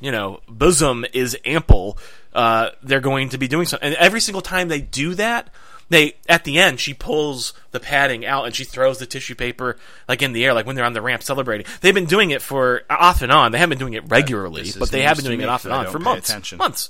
you 0.00 0.12
know 0.12 0.40
bosom 0.48 1.04
is 1.12 1.36
ample, 1.44 1.98
uh, 2.34 2.70
they're 2.82 3.00
going 3.00 3.30
to 3.30 3.38
be 3.38 3.48
doing 3.48 3.66
something, 3.66 3.88
and 3.88 3.96
every 3.96 4.20
single 4.20 4.42
time 4.42 4.68
they 4.68 4.80
do 4.80 5.14
that. 5.16 5.50
They 5.90 6.16
at 6.30 6.44
the 6.44 6.58
end 6.58 6.80
she 6.80 6.94
pulls 6.94 7.52
the 7.70 7.78
padding 7.78 8.24
out 8.24 8.46
and 8.46 8.54
she 8.54 8.64
throws 8.64 8.98
the 8.98 9.04
tissue 9.04 9.34
paper 9.34 9.76
like 10.08 10.22
in 10.22 10.32
the 10.32 10.42
air 10.42 10.54
like 10.54 10.64
when 10.64 10.76
they're 10.76 10.84
on 10.84 10.94
the 10.94 11.02
ramp 11.02 11.22
celebrating. 11.22 11.66
They've 11.82 11.92
been 11.94 12.06
doing 12.06 12.30
it 12.30 12.40
for 12.40 12.84
off 12.88 13.20
and 13.20 13.30
on. 13.30 13.52
They 13.52 13.58
haven't 13.58 13.78
been 13.78 13.86
doing 13.86 13.92
it 13.92 14.08
regularly, 14.08 14.70
but 14.78 14.90
they 14.90 15.02
have 15.02 15.18
been 15.18 15.26
doing 15.26 15.42
it 15.42 15.48
off 15.48 15.66
and 15.66 15.74
on 15.74 15.86
for 15.88 15.98
months. 15.98 16.30
attention. 16.30 16.56
Months. 16.56 16.88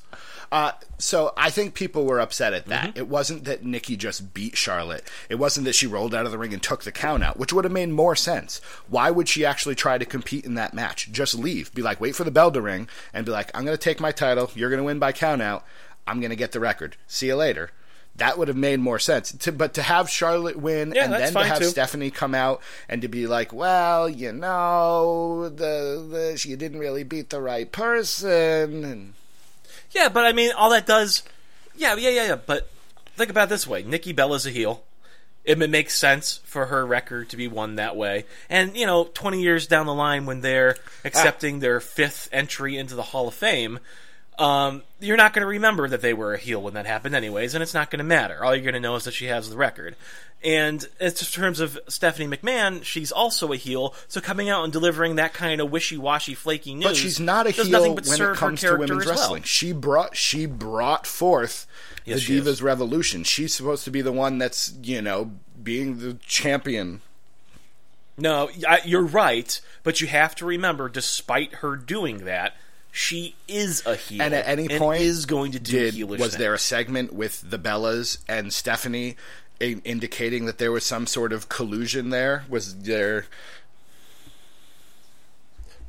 Uh, 0.53 0.73
so 0.99 1.33
I 1.37 1.51
think 1.51 1.75
people 1.75 2.05
were 2.07 2.21
upset 2.21 2.53
at 2.53 2.67
that. 2.67 2.91
Mm-hmm. 2.91 2.99
It 2.99 3.09
wasn't 3.09 3.45
that 3.45 3.65
Nikki 3.65 3.97
just 3.97 4.35
beat 4.35 4.57
Charlotte. 4.57 5.09
It 5.29 5.37
wasn't 5.37 5.65
that 5.67 5.75
she 5.75 5.87
rolled 5.87 6.15
out 6.15 6.27
of 6.27 6.33
the 6.33 6.39
ring 6.39 6.53
and 6.53 6.63
took 6.63 6.85
the 6.85 6.93
count 6.93 7.25
out, 7.25 7.39
which 7.39 7.53
would 7.53 7.65
have 7.65 7.73
made 7.73 7.91
more 7.91 8.17
sense. 8.17 8.61
Why 8.89 9.11
would 9.11 9.29
she 9.29 9.45
actually 9.45 9.75
try 9.75 9.99
to 9.99 10.05
compete 10.05 10.45
in 10.45 10.55
that 10.55 10.75
match? 10.75 11.11
Just 11.11 11.35
leave. 11.35 11.75
Be 11.75 11.83
like, 11.83 12.01
wait 12.01 12.15
for 12.15 12.25
the 12.25 12.31
bell 12.31 12.51
to 12.53 12.61
ring, 12.61 12.89
and 13.13 13.27
be 13.27 13.33
like, 13.33 13.51
I'm 13.55 13.65
going 13.65 13.77
to 13.77 13.83
take 13.83 14.01
my 14.01 14.13
title. 14.13 14.51
You're 14.55 14.71
going 14.71 14.79
to 14.79 14.85
win 14.85 14.99
by 14.99 15.13
count 15.13 15.43
out. 15.43 15.65
I'm 16.07 16.21
going 16.21 16.31
to 16.31 16.37
get 16.37 16.53
the 16.53 16.61
record. 16.61 16.97
See 17.07 17.27
you 17.27 17.37
later. 17.37 17.71
That 18.17 18.39
would 18.39 18.47
have 18.47 18.57
made 18.57 18.79
more 18.79 19.01
sense. 19.01 19.33
To, 19.33 19.51
but 19.51 19.75
to 19.75 19.83
have 19.83 20.09
Charlotte 20.09 20.57
win 20.57 20.93
Yeah, 20.95 21.05
and 21.05 21.13
then 21.13 21.33
to 21.33 21.43
have 21.43 21.59
too. 21.59 21.65
Stephanie 21.65 22.13
come 22.13 22.33
out 22.33 22.63
and 22.89 23.03
to 23.03 23.09
be 23.09 23.27
like, 23.27 23.53
well, 23.53 24.09
you 24.09 24.33
know, 24.33 25.49
the, 25.49 26.07
the 26.09 26.39
she 26.39 26.55
didn't 26.55 26.79
really 26.79 27.03
beat 27.03 27.31
the 27.31 27.41
right 27.41 27.71
person. 27.73 28.85
And 28.85 29.15
Yeah, 29.95 30.09
but 30.09 30.25
I 30.25 30.33
mean, 30.33 30.53
all 30.53 30.71
that 30.71 30.87
does, 30.87 31.23
yeah, 31.77 31.95
yeah, 31.95 32.11
yeah, 32.11 32.27
yeah. 32.27 32.37
But 32.37 32.69
think 33.17 33.31
about 33.31 33.45
it 33.45 33.51
this 33.51 33.67
way: 33.67 33.83
Nikki 33.83 34.13
Bella's 34.13 34.47
a 34.47 34.51
heel. 34.51 34.83
It 35.45 35.59
makes 35.59 35.95
sense 35.95 36.41
for 36.45 36.67
her 36.67 36.87
record 36.87 37.29
to 37.29 37.37
be 37.37 37.49
won 37.49 37.77
that 37.77 37.97
way. 37.97 38.25
And 38.49 38.77
you 38.77 38.87
know, 38.87 39.05
twenty 39.05 39.43
years 39.43 39.67
down 39.67 39.87
the 39.87 39.95
line, 39.95 40.27
when 40.27 40.41
they're 40.41 40.77
ah. 40.79 40.91
accepting 41.05 41.59
their 41.59 41.81
fifth 41.81 42.29
entry 42.33 42.77
into 42.77 42.95
the 42.95 43.03
Hall 43.03 43.29
of 43.29 43.35
Fame, 43.35 43.79
um, 44.39 44.83
you're 45.01 45.17
not 45.17 45.33
going 45.33 45.43
to 45.43 45.47
remember 45.49 45.89
that 45.89 46.01
they 46.01 46.15
were 46.15 46.35
a 46.35 46.39
heel 46.39 46.61
when 46.61 46.75
that 46.75 46.87
happened, 46.87 47.15
anyways, 47.15 47.55
and 47.55 47.63
it's 47.63 47.75
not 47.75 47.91
going 47.91 47.99
to 47.99 48.05
matter. 48.05 48.45
All 48.45 48.55
you're 48.55 48.65
going 48.65 48.75
to 48.75 48.81
know 48.81 48.97
is 48.97 49.05
that 49.05 49.15
she 49.15 49.27
has 49.27 49.49
the 49.51 49.57
record. 49.57 49.97
And 50.43 50.87
in 51.01 51.11
terms 51.13 51.61
of 51.61 51.79
Stephanie 51.89 52.37
McMahon, 52.37 52.83
she's 52.85 53.11
also 53.11 53.53
a 53.53 53.57
heel. 53.57 53.95
So 54.09 54.21
coming 54.21 54.51
out 54.51 54.65
and 54.65 54.73
delivering 54.73 55.17
that 55.17 55.33
kind 55.33 55.61
of 55.61 55.71
wishy-washy, 55.71 56.35
flaky 56.35 56.75
news, 56.75 56.85
But 56.85 56.97
she's 56.97 57.19
not 57.19 57.47
a 57.47 57.51
heel 57.51 57.95
when 57.95 57.99
it 58.21 58.37
comes 58.37 58.61
to 58.61 58.73
women's 58.77 58.91
as 58.91 59.07
well. 59.07 59.15
wrestling. 59.17 59.43
She 59.45 59.73
brought 59.73 60.17
she 60.17 60.45
brought 60.45 61.07
forth 61.07 61.67
Yes, 62.05 62.27
the 62.27 62.41
Divas 62.41 62.47
is. 62.47 62.63
Revolution. 62.63 63.25
She's 63.25 63.55
supposed 63.55 63.85
to 63.85 63.91
be 63.91 64.03
the 64.03 64.13
one 64.13 64.37
that's 64.37 64.75
you 64.83 65.01
know 65.01 65.31
being 65.63 65.99
the 66.01 66.15
champion. 66.27 67.01
No, 68.19 68.51
I- 68.69 68.83
you're 68.85 69.03
right, 69.03 69.59
but 69.83 70.01
you 70.03 70.07
have 70.09 70.35
to 70.37 70.45
remember, 70.45 70.89
despite 70.91 71.55
her 71.57 71.75
doing 71.75 72.27
that, 72.27 72.55
she 72.97 73.35
is 73.49 73.85
a 73.87 73.97
heel, 73.97 74.23
And 74.23 74.33
at 74.33 74.47
any 74.47 74.69
point, 74.69 75.03
is 75.03 75.27
going 75.27 75.51
to 75.53 75.59
do 75.59 75.73
did 75.73 75.95
heelish 75.95 76.11
was 76.11 76.21
things. 76.21 76.37
there 76.37 76.55
a 76.55 76.59
segment 76.61 77.13
with 77.13 77.43
the 77.51 77.59
Bellas 77.59 78.19
and 78.29 78.53
Stephanie 78.53 79.17
i- 79.61 79.81
indicating 79.85 80.47
that 80.47 80.59
there 80.59 80.71
was 80.71 80.85
some 80.87 81.09
sort 81.09 81.33
of 81.33 81.49
collusion 81.49 82.11
there? 82.11 82.45
Was 82.49 82.77
there? 82.83 83.27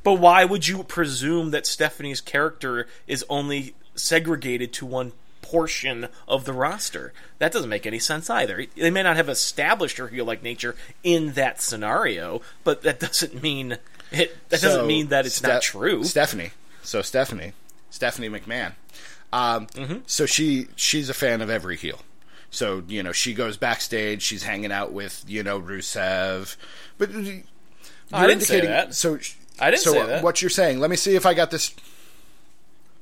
But 0.02 0.14
why 0.14 0.44
would 0.44 0.66
you 0.66 0.82
presume 0.82 1.52
that 1.52 1.64
Stephanie's 1.66 2.20
character 2.20 2.88
is 3.06 3.24
only 3.28 3.74
segregated 3.94 4.72
to 4.74 4.86
one 4.86 5.12
portion 5.42 6.08
of 6.26 6.44
the 6.44 6.52
roster? 6.52 7.12
That 7.38 7.52
doesn't 7.52 7.68
make 7.70 7.86
any 7.86 8.00
sense 8.00 8.28
either. 8.28 8.66
They 8.76 8.90
may 8.90 9.04
not 9.04 9.14
have 9.16 9.28
established 9.28 9.98
her 9.98 10.08
heel-like 10.08 10.42
nature 10.42 10.74
in 11.04 11.34
that 11.34 11.60
scenario, 11.60 12.40
but 12.64 12.82
that 12.82 12.98
doesn't 12.98 13.40
mean 13.42 13.78
it. 14.10 14.36
That 14.48 14.60
doesn't 14.60 14.86
mean 14.88 15.08
that 15.08 15.24
it's 15.26 15.40
not 15.42 15.62
true. 15.62 16.02
Stephanie. 16.04 16.50
So 16.86 17.02
Stephanie, 17.02 17.52
Stephanie 17.90 18.28
McMahon. 18.28 18.72
Um, 19.32 19.66
Mm-hmm. 19.68 19.98
So 20.06 20.24
she 20.26 20.68
she's 20.76 21.08
a 21.10 21.14
fan 21.14 21.40
of 21.42 21.50
every 21.50 21.76
heel. 21.76 22.00
So 22.50 22.82
you 22.88 23.02
know 23.02 23.12
she 23.12 23.34
goes 23.34 23.56
backstage. 23.56 24.22
She's 24.22 24.44
hanging 24.44 24.72
out 24.72 24.92
with 24.92 25.24
you 25.26 25.42
know 25.42 25.60
Rusev, 25.60 26.56
but 26.96 27.10
you're 27.10 27.42
I 28.12 28.26
didn't 28.26 28.42
say 28.42 28.56
indicating- 28.56 28.70
that. 28.70 28.94
So 28.94 29.18
I 29.58 29.70
didn't 29.70 29.82
so 29.82 29.92
say 29.92 30.06
that. 30.06 30.22
What 30.22 30.40
you're 30.42 30.48
saying? 30.50 30.78
Let 30.80 30.90
me 30.90 30.96
see 30.96 31.16
if 31.16 31.26
I 31.26 31.34
got 31.34 31.50
this. 31.50 31.74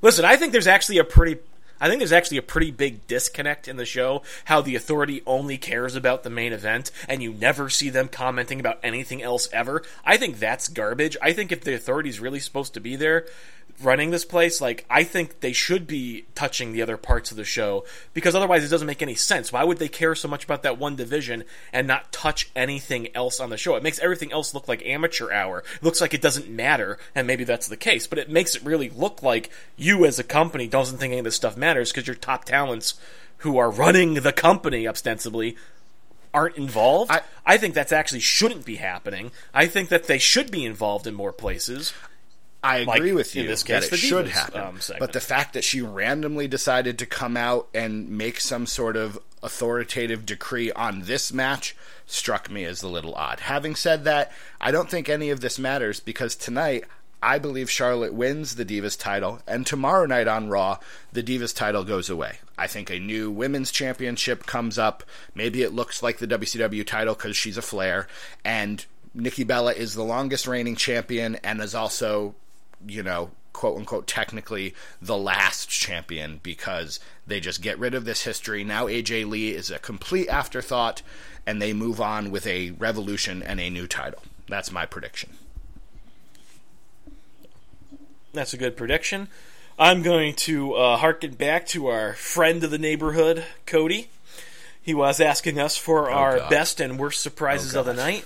Listen, 0.02 0.24
I 0.24 0.36
think 0.36 0.52
there's 0.52 0.66
actually 0.66 0.98
a 0.98 1.04
pretty 1.04 1.38
I 1.80 1.88
think 1.88 2.00
there's 2.00 2.12
actually 2.12 2.38
a 2.38 2.42
pretty 2.42 2.70
big 2.70 3.06
disconnect 3.06 3.68
in 3.68 3.76
the 3.76 3.84
show 3.84 4.22
how 4.46 4.60
the 4.60 4.76
authority 4.76 5.22
only 5.26 5.58
cares 5.58 5.96
about 5.96 6.22
the 6.22 6.30
main 6.30 6.52
event 6.52 6.90
and 7.08 7.22
you 7.22 7.32
never 7.32 7.68
see 7.68 7.90
them 7.90 8.08
commenting 8.08 8.60
about 8.60 8.78
anything 8.82 9.22
else 9.22 9.48
ever. 9.52 9.82
I 10.04 10.16
think 10.16 10.38
that's 10.38 10.68
garbage. 10.68 11.16
I 11.20 11.32
think 11.32 11.52
if 11.52 11.62
the 11.62 11.74
authority 11.74 12.10
is 12.10 12.20
really 12.20 12.40
supposed 12.40 12.74
to 12.74 12.80
be 12.80 12.96
there 12.96 13.26
running 13.82 14.10
this 14.10 14.24
place, 14.24 14.60
like 14.60 14.84
I 14.88 15.04
think 15.04 15.40
they 15.40 15.52
should 15.52 15.86
be 15.86 16.26
touching 16.34 16.72
the 16.72 16.82
other 16.82 16.96
parts 16.96 17.30
of 17.30 17.36
the 17.36 17.44
show 17.44 17.84
because 18.12 18.34
otherwise 18.34 18.64
it 18.64 18.68
doesn't 18.68 18.86
make 18.86 19.02
any 19.02 19.14
sense. 19.14 19.52
Why 19.52 19.64
would 19.64 19.78
they 19.78 19.88
care 19.88 20.14
so 20.14 20.28
much 20.28 20.44
about 20.44 20.62
that 20.62 20.78
one 20.78 20.96
division 20.96 21.44
and 21.72 21.86
not 21.86 22.12
touch 22.12 22.50
anything 22.54 23.08
else 23.14 23.40
on 23.40 23.50
the 23.50 23.56
show? 23.56 23.74
It 23.74 23.82
makes 23.82 23.98
everything 23.98 24.32
else 24.32 24.54
look 24.54 24.68
like 24.68 24.84
amateur 24.86 25.32
hour. 25.32 25.64
It 25.76 25.82
looks 25.82 26.00
like 26.00 26.14
it 26.14 26.22
doesn't 26.22 26.48
matter, 26.48 26.98
and 27.14 27.26
maybe 27.26 27.44
that's 27.44 27.68
the 27.68 27.76
case, 27.76 28.06
but 28.06 28.18
it 28.18 28.30
makes 28.30 28.54
it 28.54 28.64
really 28.64 28.90
look 28.90 29.22
like 29.22 29.50
you 29.76 30.04
as 30.04 30.18
a 30.18 30.24
company 30.24 30.68
doesn't 30.68 30.98
think 30.98 31.10
any 31.10 31.18
of 31.18 31.24
this 31.24 31.36
stuff 31.36 31.56
matters 31.56 31.63
because 31.72 32.06
your 32.06 32.16
top 32.16 32.44
talents 32.44 32.94
who 33.38 33.58
are 33.58 33.70
running 33.70 34.14
the 34.14 34.32
company 34.32 34.86
ostensibly 34.86 35.56
aren't 36.32 36.56
involved. 36.56 37.10
I- 37.10 37.22
I 37.46 37.58
think 37.58 37.74
that's 37.74 37.92
actually 37.92 38.20
shouldn't 38.20 38.64
be 38.64 38.76
happening. 38.76 39.30
I 39.52 39.66
think 39.66 39.88
that 39.90 40.04
they 40.04 40.18
should 40.18 40.50
be 40.50 40.64
involved 40.64 41.06
in 41.06 41.14
more 41.14 41.32
places. 41.32 41.92
I 42.62 42.78
agree 42.78 43.10
Like, 43.10 43.14
with 43.14 43.34
you 43.36 43.42
in 43.42 43.48
this 43.48 43.62
that 43.64 43.82
case, 43.82 43.92
it 43.92 43.96
should 43.98 44.26
Divas, 44.26 44.30
happen, 44.30 44.60
um, 44.62 44.80
but 44.98 45.12
the 45.12 45.20
fact 45.20 45.52
that 45.52 45.64
she 45.64 45.82
randomly 45.82 46.48
decided 46.48 46.98
to 46.98 47.06
come 47.06 47.36
out 47.36 47.68
and 47.74 48.08
make 48.08 48.40
some 48.40 48.66
sort 48.66 48.96
of 48.96 49.18
authoritative 49.42 50.24
decree 50.24 50.72
on 50.72 51.02
this 51.02 51.30
match 51.30 51.76
struck 52.06 52.50
me 52.50 52.64
as 52.64 52.82
a 52.82 52.88
little 52.88 53.14
odd. 53.14 53.40
Having 53.40 53.74
said 53.76 54.04
that, 54.04 54.32
I 54.62 54.70
don't 54.70 54.88
think 54.90 55.10
any 55.10 55.28
of 55.28 55.40
this 55.40 55.58
matters 55.58 56.00
because 56.00 56.34
tonight 56.34 56.84
I 57.24 57.38
believe 57.38 57.70
Charlotte 57.70 58.12
wins 58.12 58.54
the 58.54 58.66
Divas 58.66 58.98
title, 58.98 59.40
and 59.46 59.66
tomorrow 59.66 60.04
night 60.04 60.28
on 60.28 60.50
Raw, 60.50 60.78
the 61.12 61.22
Divas 61.22 61.54
title 61.54 61.82
goes 61.82 62.10
away. 62.10 62.38
I 62.58 62.66
think 62.66 62.90
a 62.90 62.98
new 62.98 63.30
women's 63.30 63.72
championship 63.72 64.44
comes 64.44 64.78
up. 64.78 65.02
Maybe 65.34 65.62
it 65.62 65.72
looks 65.72 66.02
like 66.02 66.18
the 66.18 66.28
WCW 66.28 66.86
title 66.86 67.14
because 67.14 67.34
she's 67.34 67.56
a 67.56 67.62
Flair, 67.62 68.08
and 68.44 68.84
Nikki 69.14 69.42
Bella 69.42 69.72
is 69.72 69.94
the 69.94 70.04
longest 70.04 70.46
reigning 70.46 70.76
champion 70.76 71.36
and 71.36 71.62
is 71.62 71.74
also 71.74 72.34
you 72.86 73.02
know, 73.02 73.30
quote 73.52 73.78
unquote, 73.78 74.06
technically 74.06 74.74
the 75.00 75.16
last 75.16 75.68
champion 75.68 76.40
because 76.42 77.00
they 77.26 77.40
just 77.40 77.62
get 77.62 77.78
rid 77.78 77.94
of 77.94 78.04
this 78.04 78.24
history. 78.24 78.64
Now 78.64 78.86
AJ 78.86 79.28
Lee 79.28 79.50
is 79.50 79.70
a 79.70 79.78
complete 79.78 80.28
afterthought 80.28 81.02
and 81.46 81.60
they 81.60 81.72
move 81.72 82.00
on 82.00 82.30
with 82.30 82.46
a 82.46 82.72
revolution 82.72 83.42
and 83.42 83.60
a 83.60 83.70
new 83.70 83.86
title. 83.86 84.22
That's 84.48 84.72
my 84.72 84.86
prediction. 84.86 85.30
That's 88.34 88.52
a 88.52 88.58
good 88.58 88.76
prediction. 88.76 89.28
I'm 89.78 90.02
going 90.02 90.34
to 90.34 90.74
uh, 90.74 90.96
harken 90.96 91.34
back 91.34 91.66
to 91.68 91.86
our 91.86 92.14
friend 92.14 92.62
of 92.62 92.70
the 92.70 92.78
neighborhood, 92.78 93.44
Cody. 93.66 94.08
He 94.82 94.94
was 94.94 95.20
asking 95.20 95.58
us 95.58 95.76
for 95.76 96.10
our 96.10 96.38
God. 96.38 96.50
best 96.50 96.80
and 96.80 96.98
worst 96.98 97.20
surprises 97.22 97.74
Oh, 97.74 97.80
of 97.80 97.86
the 97.86 97.94
night. 97.94 98.24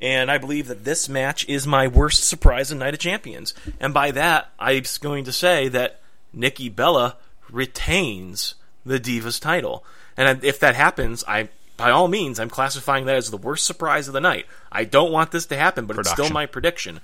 And 0.00 0.30
I 0.30 0.38
believe 0.38 0.66
that 0.68 0.84
this 0.84 1.08
match 1.08 1.46
is 1.48 1.66
my 1.66 1.86
worst 1.86 2.24
surprise 2.24 2.72
in 2.72 2.78
the 2.78 2.84
Night 2.86 2.94
of 2.94 3.00
Champions. 3.00 3.52
And 3.78 3.92
by 3.92 4.10
that, 4.12 4.50
I'm 4.58 4.82
going 5.00 5.24
to 5.24 5.32
say 5.32 5.68
that 5.68 6.00
Nikki 6.32 6.70
Bella 6.70 7.16
retains 7.50 8.54
the 8.86 8.98
Divas 8.98 9.38
title. 9.40 9.84
And 10.16 10.42
if 10.42 10.58
that 10.60 10.74
happens, 10.74 11.22
I 11.28 11.50
by 11.76 11.90
all 11.90 12.08
means, 12.08 12.38
I'm 12.38 12.50
classifying 12.50 13.06
that 13.06 13.16
as 13.16 13.30
the 13.30 13.38
worst 13.38 13.64
surprise 13.64 14.06
of 14.06 14.12
the 14.12 14.20
night. 14.20 14.46
I 14.70 14.84
don't 14.84 15.12
want 15.12 15.30
this 15.30 15.46
to 15.46 15.56
happen, 15.56 15.86
but 15.86 15.98
it's 15.98 16.10
still 16.10 16.28
my 16.30 16.44
prediction. 16.46 17.00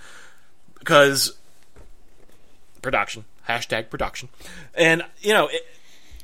Because 0.79 1.35
production. 2.87 3.25
Hashtag 3.49 3.91
production. 3.91 4.29
And 4.73 5.03
you 5.21 5.33
know 5.33 5.49
it, 5.49 5.67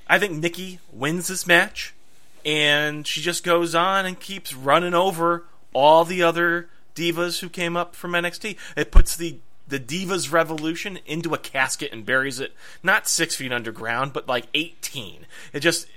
i 0.06 0.16
think 0.16 0.32
nikki 0.32 0.78
wins 0.92 1.26
this 1.26 1.44
match 1.44 1.92
and 2.44 3.04
she 3.04 3.20
just 3.20 3.42
goes 3.42 3.74
on 3.74 4.06
and 4.06 4.20
keeps 4.20 4.54
running 4.54 4.94
over 4.94 5.44
all 5.72 6.04
the 6.04 6.22
other 6.22 6.68
divas 6.94 7.40
who 7.40 7.48
came 7.48 7.76
up 7.76 7.96
from 7.96 8.12
nxt 8.12 8.56
it 8.76 8.92
puts 8.92 9.16
the 9.16 9.38
the 9.66 9.80
divas 9.80 10.30
revolution 10.30 11.00
into 11.04 11.34
a 11.34 11.38
casket 11.38 11.92
and 11.92 12.06
buries 12.06 12.38
it 12.38 12.52
not 12.80 13.08
six 13.08 13.34
feet 13.34 13.52
underground 13.52 14.12
but 14.12 14.28
like 14.28 14.46
18 14.54 15.26
it 15.52 15.60
just 15.60 15.88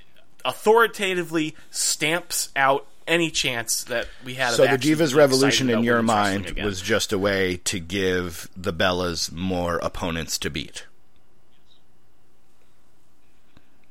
authoritatively 0.43 1.55
stamps 1.70 2.49
out 2.55 2.88
any 3.08 3.30
chance 3.30 3.84
that 3.86 4.08
we 4.24 4.36
had 4.36 4.49
of 4.49 4.56
So 4.56 4.64
the 4.64 4.78
Divas 4.78 5.16
Revolution 5.16 5.70
in 5.70 5.84
your 5.84 6.01
mind 6.01 6.47
again. 6.47 6.66
was 6.66 6.82
just 6.82 7.14
a 7.14 7.20
way 7.20 7.58
to 7.66 7.80
give 7.80 8.49
the 8.56 8.74
Bellas 8.74 9.32
more 9.32 9.78
opponents 9.78 10.38
to 10.39 10.49
beat. 10.49 10.86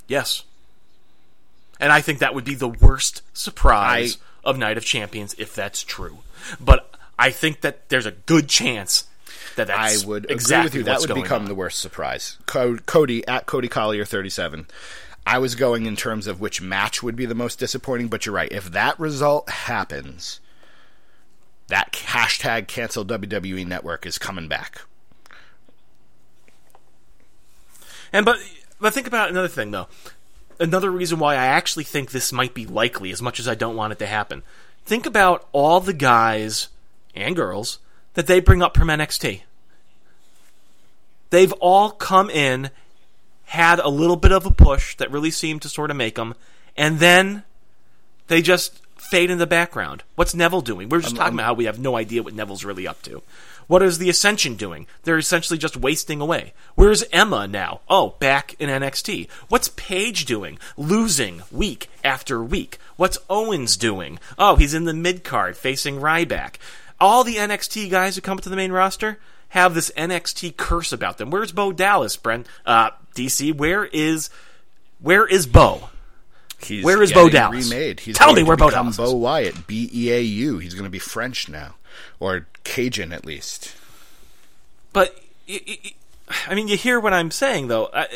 Yes. 0.08 0.44
And 1.80 1.92
I 1.92 2.00
think 2.00 2.18
that 2.18 2.34
would 2.34 2.44
be 2.44 2.54
the 2.54 2.68
worst 2.68 3.22
surprise 3.32 4.18
of 4.44 4.58
Night 4.58 4.76
of 4.76 4.84
Champions 4.84 5.34
if 5.38 5.54
that's 5.54 5.82
true. 5.82 6.18
But 6.60 6.94
I 7.18 7.30
think 7.30 7.62
that 7.62 7.88
there's 7.88 8.06
a 8.06 8.12
good 8.12 8.48
chance 8.48 9.06
that 9.56 9.70
I 9.70 9.94
would 10.04 10.30
exactly 10.30 10.56
agree 10.56 10.64
with 10.64 10.74
you. 10.74 10.82
That 10.84 11.00
would 11.00 11.22
become 11.22 11.42
on. 11.42 11.48
the 11.48 11.54
worst 11.54 11.78
surprise. 11.78 12.38
Co- 12.46 12.76
Cody 12.78 13.26
at 13.26 13.46
Cody 13.46 13.68
Collier 13.68 14.04
thirty 14.04 14.30
seven. 14.30 14.66
I 15.26 15.38
was 15.38 15.54
going 15.54 15.86
in 15.86 15.96
terms 15.96 16.26
of 16.26 16.40
which 16.40 16.60
match 16.60 17.02
would 17.02 17.16
be 17.16 17.26
the 17.26 17.34
most 17.34 17.58
disappointing, 17.58 18.08
but 18.08 18.26
you're 18.26 18.34
right. 18.34 18.52
If 18.52 18.72
that 18.72 18.98
result 19.00 19.48
happens, 19.48 20.40
that 21.68 21.92
hashtag 21.92 22.68
cancel 22.68 23.04
WWE 23.04 23.66
Network 23.66 24.04
is 24.04 24.18
coming 24.18 24.48
back. 24.48 24.82
And 28.12 28.24
but 28.24 28.38
but 28.80 28.94
think 28.94 29.06
about 29.06 29.30
another 29.30 29.48
thing 29.48 29.70
though. 29.70 29.88
Another 30.60 30.90
reason 30.90 31.18
why 31.18 31.34
I 31.34 31.46
actually 31.46 31.84
think 31.84 32.10
this 32.10 32.32
might 32.32 32.54
be 32.54 32.64
likely, 32.64 33.10
as 33.10 33.20
much 33.20 33.40
as 33.40 33.48
I 33.48 33.56
don't 33.56 33.76
want 33.76 33.92
it 33.92 33.98
to 33.98 34.06
happen. 34.06 34.42
Think 34.84 35.04
about 35.04 35.48
all 35.52 35.80
the 35.80 35.92
guys 35.92 36.68
and 37.14 37.34
girls 37.34 37.78
that 38.12 38.26
they 38.26 38.38
bring 38.38 38.62
up 38.62 38.76
from 38.76 38.88
NXT. 38.88 39.40
They've 41.30 41.52
all 41.54 41.90
come 41.90 42.30
in, 42.30 42.70
had 43.44 43.78
a 43.78 43.88
little 43.88 44.16
bit 44.16 44.32
of 44.32 44.46
a 44.46 44.50
push 44.50 44.96
that 44.96 45.10
really 45.10 45.30
seemed 45.30 45.62
to 45.62 45.68
sort 45.68 45.90
of 45.90 45.96
make 45.96 46.16
them, 46.16 46.34
and 46.76 46.98
then 46.98 47.42
they 48.26 48.42
just 48.42 48.80
fade 48.96 49.30
in 49.30 49.38
the 49.38 49.46
background. 49.46 50.02
What's 50.14 50.34
Neville 50.34 50.62
doing? 50.62 50.88
We're 50.88 51.00
just 51.00 51.16
talking 51.16 51.34
about 51.34 51.44
how 51.44 51.54
we 51.54 51.66
have 51.66 51.78
no 51.78 51.96
idea 51.96 52.22
what 52.22 52.34
Neville's 52.34 52.64
really 52.64 52.86
up 52.86 53.02
to. 53.02 53.22
What 53.66 53.82
is 53.82 53.98
the 53.98 54.10
Ascension 54.10 54.56
doing? 54.56 54.86
They're 55.02 55.18
essentially 55.18 55.58
just 55.58 55.76
wasting 55.76 56.20
away. 56.20 56.52
Where's 56.74 57.04
Emma 57.12 57.46
now? 57.46 57.80
Oh, 57.88 58.14
back 58.18 58.54
in 58.58 58.68
NXT. 58.68 59.30
What's 59.48 59.68
Paige 59.68 60.26
doing? 60.26 60.58
Losing 60.76 61.42
week 61.50 61.88
after 62.02 62.42
week. 62.42 62.78
What's 62.96 63.18
Owens 63.30 63.76
doing? 63.76 64.18
Oh, 64.38 64.56
he's 64.56 64.74
in 64.74 64.84
the 64.84 64.94
mid 64.94 65.24
card 65.24 65.56
facing 65.56 65.96
Ryback. 65.96 66.56
All 67.00 67.24
the 67.24 67.36
NXT 67.36 67.90
guys 67.90 68.14
who 68.14 68.22
come 68.22 68.36
up 68.38 68.44
to 68.44 68.50
the 68.50 68.56
main 68.56 68.72
roster 68.72 69.18
have 69.50 69.74
this 69.74 69.90
NXT 69.96 70.56
curse 70.56 70.92
about 70.92 71.18
them. 71.18 71.30
Where's 71.30 71.52
Bo 71.52 71.72
Dallas, 71.72 72.16
Brent? 72.16 72.46
Uh, 72.66 72.90
DC, 73.14 73.54
where 73.54 73.84
is 73.84 74.30
where 75.00 75.26
is 75.26 75.46
Bo? 75.46 75.88
He's 76.62 76.84
Where 76.84 77.02
is 77.02 77.12
Bo 77.12 77.28
Dallas? 77.28 77.70
Remade. 77.70 78.00
He's 78.00 78.16
Tell 78.16 78.32
me 78.32 78.42
where 78.42 78.56
Bo 78.56 78.70
Dallas 78.70 78.96
Bo 78.96 79.04
is. 79.04 79.14
Wyatt. 79.14 79.66
B 79.66 79.90
E 79.92 80.10
A 80.12 80.20
U. 80.20 80.58
He's 80.58 80.72
going 80.72 80.84
to 80.84 80.90
be 80.90 80.98
French 80.98 81.48
now, 81.48 81.74
or 82.18 82.46
Cajun 82.64 83.12
at 83.12 83.26
least. 83.26 83.74
But 84.94 85.14
I 86.46 86.54
mean, 86.54 86.68
you 86.68 86.76
hear 86.76 86.98
what 86.98 87.12
I'm 87.12 87.30
saying, 87.30 87.68
though. 87.68 87.90
I, 87.92 88.06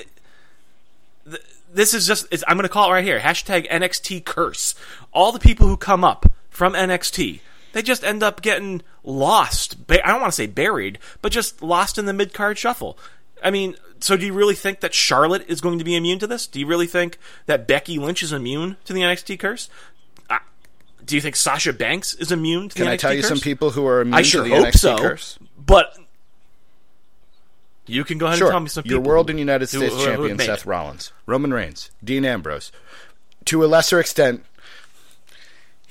this 1.72 1.92
is 1.92 2.07
just, 2.07 2.26
it's, 2.30 2.42
I'm 2.49 2.57
going 2.57 2.62
to 2.62 2.72
call 2.72 2.88
it 2.88 2.94
right 2.94 3.05
here. 3.05 3.18
Hashtag 3.18 3.68
NXT 3.70 4.24
curse. 4.24 4.74
All 5.12 5.32
the 5.32 5.38
people 5.38 5.66
who 5.66 5.76
come 5.76 6.05
up 6.05 6.30
from 6.49 6.72
NXT, 6.72 7.40
they 7.72 7.82
just 7.82 8.05
end 8.05 8.22
up 8.22 8.40
getting 8.40 8.82
lost. 9.05 9.76
I 9.90 9.96
don't 10.07 10.20
want 10.20 10.32
to 10.32 10.36
say 10.36 10.46
buried, 10.46 10.99
but 11.20 11.32
just 11.32 11.62
lost 11.62 11.99
in 11.99 12.07
the 12.07 12.14
mid 12.14 12.32
card 12.32 12.57
shuffle. 12.57 12.99
I 13.42 13.51
mean, 13.51 13.76
so 14.01 14.16
do 14.16 14.24
you 14.26 14.32
really 14.32 14.55
think 14.55 14.80
that 14.80 14.94
Charlotte 14.94 15.44
is 15.49 15.61
going 15.61 15.78
to 15.78 15.84
be 15.84 15.96
immune 15.96 16.18
to 16.20 16.26
this? 16.26 16.46
Do 16.46 16.61
you 16.61 16.66
really 16.66 16.86
think 16.86 17.18
that 17.46 17.66
Becky 17.66 17.99
Lynch 17.99 18.22
is 18.22 18.32
immune 18.32 18.76
to 18.84 18.92
the 18.92 19.01
NXT 19.01 19.38
curse? 19.38 19.68
Uh, 20.30 20.38
do 21.05 21.14
you 21.14 21.20
think 21.20 21.36
Sasha 21.36 21.72
Banks 21.72 22.14
is 22.14 22.30
immune 22.32 22.68
to 22.70 22.74
Can 22.76 22.84
the 22.84 22.84
Can 22.84 22.92
I 22.92 22.96
NXT 22.96 23.01
tell 23.01 23.14
you 23.14 23.20
curse? 23.22 23.28
some 23.28 23.40
people 23.40 23.70
who 23.70 23.86
are 23.86 24.01
immune 24.03 24.14
I 24.14 24.22
sure 24.22 24.44
to 24.44 24.49
the 24.51 24.57
hope 24.57 24.66
NXT 24.66 24.78
so. 24.78 24.99
curse? 24.99 25.38
But 25.59 25.96
You 27.86 28.05
can 28.05 28.18
go 28.18 28.26
ahead 28.26 28.38
Sure. 28.38 28.49
and 28.49 28.53
tell 28.53 28.61
me 28.61 28.68
some 28.68 28.82
people. 28.82 28.96
Your 28.96 29.01
World 29.03 29.30
and 29.30 29.38
United 29.38 29.66
States 29.68 29.94
who- 29.94 29.99
who 30.01 30.05
champion 30.05 30.38
Seth. 30.38 30.66
Rollins, 30.66 31.11
Roman 31.26 31.55
Reigns, 31.55 31.90
Dean 32.05 32.24
Ambrose. 32.24 32.70
To 33.46 33.64
a 33.64 33.66
lesser 33.66 33.99
extent, 33.99 34.44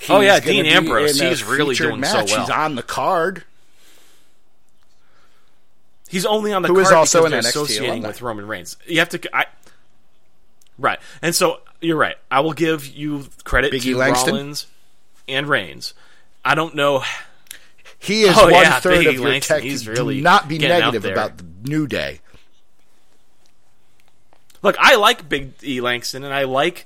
Oh, 0.09 0.19
yeah, 0.21 0.39
Dean 0.39 0.67
Ambrose, 0.67 1.19
he's 1.19 1.43
really 1.43 1.73
doing 1.73 1.95
so 2.03 2.17
match. 2.17 2.29
well. 2.31 2.41
He's 2.41 2.49
on 2.51 2.75
the 2.75 2.83
card. 2.83 3.45
He's 6.09 6.25
only 6.25 6.53
on 6.53 6.61
the 6.61 6.67
Who 6.69 6.75
card 6.75 6.85
is 6.85 6.91
also 6.91 7.25
an 7.25 7.31
NXT 7.33 7.39
associating 7.49 7.89
alumni. 7.89 8.07
with 8.07 8.21
Roman 8.21 8.47
Reigns. 8.47 8.77
You 8.85 8.99
have 8.99 9.09
to, 9.09 9.35
I, 9.35 9.45
right? 10.77 10.99
And 11.21 11.35
so 11.35 11.59
you're 11.81 11.97
right. 11.97 12.15
I 12.31 12.39
will 12.39 12.53
give 12.53 12.87
you 12.87 13.25
credit 13.43 13.71
Big 13.71 13.85
E 13.85 13.91
to 13.91 13.97
Langston? 13.97 14.33
Rollins 14.33 14.67
and 15.27 15.47
Reigns. 15.47 15.93
I 16.45 16.55
don't 16.55 16.75
know. 16.75 17.03
He 17.99 18.23
is 18.23 18.35
Oh, 18.37 18.43
one 18.43 18.53
yeah, 18.53 18.79
third 18.79 18.99
Big 18.99 19.07
of 19.07 19.13
your 19.15 19.29
Langston, 19.29 19.57
tech. 19.57 19.63
he's 19.63 19.83
Do 19.83 19.91
really 19.91 20.21
not 20.21 20.47
be 20.47 20.57
negative 20.59 21.03
about 21.03 21.37
the 21.37 21.45
New 21.63 21.87
Day. 21.87 22.21
Look, 24.61 24.75
I 24.79 24.95
like 24.95 25.27
Big 25.29 25.53
E 25.63 25.81
Langston, 25.81 26.23
and 26.23 26.33
I 26.33 26.43
like 26.43 26.85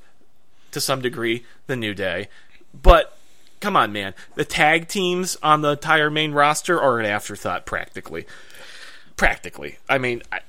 to 0.72 0.82
some 0.82 1.01
degree 1.01 1.45
the 1.67 1.76
New 1.76 1.93
Day, 1.93 2.28
but 2.80 3.17
come 3.59 3.76
on, 3.76 3.91
man, 3.91 4.13
the 4.36 4.45
tag 4.45 4.88
teams 4.88 5.38
on 5.43 5.61
the 5.61 5.72
entire 5.72 6.09
main 6.09 6.32
roster 6.32 6.80
are 6.82 6.99
an 6.99 7.05
afterthought, 7.05 7.65
practically. 7.65 8.26
Practically, 9.18 9.78
I 9.88 9.97
mean, 9.97 10.24
I, 10.32 10.39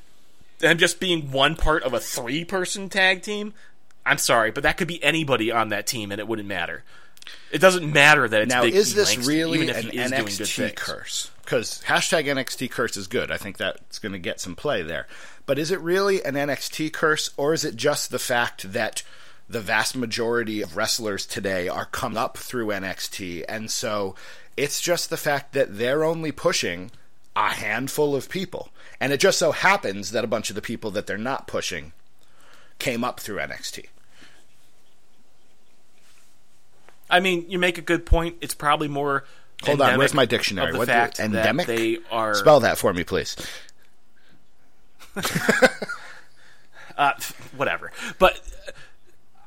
them 0.59 0.79
just 0.79 1.01
being 1.01 1.31
one 1.31 1.57
part 1.57 1.83
of 1.83 1.93
a 1.93 2.01
three-person 2.01 2.89
tag 2.89 3.23
team. 3.23 3.53
I'm 4.05 4.19
sorry, 4.19 4.51
but 4.51 4.63
that 4.63 4.77
could 4.77 4.89
be 4.89 5.03
anybody 5.03 5.53
on 5.53 5.69
that 5.69 5.87
team, 5.87 6.11
and 6.11 6.19
it 6.19 6.27
wouldn't 6.27 6.49
matter. 6.49 6.83
It 7.53 7.59
doesn't 7.59 7.93
matter 7.93 8.27
that 8.29 8.43
it's 8.43 8.55
Now, 8.55 8.63
Big 8.63 8.75
is 8.75 8.93
E 8.93 8.97
this 8.97 9.09
Langston, 9.11 9.35
really 9.35 9.59
even 9.59 9.69
if 9.69 9.85
an 9.85 9.91
he 9.91 9.99
is 9.99 10.11
doing 10.11 10.25
good 10.25 10.75
NXT 10.75 10.75
curse? 10.75 11.31
Because 11.45 11.83
hashtag 11.87 12.25
NXT 12.27 12.71
curse 12.71 12.97
is 12.97 13.07
good. 13.07 13.31
I 13.31 13.37
think 13.37 13.59
that's 13.59 13.99
going 13.99 14.13
to 14.13 14.19
get 14.19 14.41
some 14.41 14.57
play 14.57 14.83
there. 14.83 15.07
But 15.47 15.59
is 15.59 15.71
it 15.71 15.81
really 15.81 16.25
an 16.25 16.35
NXT 16.35 16.93
curse, 16.93 17.31
or 17.37 17.53
is 17.53 17.65
it 17.65 17.77
just 17.77 18.11
the 18.11 18.19
fact 18.19 18.73
that 18.73 19.03
the 19.49 19.61
vast 19.61 19.97
majority 19.97 20.63
of 20.63 20.77
wrestlers 20.77 21.27
today 21.27 21.69
are 21.69 21.85
coming 21.87 22.19
up 22.19 22.39
through 22.39 22.69
NXT, 22.69 23.45
and 23.49 23.71
so 23.71 24.15
it's 24.57 24.81
just 24.81 25.11
the 25.11 25.17
fact 25.17 25.53
that 25.53 25.79
they're 25.79 26.05
only 26.05 26.33
pushing 26.33 26.91
a 27.35 27.49
handful 27.49 28.15
of 28.15 28.29
people, 28.29 28.71
and 29.01 29.13
it 29.13 29.19
just 29.19 29.39
so 29.39 29.53
happens 29.53 30.11
that 30.11 30.25
a 30.25 30.27
bunch 30.29 30.51
of 30.51 30.57
the 30.57 30.63
people 30.63 30.91
that 30.93 31.07
they're 31.07 31.19
not 31.19 31.47
pushing 31.47 31.93
came 32.79 33.05
up 33.05 33.21
through 33.21 33.39
NXT. 33.39 33.87
I 37.09 37.21
mean, 37.21 37.45
you 37.49 37.59
make 37.59 37.79
a 37.79 37.83
good 37.83 38.07
point. 38.07 38.37
It's 38.41 38.55
probably 38.55 38.89
more. 38.89 39.25
Hold 39.65 39.81
on, 39.81 39.99
where's 39.99 40.15
my 40.15 40.25
dictionary? 40.25 40.73
the 40.73 40.79
What 40.79 40.89
fact 40.89 41.19
that 41.19 41.25
endemic? 41.25 41.67
they 41.67 41.99
are 42.11 42.35
Spell 42.35 42.61
that 42.61 42.79
for 42.79 42.93
me, 42.93 43.05
please. 43.05 43.37
uh, 46.97 47.13
whatever. 47.57 47.93
But 48.19 48.41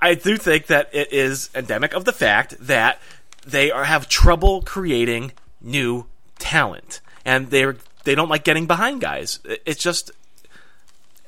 I 0.01 0.13
do 0.13 0.37
think 0.37 0.67
that 0.67 0.89
it 0.93 1.11
is 1.11 1.49
endemic 1.55 1.93
of 1.93 2.05
the 2.05 2.13
fact 2.13 2.55
that 2.59 3.01
they 3.45 3.71
are 3.71 3.83
have 3.85 4.07
trouble 4.07 4.61
creating 4.61 5.33
new 5.59 6.05
talent, 6.39 7.01
and 7.25 7.49
they're 7.49 7.75
they 8.03 8.15
don't 8.15 8.29
like 8.29 8.43
getting 8.43 8.67
behind 8.67 9.01
guys. 9.01 9.39
It's 9.65 9.81
just. 9.81 10.11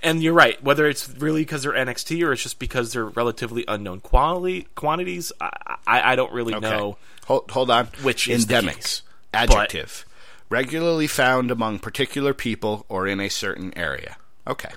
And 0.04 0.22
you're 0.22 0.34
right. 0.34 0.64
Whether 0.64 0.88
it's 0.88 1.10
really 1.10 1.42
because 1.42 1.64
they're 1.64 1.74
NXT 1.74 2.24
or 2.24 2.32
it's 2.32 2.44
just 2.44 2.60
because 2.60 2.94
they're 2.94 3.06
relatively 3.06 3.66
unknown 3.68 4.00
quality 4.00 4.68
quantities, 4.76 5.32
I, 5.42 5.50
I, 5.88 6.12
I 6.14 6.16
don't 6.16 6.32
really 6.32 6.54
Okay. 6.54 6.70
know. 6.70 6.98
Hold, 7.26 7.50
hold 7.50 7.72
on. 7.72 7.88
Which 8.04 8.28
is 8.28 8.46
the 8.46 8.56
endemic 8.58 8.76
case. 8.76 9.02
adjective 9.34 10.06
regularly 10.50 11.08
found 11.08 11.50
among 11.50 11.80
particular 11.80 12.34
people 12.36 12.86
or 12.90 13.08
in 13.08 13.20
a 13.20 13.28
certain 13.28 13.76
area. 13.78 14.18
Okay, 14.46 14.70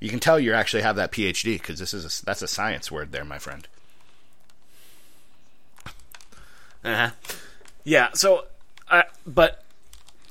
you 0.00 0.10
can 0.10 0.18
tell 0.18 0.40
you 0.40 0.52
actually 0.52 0.82
have 0.82 0.96
that 0.96 1.12
PhD 1.12 1.54
because 1.54 1.78
this 1.78 1.94
is 1.94 2.04
a, 2.04 2.24
that's 2.26 2.42
a 2.42 2.48
science 2.48 2.90
word 2.90 3.12
there, 3.12 3.24
my 3.24 3.38
friend. 3.38 3.68
Uh-huh. 6.84 7.10
Yeah. 7.84 8.08
So, 8.14 8.46
uh, 8.90 9.02
but 9.26 9.61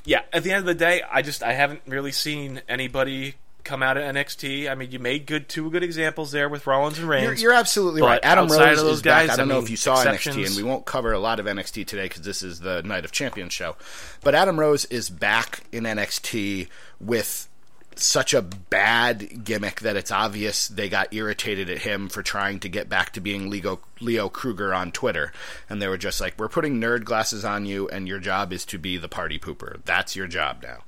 yeah, 0.05 0.21
at 0.33 0.43
the 0.43 0.51
end 0.51 0.59
of 0.59 0.65
the 0.65 0.75
day, 0.75 1.01
I 1.09 1.21
just 1.21 1.43
I 1.43 1.53
haven't 1.53 1.81
really 1.87 2.11
seen 2.11 2.61
anybody 2.67 3.35
come 3.63 3.83
out 3.83 3.97
of 3.97 4.03
NXT. 4.03 4.69
I 4.69 4.75
mean, 4.75 4.91
you 4.91 4.99
made 4.99 5.25
good 5.25 5.47
two 5.47 5.69
good 5.69 5.83
examples 5.83 6.31
there 6.31 6.49
with 6.49 6.65
Rollins 6.65 6.99
and 6.99 7.07
Reigns. 7.07 7.41
You're, 7.41 7.51
you're 7.51 7.59
absolutely 7.59 8.01
right. 8.01 8.19
Adam 8.23 8.47
Rose 8.47 8.79
of 8.79 8.85
those 8.85 8.97
is 8.97 9.01
back. 9.03 9.29
I 9.29 9.35
don't 9.35 9.39
I 9.39 9.43
know 9.45 9.55
mean, 9.55 9.63
if 9.63 9.69
you 9.69 9.77
saw 9.77 10.03
NXT, 10.03 10.47
and 10.47 10.55
we 10.55 10.63
won't 10.63 10.85
cover 10.85 11.11
a 11.11 11.19
lot 11.19 11.39
of 11.39 11.45
NXT 11.45 11.85
today 11.87 12.03
because 12.03 12.21
this 12.21 12.41
is 12.41 12.59
the 12.59 12.81
Night 12.83 13.05
of 13.05 13.11
Champions 13.11 13.53
show. 13.53 13.75
But 14.21 14.35
Adam 14.35 14.59
Rose 14.59 14.85
is 14.85 15.09
back 15.09 15.61
in 15.71 15.83
NXT 15.83 16.67
with 16.99 17.47
such 17.95 18.33
a 18.33 18.41
bad 18.41 19.43
gimmick 19.43 19.81
that 19.81 19.95
it's 19.95 20.11
obvious 20.11 20.67
they 20.67 20.89
got 20.89 21.13
irritated 21.13 21.69
at 21.69 21.79
him 21.79 22.09
for 22.09 22.23
trying 22.23 22.59
to 22.59 22.69
get 22.69 22.89
back 22.89 23.13
to 23.13 23.21
being 23.21 23.49
Leo, 23.49 23.79
Leo 23.99 24.29
Kruger 24.29 24.73
on 24.73 24.91
Twitter. 24.91 25.31
And 25.69 25.81
they 25.81 25.87
were 25.87 25.97
just 25.97 26.21
like, 26.21 26.37
we're 26.37 26.47
putting 26.49 26.79
nerd 26.79 27.03
glasses 27.03 27.43
on 27.45 27.65
you, 27.65 27.87
and 27.89 28.07
your 28.07 28.19
job 28.19 28.53
is 28.53 28.65
to 28.65 28.77
be 28.77 28.97
the 28.97 29.09
party 29.09 29.37
pooper. 29.39 29.81
That's 29.85 30.15
your 30.15 30.27
job 30.27 30.63
now. 30.63 30.83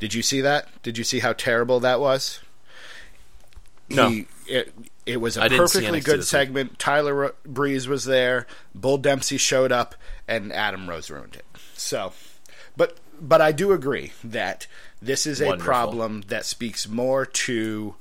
Did 0.00 0.14
you 0.14 0.22
see 0.22 0.40
that? 0.40 0.68
Did 0.82 0.96
you 0.96 1.04
see 1.04 1.20
how 1.20 1.32
terrible 1.32 1.80
that 1.80 2.00
was? 2.00 2.40
No. 3.88 4.08
He, 4.08 4.26
it, 4.46 4.72
it 5.06 5.20
was 5.20 5.36
a 5.36 5.44
I 5.44 5.48
perfectly 5.48 6.00
good 6.00 6.20
this 6.20 6.26
week. 6.26 6.40
segment. 6.40 6.78
Tyler 6.78 7.34
Breeze 7.44 7.88
was 7.88 8.04
there. 8.04 8.46
Bull 8.74 8.98
Dempsey 8.98 9.38
showed 9.38 9.72
up, 9.72 9.94
and 10.26 10.52
Adam 10.52 10.88
Rose 10.88 11.10
ruined 11.10 11.36
it. 11.36 11.46
So, 11.74 12.12
but 12.76 12.98
but 13.20 13.40
I 13.40 13.52
do 13.52 13.72
agree 13.72 14.12
that 14.22 14.66
this 15.00 15.26
is 15.26 15.40
a 15.40 15.46
Wonderful. 15.46 15.64
problem 15.66 16.20
that 16.28 16.44
speaks 16.44 16.88
more 16.88 17.24
to 17.24 17.94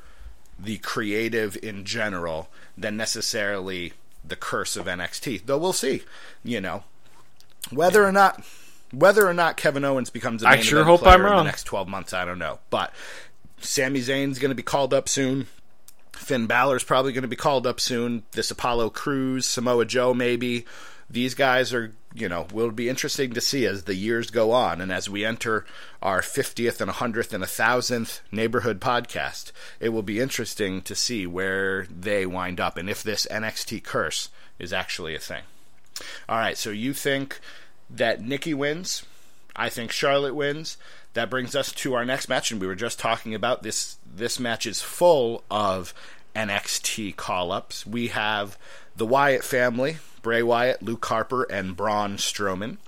the 0.59 0.77
creative 0.79 1.57
in 1.61 1.85
general 1.85 2.49
than 2.77 2.97
necessarily 2.97 3.93
the 4.25 4.35
curse 4.35 4.75
of 4.75 4.85
NXT. 4.85 5.45
Though 5.45 5.57
we'll 5.57 5.73
see, 5.73 6.01
you 6.43 6.59
know, 6.59 6.83
whether 7.71 8.03
or 8.05 8.11
not 8.11 8.43
whether 8.91 9.27
or 9.27 9.33
not 9.33 9.57
Kevin 9.57 9.83
Owens 9.85 10.09
becomes 10.09 10.43
a 10.43 10.47
I 10.47 10.55
main 10.55 10.63
sure 10.63 10.79
event 10.79 10.89
hope 10.89 11.01
player 11.01 11.15
I'm 11.15 11.21
wrong. 11.23 11.31
in 11.39 11.45
the 11.45 11.51
next 11.51 11.63
12 11.65 11.87
months, 11.87 12.13
I 12.13 12.23
don't 12.25 12.39
know. 12.39 12.59
But 12.69 12.93
Sami 13.59 13.99
Zayn's 13.99 14.39
going 14.39 14.49
to 14.49 14.55
be 14.55 14.63
called 14.63 14.93
up 14.93 15.09
soon. 15.09 15.47
Finn 16.13 16.47
Balor's 16.47 16.83
probably 16.83 17.11
going 17.11 17.23
to 17.23 17.27
be 17.27 17.35
called 17.35 17.67
up 17.67 17.79
soon. 17.79 18.23
This 18.31 18.49
Apollo 18.49 18.91
Crews, 18.91 19.45
Samoa 19.45 19.85
Joe, 19.85 20.13
maybe. 20.13 20.65
These 21.09 21.35
guys 21.35 21.73
are, 21.73 21.93
you 22.19 22.27
know, 22.27 22.47
will 22.51 22.71
be 22.71 22.89
interesting 22.89 23.33
to 23.33 23.41
see 23.41 23.65
as 23.65 23.83
the 23.83 23.95
years 23.95 24.29
go 24.29 24.51
on 24.51 24.81
and 24.81 24.91
as 24.91 25.09
we 25.09 25.23
enter 25.23 25.65
our 26.01 26.21
50th 26.21 26.81
and 26.81 26.91
100th 26.91 27.33
and 27.33 27.43
1000th 27.43 28.21
neighborhood 28.31 28.79
podcast. 28.79 29.51
It 29.79 29.89
will 29.89 30.03
be 30.03 30.19
interesting 30.19 30.81
to 30.81 30.95
see 30.95 31.27
where 31.27 31.85
they 31.85 32.25
wind 32.25 32.59
up 32.59 32.77
and 32.77 32.89
if 32.89 33.03
this 33.03 33.27
NXT 33.29 33.83
curse 33.83 34.29
is 34.59 34.73
actually 34.73 35.15
a 35.15 35.19
thing. 35.19 35.43
All 36.27 36.37
right, 36.37 36.57
so 36.57 36.69
you 36.69 36.93
think 36.93 37.39
that 37.89 38.21
Nikki 38.21 38.53
wins? 38.53 39.03
I 39.55 39.69
think 39.69 39.91
Charlotte 39.91 40.35
wins. 40.35 40.77
That 41.13 41.29
brings 41.29 41.55
us 41.55 41.71
to 41.71 41.95
our 41.95 42.05
next 42.05 42.29
match, 42.29 42.51
and 42.51 42.61
we 42.61 42.67
were 42.67 42.75
just 42.75 42.99
talking 42.99 43.33
about 43.33 43.63
this. 43.63 43.97
This 44.05 44.39
match 44.39 44.67
is 44.67 44.81
full 44.81 45.43
of 45.49 45.93
NXT 46.35 47.15
call-ups. 47.15 47.85
We 47.87 48.09
have 48.09 48.57
the 48.95 49.05
Wyatt 49.05 49.43
family, 49.43 49.97
Bray 50.27 50.43
Wyatt, 50.43 50.83
Luke 50.83 51.05
Harper, 51.05 51.43
and 51.43 51.73
Braun 51.77 52.17
Strowman, 52.17 52.79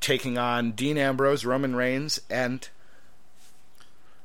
taking 0.00 0.38
on 0.38 0.70
Dean 0.70 0.96
Ambrose, 0.96 1.44
Roman 1.44 1.74
Reigns, 1.74 2.20
and 2.30 2.68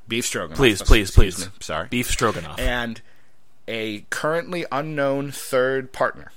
Beef 0.06 0.24
Stroganoff. 0.24 0.58
Please, 0.58 0.80
please, 0.80 1.10
please. 1.10 1.40
me. 1.40 1.52
Sorry, 1.58 1.88
Beef 1.90 2.08
stroganoff. 2.08 2.60
and 2.60 3.00
a 3.66 4.04
currently 4.10 4.64
unknown 4.70 5.32
third 5.32 5.92
partner. 5.92 6.30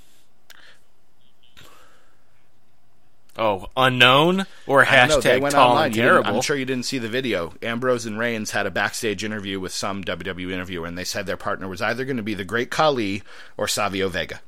oh, 3.37 3.67
unknown 3.77 4.47
or 4.65 4.83
I 4.83 5.05
don't 5.05 5.09
know, 5.09 5.21
they 5.21 5.39
hashtag 5.39 5.49
tall 5.51 5.77
and 5.77 5.93
terrible. 5.93 6.37
I'm 6.37 6.41
sure 6.41 6.55
you 6.55 6.65
didn't 6.65 6.85
see 6.85 6.97
the 6.97 7.07
video. 7.07 7.53
Ambrose 7.61 8.07
and 8.07 8.17
Reigns 8.17 8.49
had 8.49 8.65
a 8.65 8.71
backstage 8.71 9.23
interview 9.23 9.59
with 9.59 9.73
some 9.73 10.03
WWE 10.03 10.51
interviewer, 10.51 10.87
and 10.87 10.97
they 10.97 11.03
said 11.03 11.27
their 11.27 11.37
partner 11.37 11.67
was 11.67 11.83
either 11.83 12.03
going 12.03 12.17
to 12.17 12.23
be 12.23 12.33
the 12.33 12.43
Great 12.43 12.71
Khali 12.71 13.21
or 13.57 13.67
Savio 13.67 14.09
Vega. 14.09 14.41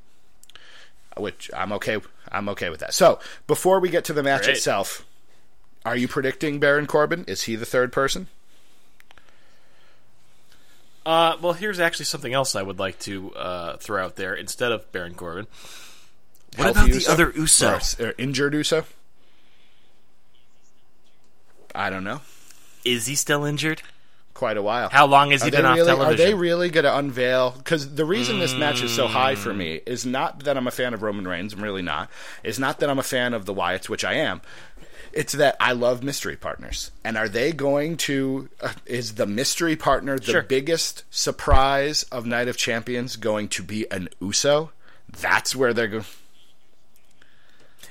Which 1.21 1.49
I'm 1.55 1.71
okay. 1.73 1.99
I'm 2.31 2.49
okay 2.49 2.69
with 2.69 2.81
that. 2.81 2.93
So 2.93 3.19
before 3.47 3.79
we 3.79 3.89
get 3.89 4.05
to 4.05 4.13
the 4.13 4.23
match 4.23 4.43
Great. 4.43 4.57
itself, 4.57 5.05
are 5.85 5.95
you 5.95 6.07
predicting 6.07 6.59
Baron 6.59 6.87
Corbin? 6.87 7.23
Is 7.27 7.43
he 7.43 7.55
the 7.55 7.65
third 7.65 7.91
person? 7.91 8.27
Uh, 11.05 11.37
well, 11.41 11.53
here's 11.53 11.79
actually 11.79 12.03
something 12.03 12.33
else 12.33 12.53
I 12.53 12.61
would 12.61 12.79
like 12.79 12.99
to 12.99 13.33
uh, 13.33 13.77
throw 13.77 14.03
out 14.03 14.17
there 14.17 14.33
instead 14.33 14.73
of 14.73 14.91
Baron 14.91 15.13
Corbin. 15.15 15.47
What 16.57 16.75
Healthy 16.75 16.91
about 16.91 17.01
the 17.01 17.11
other 17.11 17.31
Uso? 17.33 17.79
Or, 17.99 18.07
or 18.07 18.13
injured 18.17 18.53
Uso? 18.53 18.83
I 21.73 21.89
don't 21.89 22.03
know. 22.03 22.19
Is 22.83 23.05
he 23.05 23.15
still 23.15 23.45
injured? 23.45 23.83
Quite 24.37 24.57
a 24.57 24.61
while. 24.61 24.89
How 24.89 25.07
long 25.07 25.31
has 25.31 25.41
he 25.41 25.49
been 25.49 25.65
off 25.65 25.77
really, 25.77 25.87
television? 25.87 26.13
Are 26.13 26.15
they 26.29 26.35
really 26.35 26.69
going 26.69 26.83
to 26.83 26.95
unveil? 26.95 27.55
Because 27.57 27.95
the 27.95 28.05
reason 28.05 28.37
this 28.37 28.53
match 28.53 28.83
is 28.83 28.93
so 28.93 29.07
high 29.07 29.33
for 29.33 29.51
me 29.51 29.81
is 29.87 30.05
not 30.05 30.43
that 30.43 30.55
I'm 30.55 30.67
a 30.67 30.71
fan 30.71 30.93
of 30.93 31.01
Roman 31.01 31.27
Reigns. 31.27 31.53
I'm 31.53 31.63
really 31.63 31.81
not. 31.81 32.11
It's 32.43 32.59
not 32.59 32.79
that 32.79 32.89
I'm 32.91 32.99
a 32.99 33.03
fan 33.03 33.33
of 33.33 33.47
the 33.47 33.53
Wyatts, 33.55 33.89
which 33.89 34.05
I 34.05 34.13
am. 34.13 34.41
It's 35.11 35.33
that 35.33 35.55
I 35.59 35.71
love 35.71 36.03
mystery 36.03 36.35
partners. 36.35 36.91
And 37.03 37.17
are 37.17 37.27
they 37.27 37.51
going 37.51 37.97
to 37.97 38.47
uh, 38.61 38.73
is 38.85 39.15
the 39.15 39.25
mystery 39.25 39.75
partner 39.75 40.19
the 40.19 40.25
Sure. 40.25 40.43
biggest 40.43 41.03
surprise 41.09 42.03
of 42.11 42.27
Night 42.27 42.47
of 42.47 42.57
Champions 42.57 43.15
going 43.15 43.47
to 43.47 43.63
be 43.63 43.89
an 43.89 44.07
Uso? 44.21 44.69
That's 45.19 45.55
where 45.55 45.73
they're 45.73 45.87
going. 45.87 46.05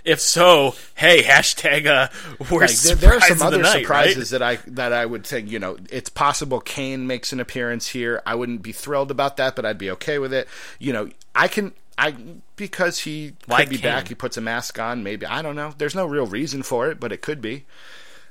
If 0.07 0.21
so, 0.21 0.77
hey, 0.95 1.25
hashtag 1.25 1.87
uh, 1.87 2.09
worst 2.49 2.87
Like, 2.87 2.99
there, 2.99 3.11
there 3.11 3.19
are 3.19 3.21
some 3.21 3.43
other 3.43 3.59
night, 3.59 3.81
surprises 3.81 4.31
that 4.31 4.41
I 4.41 4.57
that 4.69 4.93
I 4.93 5.05
would 5.05 5.27
say. 5.27 5.41
you 5.41 5.59
know 5.59 5.77
it's 5.91 6.09
possible 6.09 6.61
Kane 6.61 7.09
makes 7.09 7.33
an 7.33 7.41
appearance 7.41 7.89
here. 7.89 8.23
I 8.25 8.37
wouldn't 8.37 8.63
be 8.63 8.71
thrilled 8.71 9.11
about 9.11 9.37
that, 9.39 9.57
but 9.57 9.67
I'd 9.67 9.79
be 9.79 9.91
okay 9.91 10.21
with 10.21 10.33
it. 10.33 10.47
You 10.79 10.93
know, 10.93 11.11
I 11.35 11.49
can 11.49 11.73
I 11.99 12.15
because 12.55 13.01
he 13.01 13.33
Why 13.47 13.63
could 13.63 13.71
be 13.71 13.79
Kane? 13.79 13.91
back. 13.91 14.07
He 14.07 14.15
puts 14.15 14.37
a 14.37 14.41
mask 14.41 14.79
on. 14.79 15.03
Maybe 15.03 15.27
I 15.27 15.43
don't 15.43 15.57
know. 15.57 15.75
There's 15.77 15.97
no 15.97 16.07
real 16.07 16.27
reason 16.27 16.63
for 16.63 16.89
it, 16.89 17.01
but 17.01 17.11
it 17.11 17.21
could 17.21 17.43
be. 17.43 17.65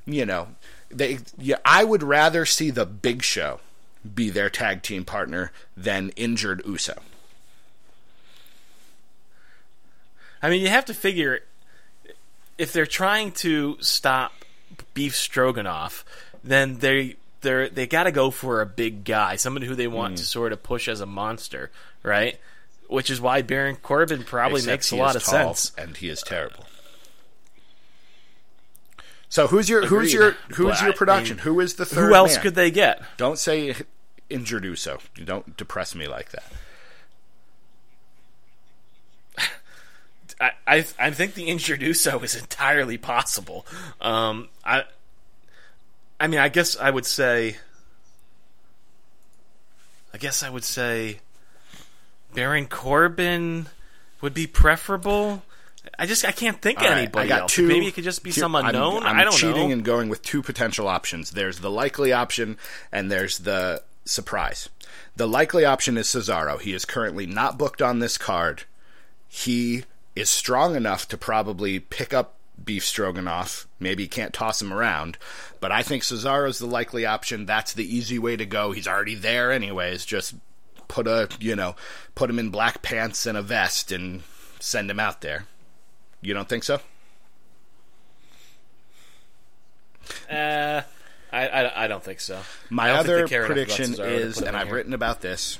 You 0.06 0.24
know, 0.24 0.48
they 0.90 1.18
yeah. 1.36 1.56
I 1.62 1.84
would 1.84 2.02
rather 2.02 2.46
see 2.46 2.70
the 2.70 2.86
Big 2.86 3.22
Show 3.22 3.60
be 4.14 4.30
their 4.30 4.48
tag 4.48 4.80
team 4.82 5.04
partner 5.04 5.52
than 5.76 6.08
injured 6.16 6.62
Uso. 6.64 6.94
I 10.42 10.48
mean, 10.48 10.62
you 10.62 10.68
have 10.68 10.84
to 10.86 10.94
figure 10.94 11.40
if 12.58 12.72
they're 12.72 12.86
trying 12.86 13.32
to 13.32 13.76
stop 13.80 14.32
beef 14.94 15.14
stroganoff, 15.16 16.04
then 16.44 16.78
they 16.78 17.16
they 17.42 17.68
they 17.68 17.86
got 17.86 18.04
to 18.04 18.12
go 18.12 18.30
for 18.30 18.60
a 18.60 18.66
big 18.66 19.04
guy, 19.04 19.36
somebody 19.36 19.66
who 19.66 19.74
they 19.74 19.86
want 19.88 20.12
Hmm. 20.12 20.16
to 20.16 20.24
sort 20.24 20.52
of 20.52 20.62
push 20.62 20.88
as 20.88 21.00
a 21.00 21.06
monster, 21.06 21.70
right? 22.02 22.38
Which 22.88 23.10
is 23.10 23.20
why 23.20 23.42
Baron 23.42 23.76
Corbin 23.76 24.22
probably 24.22 24.58
Except 24.60 24.72
makes 24.72 24.90
a 24.92 24.96
lot 24.96 25.16
of 25.16 25.24
tall, 25.24 25.54
sense. 25.54 25.72
and 25.76 25.96
he 25.96 26.08
is 26.08 26.22
terrible. 26.22 26.66
So 29.28 29.48
who's 29.48 29.68
your 29.68 29.86
who's 29.86 30.12
Agreed. 30.12 30.12
your 30.12 30.30
who's 30.54 30.76
But 30.78 30.82
your 30.82 30.92
I 30.92 30.96
production? 30.96 31.36
mean, 31.36 31.44
Who 31.44 31.60
is 31.60 31.74
the 31.74 31.84
third? 31.84 32.08
Who 32.08 32.14
else 32.14 32.34
man? 32.34 32.42
could 32.42 32.54
they 32.54 32.70
get? 32.70 33.02
Don't 33.16 33.38
say 33.38 33.74
injured 34.30 34.64
Uso. 34.64 34.98
You 35.16 35.24
don't 35.24 35.56
depress 35.56 35.94
me 35.94 36.06
like 36.06 36.30
that. 36.30 36.44
I, 40.40 40.50
I 40.66 40.84
I 40.98 41.10
think 41.10 41.34
the 41.34 41.44
injured 41.44 41.82
is 41.82 42.06
entirely 42.06 42.98
possible. 42.98 43.66
Um, 44.00 44.48
I 44.64 44.84
I 46.20 46.26
mean, 46.26 46.40
I 46.40 46.48
guess 46.48 46.76
I 46.76 46.90
would 46.90 47.06
say. 47.06 47.56
I 50.14 50.18
guess 50.18 50.42
I 50.42 50.48
would 50.50 50.64
say 50.64 51.20
Baron 52.34 52.66
Corbin 52.66 53.66
would 54.20 54.32
be 54.34 54.46
preferable. 54.46 55.42
I 55.98 56.06
just 56.06 56.24
I 56.24 56.32
can't 56.32 56.60
think 56.60 56.78
All 56.78 56.86
of 56.86 56.90
right, 56.90 56.98
anybody 56.98 57.26
I 57.26 57.28
got 57.28 57.40
else. 57.42 57.54
two. 57.54 57.66
Maybe 57.68 57.86
it 57.86 57.94
could 57.94 58.04
just 58.04 58.22
be 58.22 58.32
two- 58.32 58.40
some 58.40 58.54
I'm- 58.56 58.66
unknown. 58.66 59.02
I'm, 59.04 59.16
I 59.18 59.24
don't 59.24 59.32
cheating 59.34 59.68
know. 59.68 59.72
and 59.74 59.84
going 59.84 60.08
with 60.08 60.22
two 60.22 60.42
potential 60.42 60.88
options. 60.88 61.32
There's 61.32 61.60
the 61.60 61.70
likely 61.70 62.12
option, 62.12 62.56
and 62.90 63.10
there's 63.10 63.38
the 63.38 63.82
surprise. 64.04 64.68
The 65.16 65.28
likely 65.28 65.64
option 65.64 65.96
is 65.98 66.06
Cesaro. 66.08 66.60
He 66.60 66.72
is 66.72 66.84
currently 66.84 67.26
not 67.26 67.58
booked 67.58 67.82
on 67.82 67.98
this 67.98 68.16
card. 68.18 68.64
He 69.28 69.84
is 70.16 70.30
strong 70.30 70.74
enough 70.74 71.06
to 71.08 71.18
probably 71.18 71.78
pick 71.78 72.12
up 72.12 72.34
beef 72.62 72.84
stroganoff. 72.84 73.68
Maybe 73.78 74.04
he 74.04 74.08
can't 74.08 74.32
toss 74.32 74.60
him 74.60 74.72
around, 74.72 75.18
but 75.60 75.70
I 75.70 75.82
think 75.82 76.02
Cesaro's 76.02 76.58
the 76.58 76.66
likely 76.66 77.06
option. 77.06 77.46
That's 77.46 77.74
the 77.74 77.84
easy 77.84 78.18
way 78.18 78.36
to 78.36 78.46
go. 78.46 78.72
He's 78.72 78.88
already 78.88 79.14
there 79.14 79.52
anyways. 79.52 80.04
Just 80.04 80.34
put 80.88 81.06
a 81.06 81.28
you 81.38 81.54
know 81.54 81.76
put 82.14 82.30
him 82.30 82.38
in 82.38 82.50
black 82.50 82.82
pants 82.82 83.26
and 83.26 83.36
a 83.36 83.42
vest 83.42 83.92
and 83.92 84.22
send 84.58 84.90
him 84.90 84.98
out 84.98 85.20
there. 85.20 85.46
You 86.22 86.34
don't 86.34 86.48
think 86.48 86.64
so? 86.64 86.80
Uh, 90.30 90.82
I, 91.32 91.48
I 91.48 91.84
I 91.84 91.86
don't 91.88 92.02
think 92.02 92.20
so. 92.20 92.40
My 92.70 92.84
I 92.84 93.02
don't 93.02 93.04
think 93.04 93.32
other 93.32 93.46
prediction 93.46 93.96
is, 94.00 94.40
and 94.40 94.56
I've 94.56 94.68
here. 94.68 94.76
written 94.76 94.94
about 94.94 95.20
this, 95.20 95.58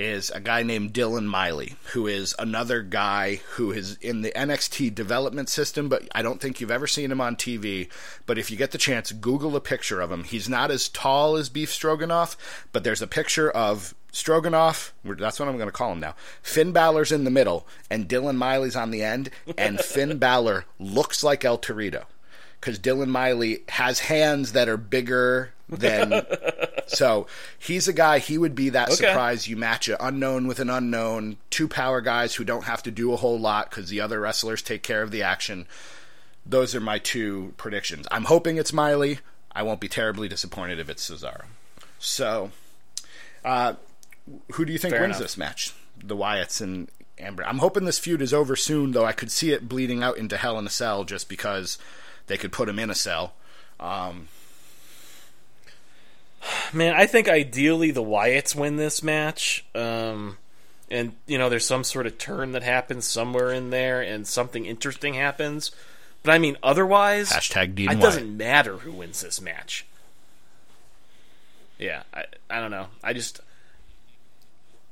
is 0.00 0.30
a 0.30 0.40
guy 0.40 0.62
named 0.62 0.94
Dylan 0.94 1.26
Miley, 1.26 1.76
who 1.92 2.06
is 2.06 2.34
another 2.38 2.80
guy 2.80 3.42
who 3.50 3.70
is 3.70 3.98
in 4.00 4.22
the 4.22 4.32
NXT 4.34 4.94
development 4.94 5.50
system, 5.50 5.90
but 5.90 6.08
I 6.14 6.22
don't 6.22 6.40
think 6.40 6.58
you've 6.58 6.70
ever 6.70 6.86
seen 6.86 7.12
him 7.12 7.20
on 7.20 7.36
TV. 7.36 7.90
But 8.24 8.38
if 8.38 8.50
you 8.50 8.56
get 8.56 8.70
the 8.70 8.78
chance, 8.78 9.12
Google 9.12 9.54
a 9.56 9.60
picture 9.60 10.00
of 10.00 10.10
him. 10.10 10.24
He's 10.24 10.48
not 10.48 10.70
as 10.70 10.88
tall 10.88 11.36
as 11.36 11.50
Beef 11.50 11.70
Stroganoff, 11.70 12.66
but 12.72 12.82
there's 12.82 13.02
a 13.02 13.06
picture 13.06 13.50
of 13.50 13.94
Stroganoff. 14.10 14.94
That's 15.04 15.38
what 15.38 15.48
I'm 15.48 15.56
going 15.56 15.68
to 15.68 15.72
call 15.72 15.92
him 15.92 16.00
now. 16.00 16.14
Finn 16.42 16.72
Balor's 16.72 17.12
in 17.12 17.24
the 17.24 17.30
middle, 17.30 17.66
and 17.90 18.08
Dylan 18.08 18.36
Miley's 18.36 18.76
on 18.76 18.92
the 18.92 19.02
end, 19.02 19.28
and 19.58 19.78
Finn 19.84 20.16
Balor 20.16 20.64
looks 20.78 21.22
like 21.22 21.44
El 21.44 21.58
Torito. 21.58 22.04
Because 22.58 22.78
Dylan 22.78 23.08
Miley 23.08 23.64
has 23.68 24.00
hands 24.00 24.52
that 24.52 24.68
are 24.68 24.76
bigger 24.78 25.52
than 25.68 26.26
so 26.90 27.26
he's 27.58 27.88
a 27.88 27.92
guy. 27.92 28.18
He 28.18 28.36
would 28.38 28.54
be 28.54 28.68
that 28.70 28.88
Okay. 28.88 28.96
surprise. 28.96 29.48
You 29.48 29.56
match 29.56 29.88
an 29.88 29.96
unknown 30.00 30.46
with 30.46 30.58
an 30.60 30.70
unknown, 30.70 31.36
two 31.50 31.68
power 31.68 32.00
guys 32.00 32.34
who 32.34 32.44
don't 32.44 32.64
have 32.64 32.82
to 32.84 32.90
do 32.90 33.12
a 33.12 33.16
whole 33.16 33.38
lot 33.38 33.70
because 33.70 33.88
the 33.88 34.00
other 34.00 34.20
wrestlers 34.20 34.62
take 34.62 34.82
care 34.82 35.02
of 35.02 35.10
the 35.10 35.22
action. 35.22 35.66
Those 36.46 36.74
are 36.74 36.80
my 36.80 36.98
two 36.98 37.54
predictions. 37.56 38.06
I'm 38.10 38.24
hoping 38.24 38.56
it's 38.56 38.72
Miley. 38.72 39.20
I 39.52 39.62
won't 39.62 39.80
be 39.80 39.88
terribly 39.88 40.28
disappointed 40.28 40.78
if 40.78 40.88
it's 40.88 41.08
Cesaro. 41.08 41.44
So, 41.98 42.50
uh, 43.44 43.74
who 44.52 44.64
do 44.64 44.72
you 44.72 44.78
think 44.78 44.92
Fair 44.94 45.02
wins 45.02 45.16
enough. 45.16 45.22
this 45.22 45.36
match? 45.36 45.72
The 46.02 46.16
Wyatts 46.16 46.60
and 46.60 46.88
Amber. 47.18 47.44
I'm 47.44 47.58
hoping 47.58 47.84
this 47.84 47.98
feud 47.98 48.22
is 48.22 48.32
over 48.32 48.56
soon, 48.56 48.92
though. 48.92 49.04
I 49.04 49.12
could 49.12 49.30
see 49.30 49.52
it 49.52 49.68
bleeding 49.68 50.02
out 50.02 50.16
into 50.16 50.36
Hell 50.36 50.58
in 50.58 50.66
a 50.66 50.70
Cell 50.70 51.04
just 51.04 51.28
because 51.28 51.78
they 52.26 52.38
could 52.38 52.52
put 52.52 52.68
him 52.68 52.78
in 52.78 52.88
a 52.90 52.94
cell. 52.94 53.34
Um, 53.78 54.28
Man, 56.72 56.94
I 56.94 57.06
think 57.06 57.28
ideally 57.28 57.90
the 57.90 58.02
Wyatts 58.02 58.54
win 58.54 58.76
this 58.76 59.02
match. 59.02 59.64
Um, 59.74 60.38
and, 60.90 61.14
you 61.26 61.38
know, 61.38 61.48
there's 61.48 61.66
some 61.66 61.84
sort 61.84 62.06
of 62.06 62.18
turn 62.18 62.52
that 62.52 62.62
happens 62.62 63.06
somewhere 63.06 63.52
in 63.52 63.70
there 63.70 64.00
and 64.00 64.26
something 64.26 64.66
interesting 64.66 65.14
happens. 65.14 65.70
But 66.22 66.32
I 66.32 66.38
mean, 66.38 66.56
otherwise, 66.62 67.30
Hashtag 67.30 67.74
Dean 67.74 67.86
it 67.86 67.94
Wyatt. 67.94 68.00
doesn't 68.00 68.36
matter 68.36 68.78
who 68.78 68.92
wins 68.92 69.20
this 69.22 69.40
match. 69.40 69.86
Yeah, 71.78 72.02
I, 72.12 72.24
I 72.50 72.60
don't 72.60 72.70
know. 72.70 72.88
I 73.02 73.14
just. 73.14 73.40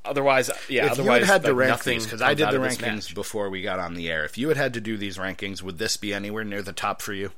Otherwise, 0.05 0.51
yeah, 0.71 0.87
if 0.87 0.97
you 0.97 1.03
otherwise, 1.03 1.27
had 1.27 1.29
had 1.29 1.43
the 1.43 1.53
like, 1.53 1.69
nothing 1.69 1.99
rankings, 1.99 2.05
because 2.05 2.23
I 2.23 2.33
did 2.33 2.49
the 2.51 2.57
rankings 2.57 3.15
before 3.15 3.51
we 3.51 3.61
got 3.61 3.79
on 3.79 3.93
the 3.93 4.11
air, 4.11 4.25
if 4.25 4.39
you 4.39 4.49
had 4.49 4.57
had 4.57 4.73
to 4.73 4.81
do 4.81 4.97
these 4.97 5.19
rankings, 5.19 5.63
would 5.63 5.77
this 5.77 5.99
be 5.99 6.15
anywhere 6.15 6.45
near 6.45 6.63
the 6.63 6.73
top 6.73 7.03
for 7.03 7.13
you? 7.13 7.33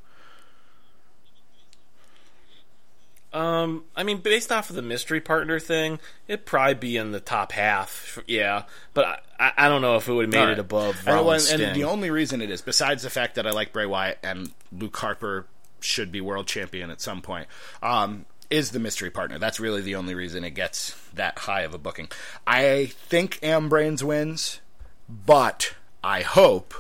Um, 3.32 3.84
I 3.94 4.02
mean, 4.02 4.18
based 4.18 4.50
off 4.50 4.70
of 4.70 4.76
the 4.76 4.82
mystery 4.82 5.20
partner 5.20 5.60
thing, 5.60 6.00
it'd 6.26 6.46
probably 6.46 6.74
be 6.74 6.96
in 6.96 7.12
the 7.12 7.20
top 7.20 7.52
half. 7.52 8.18
Yeah, 8.26 8.64
but 8.92 9.22
I, 9.38 9.52
I, 9.56 9.68
don't 9.68 9.82
know 9.82 9.96
if 9.96 10.08
it 10.08 10.12
would 10.12 10.24
have 10.24 10.32
made 10.32 10.40
All 10.40 10.48
it 10.48 10.58
above 10.58 10.96
And, 10.98 11.06
well, 11.06 11.16
Rollins 11.16 11.50
and 11.50 11.76
the 11.76 11.84
only 11.84 12.10
reason 12.10 12.42
it 12.42 12.50
is, 12.50 12.60
besides 12.60 13.04
the 13.04 13.10
fact 13.10 13.36
that 13.36 13.46
I 13.46 13.52
like 13.52 13.72
Bray 13.72 13.86
Wyatt 13.86 14.18
and 14.24 14.50
Luke 14.72 14.96
Harper 14.96 15.46
should 15.78 16.10
be 16.10 16.20
world 16.20 16.48
champion 16.48 16.90
at 16.90 17.00
some 17.00 17.22
point, 17.22 17.46
um, 17.82 18.26
is 18.50 18.72
the 18.72 18.80
mystery 18.80 19.10
partner. 19.10 19.38
That's 19.38 19.60
really 19.60 19.80
the 19.80 19.94
only 19.94 20.16
reason 20.16 20.42
it 20.42 20.50
gets 20.50 20.96
that 21.14 21.38
high 21.38 21.62
of 21.62 21.72
a 21.72 21.78
booking. 21.78 22.08
I 22.48 22.86
think 22.86 23.38
Ambreigns 23.42 24.02
wins, 24.02 24.60
but 25.08 25.74
I 26.02 26.22
hope 26.22 26.74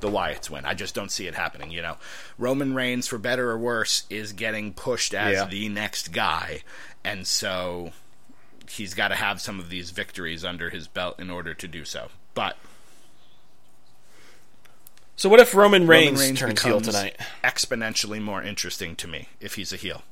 the 0.00 0.08
Wyatts 0.08 0.50
win. 0.50 0.64
I 0.64 0.74
just 0.74 0.94
don't 0.94 1.10
see 1.10 1.26
it 1.26 1.34
happening. 1.34 1.70
You 1.70 1.82
know, 1.82 1.96
Roman 2.38 2.74
Reigns, 2.74 3.06
for 3.06 3.18
better 3.18 3.50
or 3.50 3.58
worse, 3.58 4.04
is 4.10 4.32
getting 4.32 4.72
pushed 4.72 5.14
as 5.14 5.34
Yeah. 5.34 5.44
the 5.46 5.68
next 5.68 6.12
guy, 6.12 6.62
and 7.04 7.26
so 7.26 7.92
he's 8.68 8.94
got 8.94 9.08
to 9.08 9.16
have 9.16 9.40
some 9.40 9.58
of 9.58 9.68
these 9.70 9.90
victories 9.90 10.44
under 10.44 10.70
his 10.70 10.86
belt 10.88 11.18
in 11.18 11.30
order 11.30 11.54
to 11.54 11.66
do 11.68 11.84
so. 11.84 12.08
But 12.34 12.56
so 15.16 15.28
what 15.28 15.40
if 15.40 15.54
Roman 15.54 15.82
Roman 15.82 15.88
Reigns, 15.88 16.20
Reigns 16.20 16.38
turns 16.38 16.62
heel 16.62 16.78
becomes 16.80 16.94
tonight? 16.96 17.16
exponentially 17.44 18.22
more 18.22 18.42
interesting 18.42 18.96
to 18.96 19.08
me 19.08 19.28
if 19.40 19.54
he's 19.56 19.72
a 19.72 19.76
heel. 19.76 20.02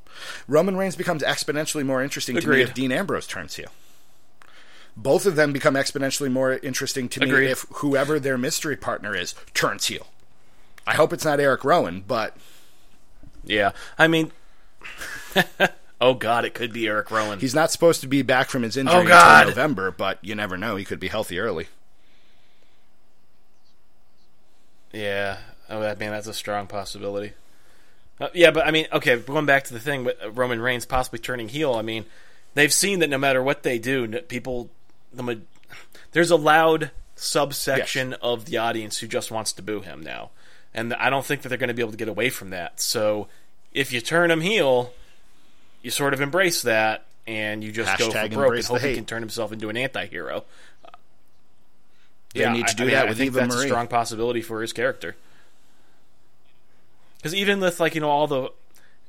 Roman 0.46 0.76
Reigns 0.76 0.96
becomes 0.96 1.22
exponentially 1.22 1.84
more 1.86 2.02
interesting 2.02 2.36
to 2.38 2.48
me 2.48 2.60
if 2.62 2.74
Dean 2.74 2.90
Ambrose 2.92 3.26
turns 3.26 3.54
heel. 3.56 3.70
Both 5.00 5.26
of 5.26 5.36
them 5.36 5.52
become 5.52 5.74
exponentially 5.74 6.30
more 6.30 6.54
interesting 6.54 7.08
to 7.10 7.20
me 7.20 7.46
if 7.46 7.64
whoever 7.74 8.18
their 8.18 8.36
mystery 8.36 8.76
partner 8.76 9.14
is 9.14 9.32
turns 9.54 9.86
heel. 9.86 10.08
I 10.88 10.94
hope 10.94 11.12
it's 11.12 11.24
not 11.24 11.38
Eric 11.38 11.62
Rowan, 11.64 12.02
but 12.06 12.36
Yeah, 13.44 13.70
I 13.96 14.08
mean, 14.08 14.32
oh 16.00 16.14
god, 16.14 16.44
it 16.44 16.52
could 16.52 16.72
be 16.72 16.88
Eric 16.88 17.12
Rowan. 17.12 17.38
he's 17.38 17.54
not 17.54 17.70
supposed 17.70 18.00
to 18.00 18.08
be 18.08 18.22
back 18.22 18.50
from 18.50 18.62
his 18.64 18.76
injury 18.76 18.96
Oh, 18.96 19.00
until 19.02 19.48
November. 19.50 19.92
But 19.92 20.18
you 20.20 20.34
never 20.34 20.56
know; 20.58 20.74
he 20.74 20.84
could 20.84 20.98
be 20.98 21.08
healthy 21.08 21.38
early. 21.38 21.68
Yeah. 24.92 25.38
Oh, 25.70 25.80
that 25.80 25.98
man, 25.98 26.10
that's 26.12 26.26
a 26.26 26.34
strong 26.34 26.66
possibility. 26.66 27.34
Uh, 28.20 28.28
yeah, 28.34 28.50
but 28.50 28.66
I 28.66 28.70
mean, 28.70 28.86
okay, 28.92 29.16
going 29.16 29.46
back 29.46 29.64
to 29.64 29.74
the 29.74 29.80
thing 29.80 30.04
with 30.04 30.16
uh, 30.22 30.30
Roman 30.30 30.60
Reigns 30.60 30.84
possibly 30.86 31.18
turning 31.20 31.48
heel. 31.48 31.74
I 31.74 31.82
mean, 31.82 32.04
they've 32.54 32.72
seen 32.72 32.98
that 33.00 33.10
no 33.10 33.18
matter 33.18 33.42
what 33.42 33.62
they 33.62 33.78
do, 33.78 34.08
people, 34.22 34.70
the 35.26 35.40
there's 36.12 36.30
a 36.30 36.36
loud 36.36 36.90
subsection 37.16 38.14
of 38.14 38.44
the 38.46 38.56
audience 38.58 38.98
who 38.98 39.06
just 39.06 39.30
wants 39.30 39.52
to 39.54 39.62
boo 39.62 39.80
him 39.80 40.00
now, 40.02 40.30
and 40.74 40.94
I 40.94 41.10
don't 41.10 41.24
think 41.24 41.42
that 41.42 41.48
they're 41.48 41.58
going 41.58 41.68
to 41.68 41.74
be 41.74 41.82
able 41.82 41.92
to 41.92 41.98
get 41.98 42.08
away 42.08 42.30
from 42.30 42.50
that. 42.50 42.80
So 42.80 43.28
if 43.72 43.92
you 43.92 44.00
turn 44.00 44.30
him 44.30 44.40
heel, 44.40 44.92
you 45.82 45.90
sort 45.90 46.14
of 46.14 46.20
embrace 46.20 46.62
that, 46.62 47.04
and 47.26 47.62
you 47.62 47.72
just 47.72 47.98
go 47.98 48.10
for 48.10 48.28
broke 48.28 48.56
and 48.56 48.64
hope 48.64 48.80
he 48.80 48.94
can 48.94 49.04
turn 49.04 49.22
himself 49.22 49.52
into 49.52 49.68
an 49.68 49.76
anti-hero. 49.76 50.44
They 52.34 52.50
need 52.50 52.66
to 52.68 52.72
I- 52.72 52.74
do 52.74 52.82
I 52.82 52.86
mean, 52.86 52.94
that 52.94 53.06
I 53.06 53.08
with 53.08 53.18
think 53.18 53.26
Eva 53.28 53.40
that's 53.40 53.54
Marie. 53.54 53.64
a 53.64 53.68
strong 53.68 53.88
possibility 53.88 54.42
for 54.42 54.60
his 54.60 54.72
character. 54.72 55.16
Because 57.16 57.34
even 57.34 57.60
with 57.60 57.80
like 57.80 57.94
you 57.94 58.00
know 58.00 58.10
all 58.10 58.26
the, 58.26 58.50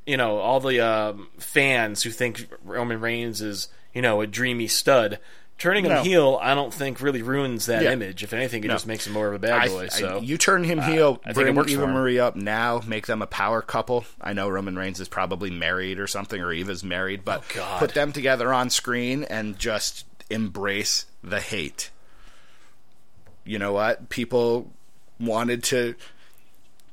you 0.05 0.17
know 0.17 0.37
all 0.37 0.59
the 0.59 0.79
um, 0.79 1.27
fans 1.37 2.01
who 2.03 2.09
think 2.09 2.47
Roman 2.63 2.99
Reigns 2.99 3.41
is 3.41 3.67
you 3.93 4.01
know 4.01 4.21
a 4.21 4.27
dreamy 4.27 4.67
stud, 4.67 5.19
turning 5.59 5.85
him 5.85 5.91
No. 5.91 6.03
heel 6.03 6.39
I 6.41 6.55
don't 6.55 6.73
think 6.73 7.01
really 7.01 7.21
ruins 7.21 7.67
that 7.67 7.83
Yeah. 7.83 7.91
image. 7.91 8.23
If 8.23 8.33
anything, 8.33 8.63
it 8.63 8.67
No. 8.67 8.73
just 8.75 8.87
makes 8.87 9.05
him 9.05 9.13
more 9.13 9.27
of 9.27 9.33
a 9.35 9.39
bad 9.39 9.61
I- 9.61 9.67
boy. 9.67 9.83
I- 9.85 9.87
so 9.89 10.21
you 10.23 10.37
turn 10.37 10.63
him 10.63 10.79
uh, 10.79 10.83
heel, 10.87 11.21
I 11.25 11.33
think 11.33 11.47
it 11.49 11.53
bring 11.55 11.69
Eva. 11.69 11.87
Marie 11.87 12.17
up 12.19 12.35
now, 12.35 12.81
make 12.87 13.05
them 13.07 13.21
a 13.21 13.27
power 13.27 13.61
couple. 13.61 14.05
I 14.21 14.33
know 14.33 14.49
Roman 14.49 14.75
Reigns 14.77 14.99
is 14.99 15.07
probably 15.07 15.49
married 15.51 15.99
or 15.99 16.07
something, 16.07 16.41
or 16.41 16.51
Eva's 16.51 16.83
married, 16.83 17.23
but 17.23 17.43
Oh, 17.57 17.75
put 17.79 17.93
them 17.93 18.11
together 18.11 18.53
on 18.53 18.69
screen 18.69 19.23
and 19.25 19.59
just 19.59 20.05
embrace 20.29 21.05
the 21.23 21.39
hate. 21.41 21.89
You 23.43 23.59
know 23.59 23.73
what? 23.73 24.09
People 24.09 24.71
wanted 25.19 25.63
to. 25.65 25.95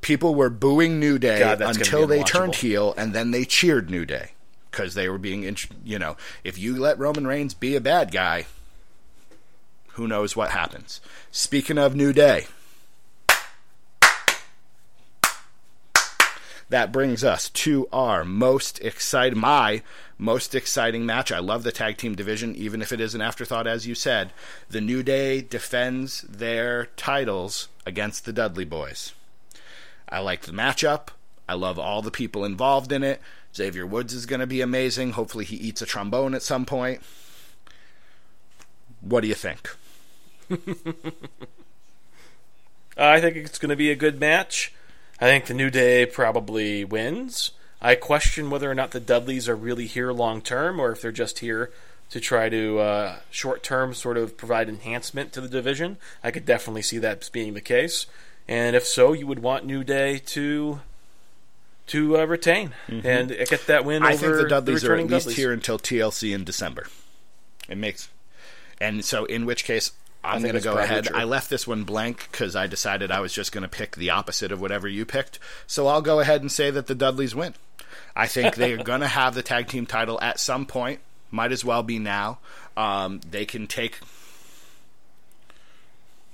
People 0.00 0.34
were 0.34 0.50
booing 0.50 1.00
New 1.00 1.18
Day 1.18 1.38
God, 1.40 1.60
until 1.60 2.06
they 2.06 2.22
turned 2.22 2.54
heel, 2.56 2.94
and 2.96 3.12
then 3.12 3.30
they 3.32 3.44
cheered 3.44 3.90
New 3.90 4.04
Day 4.04 4.30
because 4.70 4.94
they 4.94 5.08
were 5.08 5.18
being, 5.18 5.56
you 5.84 5.98
know, 5.98 6.16
if 6.44 6.58
you 6.58 6.76
let 6.76 6.98
Roman 6.98 7.26
Reigns 7.26 7.54
be 7.54 7.74
a 7.76 7.80
bad 7.80 8.12
guy, 8.12 8.46
who 9.96 10.06
knows 10.06 10.36
what 10.36 10.50
happens. 10.50 11.00
Speaking 11.30 11.78
of 11.78 11.96
New 11.96 12.12
Day, 12.12 12.46
that 16.68 16.92
brings 16.92 17.24
us 17.24 17.48
to 17.48 17.88
our 17.92 18.22
most 18.24 18.78
exciting, 18.80 19.38
my 19.38 19.82
most 20.18 20.54
exciting 20.54 21.06
match. 21.06 21.32
I 21.32 21.38
love 21.38 21.62
the 21.62 21.72
tag 21.72 21.96
team 21.96 22.14
division, 22.14 22.54
even 22.56 22.82
if 22.82 22.92
it 22.92 23.00
is 23.00 23.14
an 23.14 23.22
afterthought, 23.22 23.66
as 23.66 23.86
you 23.86 23.94
said. 23.94 24.32
The 24.68 24.82
New 24.82 25.02
Day 25.02 25.40
defends 25.40 26.22
their 26.22 26.86
titles 26.96 27.68
against 27.86 28.26
the 28.26 28.34
Dudley 28.34 28.66
Boyz. 28.66 29.12
I 30.10 30.18
like 30.18 30.42
the 30.42 30.52
matchup. 30.52 31.08
I 31.48 31.54
love 31.54 31.78
all 31.78 32.02
the 32.02 32.10
people 32.10 32.44
involved 32.44 32.92
in 32.92 33.02
it. 33.02 33.20
Xavier 33.54 33.86
Woods 33.86 34.12
is 34.12 34.26
going 34.26 34.40
to 34.40 34.46
be 34.46 34.60
amazing. 34.60 35.12
Hopefully, 35.12 35.46
he 35.46 35.56
eats 35.56 35.80
a 35.80 35.86
trombone 35.86 36.34
at 36.34 36.42
some 36.42 36.66
point. 36.66 37.00
What 39.00 39.22
do 39.22 39.28
you 39.28 39.34
think? 39.34 39.70
I 42.96 43.20
think 43.20 43.36
it's 43.36 43.58
going 43.58 43.70
to 43.70 43.76
be 43.76 43.90
a 43.90 43.96
good 43.96 44.18
match. 44.20 44.72
I 45.20 45.26
think 45.26 45.46
the 45.46 45.54
New 45.54 45.70
Day 45.70 46.06
probably 46.06 46.84
wins. 46.84 47.52
I 47.80 47.94
question 47.94 48.50
whether 48.50 48.70
or 48.70 48.74
not 48.74 48.90
the 48.92 49.00
Dudleys 49.00 49.48
are 49.48 49.56
really 49.56 49.86
here 49.86 50.12
long 50.12 50.40
term, 50.40 50.80
or 50.80 50.92
if 50.92 51.02
they're 51.02 51.12
just 51.12 51.40
here 51.40 51.70
to 52.10 52.20
try 52.20 52.48
to 52.48 52.78
uh, 52.78 53.16
short 53.30 53.62
term 53.62 53.94
sort 53.94 54.16
of 54.16 54.36
provide 54.36 54.68
enhancement 54.68 55.32
to 55.32 55.40
the 55.40 55.48
division. 55.48 55.96
I 56.22 56.30
could 56.30 56.46
definitely 56.46 56.82
see 56.82 56.98
that 56.98 57.28
being 57.32 57.54
the 57.54 57.60
case, 57.60 58.06
and 58.48 58.76
if 58.76 58.86
so, 58.86 59.12
you 59.12 59.26
would 59.26 59.40
want 59.40 59.66
New 59.66 59.84
Day 59.84 60.18
to 60.26 60.80
to 61.88 62.18
uh, 62.18 62.24
retain 62.24 62.74
and 62.88 63.28
get 63.48 63.66
that 63.66 63.84
win 63.84 64.02
Mm-hmm. 64.02 64.04
I 64.04 64.14
over 64.14 64.18
think 64.18 64.42
the 64.42 64.48
Dudleys 64.48 64.84
are 64.84 64.94
at 64.94 65.06
least 65.06 65.10
Dudleys. 65.10 65.36
here 65.36 65.52
until 65.52 65.78
TLC 65.78 66.34
in 66.34 66.44
December. 66.44 66.88
It 67.68 67.78
makes, 67.78 68.08
and 68.80 69.04
so 69.04 69.24
in 69.24 69.46
which 69.46 69.64
case 69.64 69.92
I'm 70.26 70.42
going 70.42 70.54
to 70.54 70.60
go 70.60 70.76
ahead. 70.78 71.04
true. 71.04 71.16
I 71.16 71.24
left 71.24 71.48
this 71.50 71.66
one 71.66 71.84
blank 71.84 72.28
because 72.30 72.54
I 72.56 72.66
decided 72.66 73.10
I 73.10 73.20
was 73.20 73.32
just 73.32 73.52
going 73.52 73.62
to 73.62 73.68
pick 73.68 73.96
the 73.96 74.10
opposite 74.10 74.52
of 74.52 74.60
whatever 74.60 74.88
you 74.88 75.04
picked. 75.04 75.38
So 75.66 75.86
I'll 75.86 76.02
go 76.02 76.20
ahead 76.20 76.40
and 76.40 76.50
say 76.50 76.70
that 76.70 76.86
the 76.86 76.94
Dudleys 76.94 77.34
win. 77.34 77.54
I 78.14 78.26
think 78.26 78.56
they 78.56 78.72
are 78.72 78.82
going 78.82 79.00
to 79.00 79.06
have 79.08 79.34
the 79.34 79.42
tag 79.42 79.68
team 79.68 79.86
title 79.86 80.18
at 80.20 80.40
some 80.40 80.66
point. 80.66 81.00
Might 81.30 81.52
as 81.52 81.64
well 81.64 81.82
be 81.82 81.98
now. 81.98 82.38
Um, 82.76 83.20
they 83.30 83.44
can 83.44 83.66
take. 83.66 83.98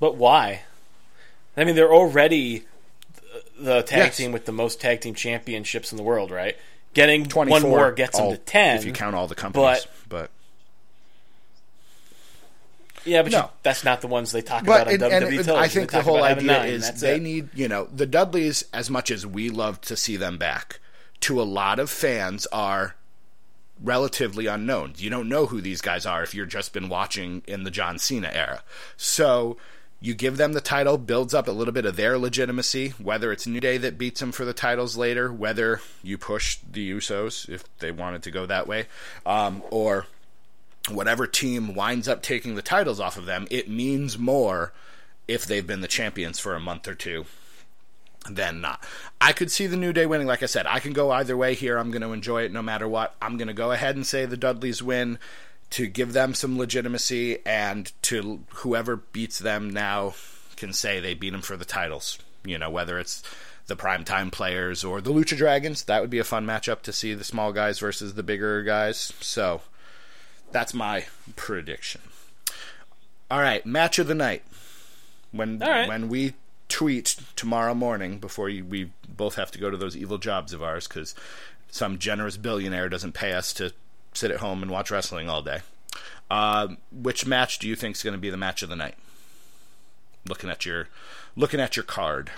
But 0.00 0.16
why? 0.16 0.62
I 1.56 1.64
mean, 1.64 1.74
they're 1.76 1.92
already 1.92 2.64
the 3.58 3.82
tag 3.82 3.98
Yes. 3.98 4.16
team 4.16 4.32
with 4.32 4.46
the 4.46 4.52
most 4.52 4.80
tag 4.80 5.00
team 5.00 5.14
championships 5.14 5.92
in 5.92 5.96
the 5.96 6.02
world, 6.02 6.30
right? 6.30 6.56
Getting 6.94 7.24
24 7.26 7.60
one 7.60 7.70
more 7.70 7.92
gets 7.92 8.18
them 8.18 8.30
to 8.32 8.36
ten. 8.36 8.76
if 8.76 8.84
you 8.84 8.92
count 8.92 9.14
all 9.14 9.26
the 9.26 9.34
companies. 9.34 9.86
But, 9.86 10.01
yeah, 13.04 13.22
but 13.22 13.32
you- 13.32 13.42
that's 13.62 13.84
not 13.84 14.00
the 14.00 14.06
ones 14.08 14.32
they 14.32 14.42
talk 14.42 14.64
but 14.64 14.82
about 14.88 15.02
on 15.02 15.10
WWE 15.10 15.36
and 15.38 15.44
television. 15.44 15.56
I 15.56 15.68
think 15.68 15.90
the 15.90 16.02
whole 16.02 16.22
idea 16.22 16.42
nine, 16.58 16.68
is 16.68 17.00
they 17.00 17.16
it. 17.16 17.22
need 17.22 17.48
you 17.54 17.68
know 17.68 17.88
the 17.94 18.06
Dudleys 18.06 18.64
as 18.72 18.88
much 18.90 19.10
as 19.10 19.26
we 19.26 19.48
love 19.50 19.80
to 19.82 19.96
see 19.96 20.16
them 20.16 20.38
back. 20.38 20.80
To 21.20 21.40
a 21.40 21.44
lot 21.44 21.78
of 21.78 21.88
fans, 21.88 22.46
are 22.46 22.96
relatively 23.80 24.46
unknown. 24.46 24.94
You 24.96 25.10
don't 25.10 25.28
know 25.28 25.46
who 25.46 25.60
these 25.60 25.80
guys 25.80 26.06
are 26.06 26.22
if 26.22 26.34
you've 26.34 26.48
just 26.48 26.72
been 26.72 26.88
watching 26.88 27.42
in 27.46 27.64
the 27.64 27.70
John 27.70 27.98
Cena 27.98 28.30
era. 28.32 28.62
So 28.96 29.56
you 30.00 30.14
give 30.14 30.36
them 30.36 30.52
the 30.52 30.60
title, 30.60 30.98
builds 30.98 31.32
up 31.34 31.46
a 31.48 31.52
little 31.52 31.72
bit 31.72 31.86
of 31.86 31.96
their 31.96 32.18
legitimacy, 32.18 32.90
whether 32.98 33.30
it's 33.32 33.46
New 33.46 33.60
Day 33.60 33.78
that 33.78 33.98
beats 33.98 34.20
them 34.20 34.32
for 34.32 34.44
the 34.44 34.52
titles 34.52 34.96
later, 34.96 35.32
whether 35.32 35.80
you 36.02 36.18
push 36.18 36.58
the 36.68 36.90
Usos 36.92 37.48
if 37.48 37.64
they 37.78 37.90
wanted 37.92 38.22
to 38.24 38.30
go 38.30 38.46
that 38.46 38.66
way, 38.66 38.86
um, 39.24 39.62
or 39.70 40.06
whatever 40.88 41.26
team 41.26 41.74
winds 41.74 42.08
up 42.08 42.22
taking 42.22 42.54
the 42.54 42.62
titles 42.62 43.00
off 43.00 43.16
of 43.16 43.26
them, 43.26 43.46
it 43.50 43.68
means 43.68 44.18
more 44.18 44.72
if 45.28 45.46
they've 45.46 45.66
been 45.66 45.80
the 45.80 45.88
champions 45.88 46.38
for 46.38 46.54
a 46.54 46.60
month 46.60 46.88
or 46.88 46.94
two 46.94 47.24
than 48.28 48.60
not. 48.60 48.82
I 49.20 49.32
could 49.32 49.50
see 49.50 49.66
the 49.66 49.76
New 49.76 49.92
Day 49.92 50.06
winning. 50.06 50.26
Like 50.26 50.42
I 50.42 50.46
said, 50.46 50.66
I 50.66 50.80
can 50.80 50.92
go 50.92 51.10
either 51.10 51.36
way 51.36 51.54
here. 51.54 51.78
I'm 51.78 51.90
going 51.90 52.02
to 52.02 52.12
enjoy 52.12 52.42
it 52.42 52.52
no 52.52 52.62
matter 52.62 52.88
what. 52.88 53.14
I'm 53.20 53.36
going 53.36 53.48
to 53.48 53.54
go 53.54 53.72
ahead 53.72 53.96
and 53.96 54.06
say 54.06 54.26
the 54.26 54.36
Dudleys 54.36 54.82
win 54.82 55.18
to 55.70 55.86
give 55.86 56.12
them 56.12 56.34
some 56.34 56.58
legitimacy 56.58 57.38
and 57.46 57.90
to 58.02 58.44
whoever 58.56 58.96
beats 58.96 59.38
them 59.38 59.70
now 59.70 60.14
can 60.56 60.72
say 60.72 61.00
they 61.00 61.14
beat 61.14 61.30
them 61.30 61.42
for 61.42 61.56
the 61.56 61.64
titles. 61.64 62.18
You 62.44 62.58
know, 62.58 62.70
whether 62.70 62.98
it's 62.98 63.22
the 63.66 63.76
primetime 63.76 64.30
players 64.30 64.84
or 64.84 65.00
the 65.00 65.12
Lucha 65.12 65.36
Dragons. 65.36 65.84
That 65.84 66.00
would 66.00 66.10
be 66.10 66.18
a 66.18 66.24
fun 66.24 66.46
matchup 66.46 66.82
to 66.82 66.92
see 66.92 67.14
the 67.14 67.24
small 67.24 67.52
guys 67.52 67.78
versus 67.78 68.14
the 68.14 68.22
bigger 68.22 68.62
guys. 68.62 69.12
So 69.20 69.62
that's 70.52 70.74
my 70.74 71.06
prediction. 71.36 72.00
All 73.30 73.40
right, 73.40 73.64
match 73.64 73.98
of 73.98 74.06
the 74.06 74.14
night. 74.14 74.42
When 75.30 75.58
right. 75.58 75.88
when 75.88 76.08
we 76.08 76.34
tweet 76.68 77.16
tomorrow 77.36 77.74
morning 77.74 78.18
before 78.18 78.48
you, 78.48 78.64
we 78.64 78.90
both 79.08 79.36
have 79.36 79.50
to 79.52 79.58
go 79.58 79.70
to 79.70 79.76
those 79.76 79.96
evil 79.96 80.18
jobs 80.18 80.52
of 80.52 80.62
ours 80.62 80.86
because 80.86 81.14
some 81.70 81.98
generous 81.98 82.36
billionaire 82.36 82.88
doesn't 82.88 83.12
pay 83.12 83.32
us 83.32 83.52
to 83.54 83.72
sit 84.14 84.30
at 84.30 84.40
home 84.40 84.62
and 84.62 84.70
watch 84.70 84.90
wrestling 84.90 85.28
all 85.28 85.42
day. 85.42 85.60
Um, 86.30 86.78
which 86.90 87.26
match 87.26 87.58
do 87.58 87.68
you 87.68 87.76
think 87.76 87.96
is 87.96 88.02
going 88.02 88.14
to 88.14 88.18
be 88.18 88.30
the 88.30 88.36
match 88.36 88.62
of 88.62 88.68
the 88.68 88.76
night? 88.76 88.94
Looking 90.26 90.50
at 90.50 90.64
your 90.64 90.88
looking 91.36 91.60
at 91.60 91.76
your 91.76 91.84
card. 91.84 92.30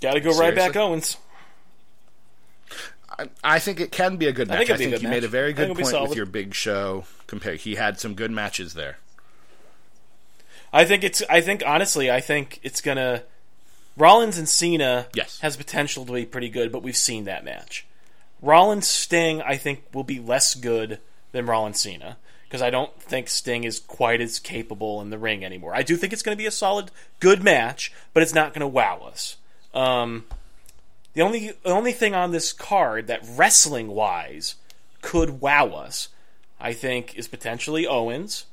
Got 0.00 0.14
to 0.14 0.20
go 0.20 0.36
right 0.38 0.54
back 0.54 0.76
Owens. 0.76 1.16
I, 3.18 3.28
I 3.44 3.58
think 3.58 3.80
it 3.80 3.92
can 3.92 4.16
be 4.16 4.26
a 4.26 4.32
good 4.32 4.50
I 4.50 4.54
match. 4.58 4.66
think 4.68 4.70
I 4.70 4.74
it'd 4.74 4.78
be 4.78 4.84
a 4.84 4.88
think 4.88 5.00
good 5.00 5.02
you 5.02 5.08
made 5.10 5.24
a 5.24 5.28
very 5.28 5.52
good 5.52 5.76
point 5.76 6.00
with 6.08 6.16
your 6.16 6.26
big 6.26 6.54
show. 6.54 7.04
Compare, 7.26 7.54
he 7.56 7.74
had 7.74 7.98
some 8.00 8.14
good 8.14 8.30
matches 8.30 8.74
there. 8.74 8.98
I 10.72 10.84
think 10.84 11.02
it's. 11.04 11.22
I 11.28 11.40
think 11.40 11.62
honestly, 11.66 12.10
I 12.10 12.20
think 12.20 12.60
it's 12.62 12.80
gonna. 12.80 13.24
Rollins 13.96 14.38
and 14.38 14.48
Cena 14.48 15.08
Yes. 15.14 15.40
has 15.40 15.56
potential 15.56 16.06
to 16.06 16.12
be 16.12 16.24
pretty 16.24 16.48
good, 16.48 16.70
but 16.72 16.82
we've 16.82 16.96
seen 16.96 17.24
that 17.24 17.44
match. 17.44 17.86
Rollins 18.40 18.86
Sting, 18.86 19.42
I 19.42 19.56
think, 19.56 19.82
will 19.92 20.04
be 20.04 20.20
less 20.20 20.54
good 20.54 21.00
than 21.32 21.44
Rollins 21.44 21.80
Cena 21.80 22.16
because 22.44 22.62
I 22.62 22.70
don't 22.70 22.94
think 23.02 23.28
Sting 23.28 23.64
is 23.64 23.80
quite 23.80 24.20
as 24.20 24.38
capable 24.38 25.02
in 25.02 25.10
the 25.10 25.18
ring 25.18 25.44
anymore. 25.44 25.74
I 25.74 25.82
do 25.82 25.96
think 25.96 26.12
it's 26.12 26.22
going 26.22 26.34
to 26.36 26.40
be 26.40 26.46
a 26.46 26.50
solid, 26.52 26.90
good 27.18 27.42
match, 27.42 27.92
but 28.14 28.22
it's 28.22 28.32
not 28.32 28.54
going 28.54 28.60
to 28.62 28.68
wow 28.68 29.00
us. 29.06 29.36
Um, 29.74 30.24
the 31.14 31.22
only 31.22 31.52
the 31.62 31.70
only 31.70 31.92
thing 31.92 32.14
on 32.14 32.30
this 32.32 32.52
card 32.52 33.06
that 33.08 33.20
wrestling 33.36 33.88
wise 33.88 34.54
could 35.02 35.40
wow 35.40 35.68
us, 35.68 36.08
I 36.60 36.72
think, 36.72 37.14
is 37.16 37.28
potentially 37.28 37.86
Owens. 37.86 38.46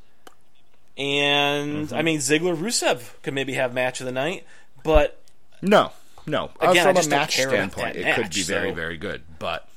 And 0.98 1.94
I 1.94 2.02
mean 2.02 2.20
Ziggler 2.20 2.56
Rusev 2.58 3.12
could 3.22 3.34
maybe 3.36 3.54
have 3.54 3.74
match 3.74 4.00
of 4.00 4.06
the 4.06 4.12
night, 4.12 4.46
but 4.84 5.20
No, 5.62 5.92
no. 6.26 6.52
Uh, 6.60 6.70
Again, 6.72 6.88
I 6.88 6.94
from 6.94 7.06
a 7.06 7.10
match 7.10 7.34
standpoint, 7.40 7.96
it 7.96 8.16
could 8.16 8.32
be 8.34 8.42
very, 8.44 8.70
so- 8.70 8.76
very 8.76 8.98
good. 8.98 9.22
But 9.38 9.68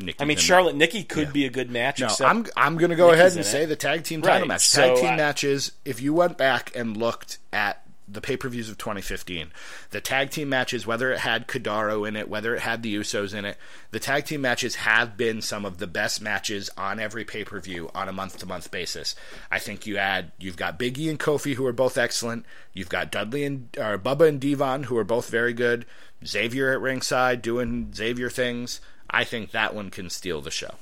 Nikki 0.00 0.18
I 0.20 0.26
mean 0.26 0.36
Charlotte 0.36 0.76
Nikki 0.76 1.02
could 1.04 1.28
Yeah. 1.28 1.32
be 1.32 1.44
a 1.46 1.50
good 1.50 1.70
match. 1.70 2.00
No, 2.00 2.08
I'm 2.20 2.46
I'm 2.56 2.76
going 2.76 2.90
to 2.90 2.96
go 2.96 3.06
Nikki's 3.08 3.20
ahead 3.20 3.32
and 3.32 3.40
it. 3.40 3.44
say 3.44 3.64
the 3.64 3.76
tag 3.76 4.04
team 4.04 4.22
title 4.22 4.40
Right, 4.40 4.48
match. 4.48 4.68
so 4.68 4.82
Tag 4.94 4.96
team 4.96 5.12
I- 5.12 5.16
matches. 5.16 5.72
If 5.84 6.00
you 6.00 6.14
went 6.14 6.36
back 6.38 6.70
and 6.76 6.96
looked 6.96 7.38
at 7.52 7.82
the 8.10 8.20
pay 8.20 8.36
per 8.36 8.48
views 8.48 8.68
of 8.68 8.78
2015. 8.78 9.52
The 9.90 10.00
tag 10.00 10.30
team 10.30 10.48
matches, 10.48 10.86
whether 10.86 11.12
it 11.12 11.20
had 11.20 11.46
Kadaro 11.46 12.06
in 12.06 12.16
it, 12.16 12.28
whether 12.28 12.54
it 12.54 12.60
had 12.60 12.82
the 12.82 12.94
Usos 12.94 13.34
in 13.34 13.44
it, 13.44 13.56
the 13.90 14.00
tag 14.00 14.24
team 14.24 14.40
matches 14.40 14.76
have 14.76 15.16
been 15.16 15.42
some 15.42 15.64
of 15.64 15.78
the 15.78 15.86
best 15.86 16.20
matches 16.20 16.70
on 16.76 16.98
every 16.98 17.24
pay 17.24 17.44
per 17.44 17.60
view 17.60 17.90
on 17.94 18.08
a 18.08 18.12
month 18.12 18.38
to 18.38 18.46
month 18.46 18.70
basis. 18.70 19.14
I 19.50 19.58
think 19.58 19.86
you 19.86 19.96
add, 19.98 20.32
you've 20.38 20.56
got 20.56 20.78
Biggie 20.78 21.10
and 21.10 21.18
Kofi, 21.18 21.54
who 21.54 21.66
are 21.66 21.72
both 21.72 21.98
excellent. 21.98 22.46
You've 22.72 22.88
got 22.88 23.12
Dudley 23.12 23.44
and 23.44 23.68
or 23.78 23.98
Bubba 23.98 24.28
and 24.28 24.40
Devon, 24.40 24.84
who 24.84 24.96
are 24.96 25.04
both 25.04 25.28
very 25.28 25.52
good. 25.52 25.84
Xavier 26.26 26.72
at 26.72 26.80
ringside 26.80 27.42
doing 27.42 27.92
Xavier 27.94 28.30
things. 28.30 28.80
I 29.10 29.24
think 29.24 29.52
that 29.52 29.74
one 29.74 29.90
can 29.90 30.10
steal 30.10 30.40
the 30.40 30.50
show. 30.50 30.74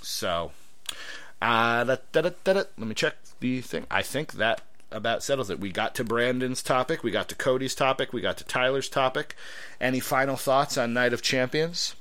So, 0.00 0.52
uh, 1.42 1.84
da, 1.84 1.96
da, 2.12 2.30
da, 2.44 2.52
let 2.54 2.78
me 2.78 2.94
check 2.94 3.16
the 3.40 3.60
thing. 3.60 3.86
I 3.90 4.02
think 4.02 4.34
that 4.34 4.62
about 4.90 5.22
settles 5.22 5.50
it. 5.50 5.60
We 5.60 5.70
got 5.70 5.94
to 5.96 6.04
Brandon's 6.04 6.62
topic, 6.62 7.02
we 7.02 7.10
got 7.10 7.28
to 7.28 7.34
Cody's 7.34 7.74
topic, 7.74 8.12
we 8.12 8.20
got 8.20 8.36
to 8.38 8.44
Tyler's 8.44 8.88
topic. 8.88 9.34
Any 9.80 10.00
final 10.00 10.36
thoughts 10.36 10.78
on 10.78 10.92
Night 10.94 11.12
of 11.12 11.22
Champions? 11.22 11.94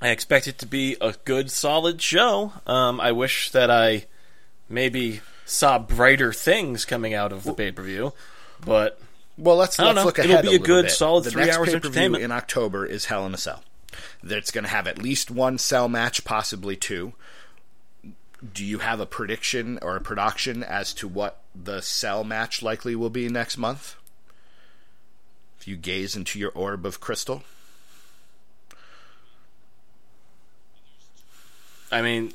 I 0.00 0.08
expect 0.10 0.46
it 0.46 0.58
to 0.58 0.66
be 0.66 0.96
a 1.00 1.14
good, 1.24 1.50
solid 1.50 2.02
show. 2.02 2.52
Um, 2.66 3.00
I 3.00 3.12
wish 3.12 3.50
that 3.52 3.70
I 3.70 4.04
maybe 4.68 5.20
saw 5.46 5.78
brighter 5.78 6.32
things 6.32 6.84
coming 6.84 7.14
out 7.14 7.32
of 7.32 7.44
the 7.44 7.54
pay 7.54 7.72
per 7.72 7.82
view, 7.82 8.12
but 8.64 9.00
Well, 9.38 9.56
let's 9.56 9.78
let's 9.78 9.96
know. 9.96 10.04
look 10.04 10.18
It'll 10.18 10.42
be 10.42 10.48
a 10.48 10.50
little 10.50 10.66
good, 10.66 10.82
bit. 10.86 10.92
solid 10.92 11.24
the 11.24 11.30
three 11.30 11.44
hours 11.44 11.68
pay-per-view 11.68 11.76
entertainment. 11.76 12.24
in 12.24 12.32
October 12.32 12.84
is 12.84 13.06
Hell 13.06 13.24
in 13.26 13.32
a 13.32 13.38
Cell. 13.38 13.62
That's 14.22 14.50
going 14.50 14.64
to 14.64 14.70
have 14.70 14.86
at 14.86 14.98
least 14.98 15.30
one 15.30 15.56
cell 15.56 15.88
match, 15.88 16.24
possibly 16.24 16.76
two. 16.76 17.14
Do 18.52 18.64
you 18.64 18.78
have 18.80 19.00
a 19.00 19.06
prediction 19.06 19.78
or 19.80 19.96
a 19.96 20.00
production 20.00 20.62
as 20.62 20.92
to 20.94 21.08
what 21.08 21.42
the 21.54 21.80
cell 21.80 22.22
match 22.22 22.62
likely 22.62 22.94
will 22.94 23.10
be 23.10 23.28
next 23.28 23.56
month? 23.56 23.96
If 25.58 25.66
you 25.66 25.76
gaze 25.76 26.14
into 26.16 26.38
your 26.38 26.50
orb 26.50 26.84
of 26.84 27.00
crystal, 27.00 27.44
I 31.90 32.02
mean, 32.02 32.34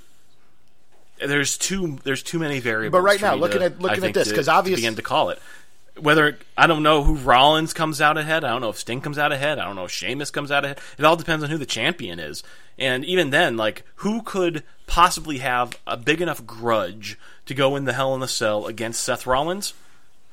there's 1.20 1.58
too 1.58 2.00
there's 2.04 2.24
too 2.24 2.40
many 2.40 2.60
variables. 2.60 3.00
But 3.00 3.04
right 3.06 3.22
now, 3.22 3.36
looking 3.36 3.60
to- 3.60 3.66
at- 3.66 3.80
looking 3.80 4.04
at 4.06 4.14
this, 4.14 4.30
to- 4.30 4.36
'cause 4.36 4.48
to 4.48 4.64
begin 4.76 4.96
to 4.96 5.02
call 5.02 5.30
it. 5.30 5.40
Whether 6.02 6.38
I 6.58 6.68
don't 6.68 6.84
know 6.84 7.04
who 7.04 7.16
Rollins 7.16 7.74
comes 7.74 8.02
out 8.02 8.18
ahead, 8.18 8.44
I 8.44 8.50
don't 8.50 8.62
know 8.62 8.70
if 8.70 8.78
Sting 8.80 9.02
comes 9.02 9.18
out 9.18 9.32
ahead, 9.32 9.60
I 9.60 9.66
don't 9.66 9.76
know 9.76 9.86
if 9.86 9.92
Sheamus 9.92 10.32
comes 10.32 10.52
out 10.52 10.66
ahead. 10.66 10.80
It 10.98 11.06
all 11.06 11.16
depends 11.16 11.44
on 11.44 11.50
who 11.50 11.58
the 11.58 11.66
champion 11.66 12.20
is, 12.20 12.44
and 12.80 13.06
even 13.06 13.30
then, 13.30 13.58
like 13.58 13.84
who 13.96 14.22
could 14.24 14.64
possibly 14.88 15.38
have 15.40 15.78
a 15.88 15.96
big 15.98 16.22
enough 16.22 16.46
grudge 16.46 17.18
to 17.46 17.54
go 17.54 17.76
in 17.76 17.86
the 17.86 17.94
Hell 17.94 18.14
in 18.16 18.20
the 18.20 18.28
Cell 18.28 18.66
against 18.68 19.04
Seth 19.04 19.26
Rollins? 19.28 19.74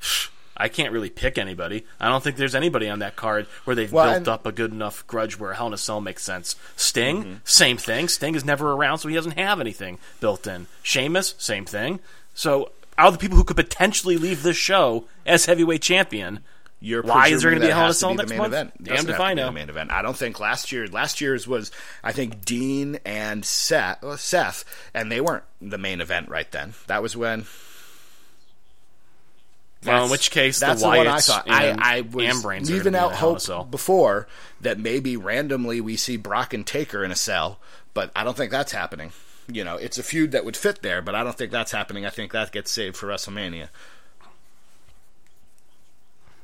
I 0.61 0.67
can't 0.67 0.91
really 0.91 1.09
pick 1.09 1.37
anybody. 1.37 1.85
I 2.01 2.09
don't 2.09 2.21
think 2.21 2.35
there's 2.35 2.53
anybody 2.55 2.89
on 2.89 2.99
that 2.99 3.15
card 3.15 3.45
where 3.63 3.77
they've 3.77 3.89
Well, 3.93 4.05
built 4.07 4.17
and- 4.17 4.27
up 4.27 4.45
a 4.45 4.51
good 4.51 4.73
enough 4.73 5.07
grudge 5.07 5.39
where 5.39 5.53
Hell 5.53 5.67
in 5.67 5.73
a 5.73 5.77
Cell 5.77 6.01
makes 6.01 6.21
sense. 6.23 6.57
Sting, 6.75 7.23
Mm-hmm. 7.23 7.33
same 7.45 7.77
thing. 7.77 8.09
Sting 8.09 8.35
is 8.35 8.43
never 8.43 8.73
around, 8.73 8.97
so 8.97 9.07
he 9.07 9.15
doesn't 9.15 9.37
have 9.37 9.61
anything 9.61 9.99
built 10.19 10.45
in. 10.47 10.67
Sheamus, 10.83 11.35
same 11.37 11.63
thing. 11.65 12.01
So, 12.35 12.71
out 12.99 13.07
of 13.07 13.13
the 13.13 13.19
people 13.19 13.37
who 13.37 13.43
could 13.43 13.55
potentially 13.55 14.17
leave 14.17 14.43
this 14.43 14.57
show 14.57 15.05
as 15.25 15.45
heavyweight 15.45 15.81
champion, 15.81 16.41
you're 16.81 17.01
Why 17.01 17.29
is 17.29 17.41
there 17.41 17.51
gonna 17.51 17.61
be 17.61 17.67
that 17.67 17.73
a 17.73 17.75
Hell 17.75 17.85
in 17.85 17.91
a 17.91 17.93
Cell 17.93 18.13
next 18.13 18.29
main 18.29 18.37
month? 18.39 18.53
event. 18.53 18.83
Damned 18.83 19.09
if 19.09 19.19
I 19.19 19.29
to 19.31 19.35
be 19.35 19.41
know. 19.41 19.51
main 19.51 19.69
event. 19.69 19.91
I 19.91 20.01
don't 20.01 20.15
think 20.17 20.39
last 20.39 20.71
year. 20.71 20.87
Last 20.87 21.19
year's 21.21 21.47
was 21.47 21.71
I 22.03 22.11
think 22.11 22.43
Dean 22.45 22.99
and 23.05 23.43
Seth, 23.45 24.01
well, 24.01 24.17
Seth, 24.17 24.63
and 24.93 25.11
they 25.11 25.21
weren't 25.21 25.43
the 25.61 25.77
main 25.77 26.01
event 26.01 26.29
right 26.29 26.49
then. 26.51 26.73
That 26.87 27.01
was 27.01 27.15
when. 27.17 27.45
well, 29.85 30.05
in 30.05 30.11
which 30.11 30.31
case 30.31 30.59
that's 30.59 30.81
the 30.81 30.89
the 30.89 30.97
one 30.97 31.07
I 31.07 31.19
thought. 31.19 31.49
I, 31.49 31.75
I 31.79 32.01
was 32.01 32.45
leaving 32.45 32.95
out 32.95 33.07
in 33.07 33.11
the 33.11 33.15
Hell 33.17 33.31
in 33.31 33.37
a 33.37 33.55
hope 33.55 33.71
before 33.71 34.27
that 34.61 34.77
maybe 34.79 35.15
randomly 35.17 35.79
we 35.81 35.95
see 35.95 36.17
Brock 36.17 36.53
and 36.53 36.65
Taker 36.67 37.03
in 37.03 37.11
a 37.11 37.15
cell, 37.15 37.59
but 37.93 38.11
I 38.15 38.23
don't 38.23 38.35
think 38.37 38.51
that's 38.51 38.71
happening. 38.73 39.11
You 39.51 39.63
know, 39.63 39.75
it's 39.75 39.97
a 39.97 40.03
feud 40.03 40.31
that 40.31 40.45
would 40.45 40.55
fit 40.55 40.81
there, 40.81 41.01
but 41.01 41.15
I 41.15 41.23
don't 41.23 41.37
think 41.37 41.51
that's 41.51 41.71
happening. 41.71 42.05
I 42.05 42.09
think 42.09 42.31
that 42.31 42.51
gets 42.51 42.71
saved 42.71 42.95
for 42.95 43.07
WrestleMania. 43.07 43.69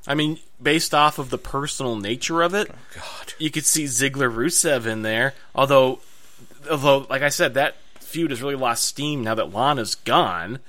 I 0.07 0.13
mean, 0.13 0.39
based 0.61 0.93
off 0.93 1.17
of 1.17 1.29
the 1.29 1.37
personal 1.37 1.95
nature 1.95 2.41
of 2.41 2.53
it, 2.53 2.69
oh, 2.71 2.75
God, 2.95 3.33
you 3.39 3.49
could 3.49 3.65
see 3.65 3.85
Ziggler 3.85 4.31
Rusev 4.31 4.85
in 4.85 5.01
there. 5.01 5.33
Although, 5.53 5.99
although, 6.69 7.07
like 7.09 7.21
I 7.21 7.29
said, 7.29 7.55
that 7.55 7.75
feud 7.99 8.29
has 8.31 8.41
really 8.41 8.55
lost 8.55 8.83
steam 8.83 9.23
now 9.23 9.35
that 9.35 9.51
Lana's 9.51 9.95
gone. 9.95 10.59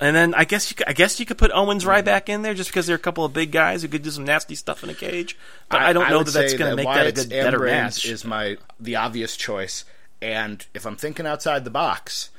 And 0.00 0.16
then 0.16 0.34
I 0.34 0.44
guess 0.44 0.68
you 0.70 0.74
could, 0.74 0.88
I 0.88 0.94
guess 0.94 1.20
you 1.20 1.26
could 1.26 1.38
put 1.38 1.52
Owens 1.52 1.86
right 1.86 2.04
mm-hmm. 2.04 2.12
Ryback 2.12 2.28
in 2.28 2.42
there 2.42 2.54
just 2.54 2.70
because 2.70 2.86
they're 2.86 2.96
a 2.96 2.98
couple 2.98 3.24
of 3.24 3.32
big 3.32 3.52
guys 3.52 3.82
who 3.82 3.88
could 3.88 4.02
do 4.02 4.10
some 4.10 4.24
nasty 4.24 4.56
stuff 4.56 4.82
in 4.82 4.90
a 4.90 4.94
cage. 4.94 5.38
But 5.68 5.82
I, 5.82 5.92
don't 5.92 6.10
know 6.10 6.24
that 6.24 6.32
that's 6.32 6.54
going 6.54 6.70
to 6.70 6.76
make 6.76 6.86
that 6.86 7.06
a 7.06 7.12
good, 7.12 7.28
better 7.28 7.60
match. 7.60 8.04
Is 8.04 8.24
my 8.24 8.56
the 8.80 8.96
obvious 8.96 9.36
choice, 9.36 9.84
and 10.22 10.64
if 10.72 10.86
I'm 10.86 10.96
thinking 10.96 11.26
outside 11.26 11.64
the 11.64 11.70
box, 11.70 12.30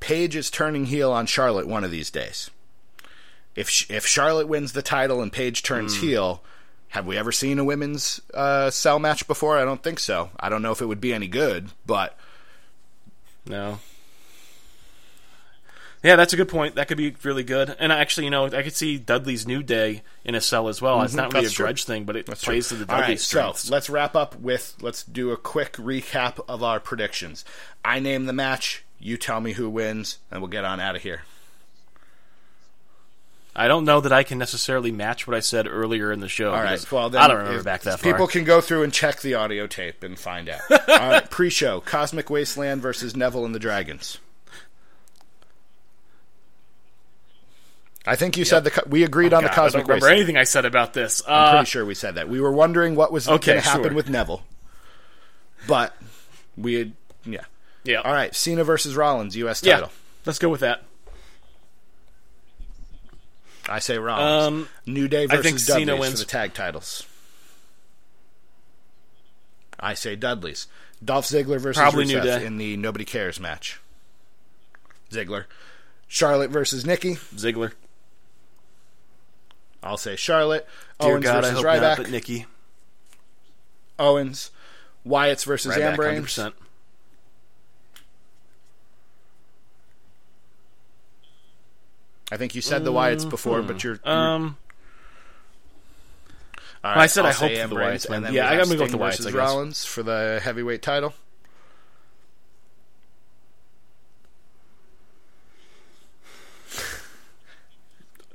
Paige 0.00 0.36
is 0.36 0.50
turning 0.50 0.86
heel 0.86 1.10
on 1.12 1.26
Charlotte 1.26 1.66
one 1.68 1.84
of 1.84 1.90
these 1.90 2.10
days. 2.10 2.50
If 3.56 3.88
if 3.90 4.06
Charlotte 4.06 4.48
wins 4.48 4.72
the 4.72 4.82
title 4.82 5.22
and 5.22 5.32
Paige 5.32 5.62
turns 5.62 5.96
heel, 6.00 6.42
have 6.88 7.06
we 7.06 7.16
ever 7.16 7.32
seen 7.32 7.58
a 7.58 7.64
women's 7.64 8.20
uh, 8.34 8.70
cell 8.70 8.98
match 8.98 9.26
before? 9.28 9.56
I 9.58 9.64
don't 9.64 9.82
think 9.82 9.98
so. 10.00 10.30
I 10.38 10.48
don't 10.48 10.62
know 10.62 10.72
if 10.72 10.80
it 10.82 10.86
would 10.86 11.00
be 11.00 11.14
any 11.14 11.28
good, 11.28 11.70
but 11.86 12.18
No. 13.46 13.78
Yeah, 16.04 16.16
that's 16.16 16.32
a 16.34 16.36
good 16.36 16.50
point. 16.50 16.74
That 16.74 16.86
could 16.86 16.98
be 16.98 17.16
really 17.22 17.42
good. 17.42 17.74
And 17.78 17.90
actually, 17.90 18.24
you 18.24 18.30
know, 18.30 18.44
I 18.44 18.62
could 18.62 18.76
see 18.76 18.98
Dudley's 18.98 19.46
New 19.46 19.62
Day 19.62 20.02
in 20.22 20.34
a 20.34 20.40
cell 20.40 20.68
as 20.68 20.80
well. 20.82 21.00
It's 21.02 21.14
not 21.14 21.32
really 21.32 21.38
Mm-hmm. 21.38 21.42
That's 21.44 21.52
a 21.52 21.56
true. 21.56 21.64
grudge 21.64 21.84
thing, 21.84 22.04
but 22.04 22.14
it 22.14 22.26
That's 22.26 22.44
plays 22.44 22.68
true. 22.68 22.78
to 22.78 22.84
the 22.84 22.92
All 22.92 23.00
Dudley 23.00 23.14
right, 23.14 23.20
so 23.20 23.54
let's 23.72 23.88
wrap 23.88 24.14
up 24.14 24.38
with 24.38 24.74
let's 24.82 25.02
do 25.02 25.30
a 25.32 25.36
quick 25.38 25.72
recap 25.72 26.44
of 26.46 26.62
our 26.62 26.78
predictions. 26.78 27.44
I 27.84 28.00
name 28.00 28.26
the 28.26 28.34
match, 28.34 28.84
you 29.00 29.16
tell 29.16 29.40
me 29.40 29.54
who 29.54 29.70
wins, 29.70 30.18
and 30.30 30.40
we'll 30.42 30.50
get 30.50 30.64
on 30.66 30.78
out 30.78 30.94
of 30.94 31.02
here. 31.02 31.22
I 33.56 33.68
don't 33.68 33.84
know 33.84 34.00
that 34.00 34.12
I 34.12 34.24
can 34.24 34.36
necessarily 34.38 34.90
match 34.90 35.26
what 35.28 35.36
I 35.36 35.40
said 35.40 35.68
earlier 35.68 36.10
in 36.10 36.18
the 36.20 36.28
show. 36.28 36.50
All 36.50 36.62
right. 36.62 36.92
Well, 36.92 37.08
then 37.08 37.22
I 37.22 37.28
don't 37.28 37.36
remember 37.38 37.58
if- 37.60 37.64
back 37.64 37.82
that 37.82 38.00
far. 38.00 38.12
People 38.12 38.26
can 38.26 38.44
go 38.44 38.60
through 38.60 38.82
and 38.82 38.92
check 38.92 39.20
the 39.20 39.34
audio 39.34 39.66
tape 39.68 40.02
and 40.02 40.18
find 40.18 40.48
out. 40.48 40.60
All 40.70 40.78
right. 41.08 41.30
Pre-show: 41.30 41.80
Cosmic 41.80 42.28
Wasteland 42.30 42.82
versus 42.82 43.14
Neville 43.14 43.44
and 43.46 43.54
the 43.54 43.58
Dragons. 43.60 44.18
I 48.06 48.16
think 48.16 48.36
you 48.36 48.44
said 48.44 48.64
the 48.64 48.82
we 48.86 49.02
agreed 49.02 49.32
on 49.32 49.42
the 49.42 49.48
God, 49.48 49.52
I 49.52 49.56
Cosmic 49.56 49.72
don't 49.72 49.88
remember 49.88 49.94
Wasteland. 50.06 50.18
anything 50.18 50.36
I 50.36 50.44
said 50.44 50.64
about 50.66 50.92
this. 50.92 51.22
I'm 51.26 51.32
Uh, 51.32 51.50
pretty 51.52 51.66
sure 51.66 51.84
we 51.86 51.94
said 51.94 52.16
that. 52.16 52.28
We 52.28 52.40
were 52.40 52.52
wondering 52.52 52.96
what 52.96 53.10
was 53.12 53.26
Okay, 53.28 53.52
going 53.52 53.62
to 53.62 53.66
happen 53.68 53.84
sure. 53.84 53.92
with 53.94 54.10
Neville, 54.10 54.42
but 55.66 55.96
we 56.56 56.74
had 56.74 56.92
yeah. 57.24 57.44
yeah. 57.84 58.02
All 58.02 58.12
right, 58.12 58.34
Cena 58.34 58.62
versus 58.64 58.94
Rollins, 58.94 59.36
U.S. 59.36 59.62
Yeah. 59.62 59.74
title. 59.76 59.90
Let's 60.26 60.38
go 60.38 60.48
with 60.50 60.60
that. 60.60 60.82
I 63.66 63.78
say 63.78 63.96
Rollins. 63.98 64.46
Um, 64.46 64.68
New 64.86 65.08
Day 65.08 65.22
I 65.24 65.26
versus 65.26 65.42
think 65.44 65.58
Cena 65.58 65.96
wins. 65.96 66.12
for 66.20 66.26
the 66.26 66.30
tag 66.30 66.52
titles. 66.52 67.06
I 69.80 69.94
say 69.94 70.16
Dudley's. 70.16 70.66
Dolph 71.02 71.26
Ziggler 71.26 71.58
versus 71.58 71.80
Probably 71.80 72.04
Rusev 72.04 72.08
New 72.14 72.20
Day. 72.22 72.44
in 72.46 72.56
the 72.58 72.76
Nobody 72.76 73.04
Cares 73.04 73.40
match. 73.40 73.80
Ziggler. 75.10 75.44
Charlotte 76.08 76.50
versus 76.50 76.84
Nikki. 76.86 77.14
Ziggler. 77.34 77.72
I'll 79.84 79.98
say 79.98 80.16
Charlotte. 80.16 80.66
Dear 80.98 81.12
Owens 81.12 81.24
God, 81.24 81.44
I 81.44 81.50
versus 81.50 81.64
Ryback. 81.64 81.80
not, 81.82 81.96
but 81.98 82.10
Nikki. 82.10 82.46
Owens. 83.98 84.50
Wyatt's 85.04 85.44
versus 85.44 85.76
Ryback, 85.76 85.90
Ambrose. 85.90 86.14
100%. 86.36 86.52
I 92.32 92.36
think 92.38 92.54
you 92.54 92.62
said 92.62 92.84
the 92.84 92.92
Wyatts 92.92 93.28
before, 93.28 93.62
but 93.62 93.84
you're. 93.84 94.00
you're 94.04 94.12
Um, 94.14 94.56
all 96.82 96.98
I 96.98 97.06
said 97.06 97.24
I'll 97.24 97.30
I 97.30 97.34
hope 97.34 97.52
for 97.52 97.68
the 97.68 97.74
Wyatts 97.76 98.08
win. 98.08 98.26
Yeah, 98.32 98.48
I'm 98.48 98.58
gonna 98.58 98.76
go 98.76 98.82
with 98.84 98.92
the 98.92 98.98
Wyatts, 98.98 99.18
versus. 99.18 99.32
Rollins 99.32 99.84
for 99.84 100.02
the 100.02 100.40
heavyweight 100.42 100.82
title. 100.82 101.12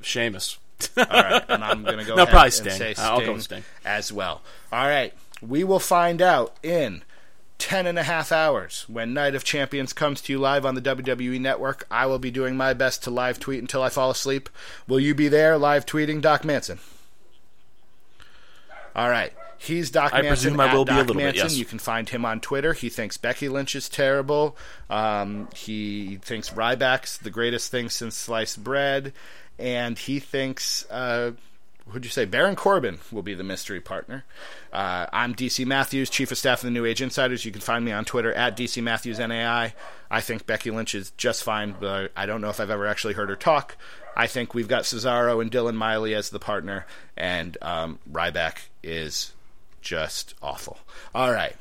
Sheamus. 0.02 0.58
All 0.98 1.06
right, 1.10 1.44
and 1.50 1.64
I'm 1.64 1.84
going 1.84 1.98
to 1.98 2.06
go 2.06 2.16
No, 2.16 2.24
ahead 2.24 2.30
probably 2.34 2.46
and 2.48 2.54
say 2.78 2.94
Sting 2.94 3.06
I'll 3.06 3.20
go 3.26 3.34
with 3.34 3.44
Sting. 3.44 3.64
as 3.84 4.12
well. 4.14 4.42
All 4.72 4.88
right, 4.88 5.14
we 5.42 5.64
will 5.64 5.80
find 5.80 6.22
out 6.22 6.56
in 6.64 7.04
10 7.58 7.86
and 7.88 8.00
a 8.00 8.04
half 8.04 8.32
hours 8.32 8.86
when 8.88 9.14
Night 9.14 9.36
of 9.36 9.44
Champions 9.44 9.92
comes 9.92 10.22
to 10.22 10.32
you 10.34 10.40
live 10.40 10.66
on 10.66 10.76
the 10.76 10.82
WWE 10.82 11.40
Network. 11.42 11.86
I 11.92 12.06
will 12.06 12.20
be 12.20 12.32
doing 12.32 12.56
my 12.56 12.74
best 12.74 13.04
to 13.04 13.12
live 13.12 13.40
tweet 13.40 13.60
until 13.60 13.84
I 13.84 13.90
fall 13.90 14.10
asleep. 14.10 14.50
Will 14.88 15.00
you 15.00 15.14
be 15.14 15.28
there 15.28 15.58
live 15.58 15.86
tweeting 15.86 16.22
Doc 16.22 16.46
Manson? 16.46 16.80
All 18.96 19.10
right. 19.10 19.34
He's 19.58 19.92
Doc 19.92 20.14
I 20.14 20.22
Manson. 20.22 20.54
presume 20.54 20.60
I 20.62 20.74
will 20.74 20.86
be 20.86 20.94
a 20.94 20.98
little 20.98 21.16
bit, 21.16 21.36
yes. 21.36 21.58
You 21.58 21.66
can 21.66 21.80
find 21.80 22.08
him 22.08 22.24
on 22.24 22.40
Twitter. 22.40 22.72
He 22.72 22.88
thinks 22.88 23.18
Becky 23.18 23.50
Lynch 23.50 23.76
is 23.76 23.90
terrible. 23.90 24.56
Um, 24.90 25.50
he 25.54 26.18
thinks 26.22 26.52
Ryback's 26.52 27.18
the 27.18 27.30
greatest 27.30 27.70
thing 27.70 27.90
since 27.90 28.16
sliced 28.16 28.64
bread, 28.64 29.12
and 29.60 29.98
he 29.98 30.20
thinks. 30.20 30.90
Uh, 30.90 31.32
Who'd 31.90 32.06
you 32.06 32.12
say? 32.12 32.26
Baron 32.26 32.56
Corbin 32.56 33.00
will 33.12 33.24
be 33.24 33.34
the 33.34 33.44
mystery 33.44 33.82
partner. 33.82 34.24
Uh, 34.72 35.08
I'm 35.12 35.34
DC 35.34 35.66
Matthews, 35.66 36.12
Chief 36.12 36.32
of 36.32 36.38
Staff 36.38 36.60
of 36.60 36.66
the 36.66 36.72
New 36.72 36.86
Age 36.86 37.02
Insiders. 37.02 37.46
You 37.46 37.52
can 37.52 37.62
find 37.62 37.84
me 37.84 37.92
on 37.92 38.06
Twitter 38.06 38.32
at 38.32 38.56
DC 38.56 38.84
Matthews 38.84 39.18
NAI. 39.18 39.74
I 40.12 40.22
think 40.22 40.46
Becky 40.46 40.70
Lynch 40.70 40.94
is 40.94 41.12
just 41.18 41.44
fine, 41.44 41.76
but 41.80 42.12
I 42.16 42.28
don't 42.28 42.42
know 42.42 42.50
if 42.50 42.60
I've 42.60 42.70
ever 42.70 42.86
actually 42.86 43.16
heard 43.16 43.30
her 43.30 43.36
talk. 43.36 43.76
I 44.16 44.28
think 44.28 44.54
we've 44.54 44.68
got 44.68 44.84
Cesaro 44.84 45.42
and 45.42 45.52
Dylan 45.52 45.76
Miley 45.76 46.14
as 46.14 46.30
the 46.30 46.40
partner, 46.40 46.86
and 47.18 47.58
um, 47.62 47.98
Ryback 48.12 48.68
is 48.84 49.34
just 49.82 50.36
awful. 50.44 50.78
All 51.16 51.32
right. 51.32 51.56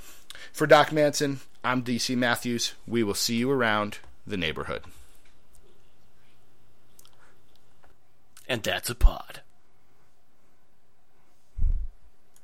For 0.53 0.67
Doc 0.67 0.93
Manson, 0.93 1.41
I'm 1.65 1.83
DC 1.83 2.17
Matthews. 2.17 2.75
We 2.87 3.03
will 3.03 3.15
see 3.15 3.37
you 3.37 3.51
around 3.51 3.99
the 4.27 4.37
neighborhood. 4.37 4.83
And 8.49 8.63
that's 8.63 8.89
a 8.89 8.95
pod. 8.95 9.43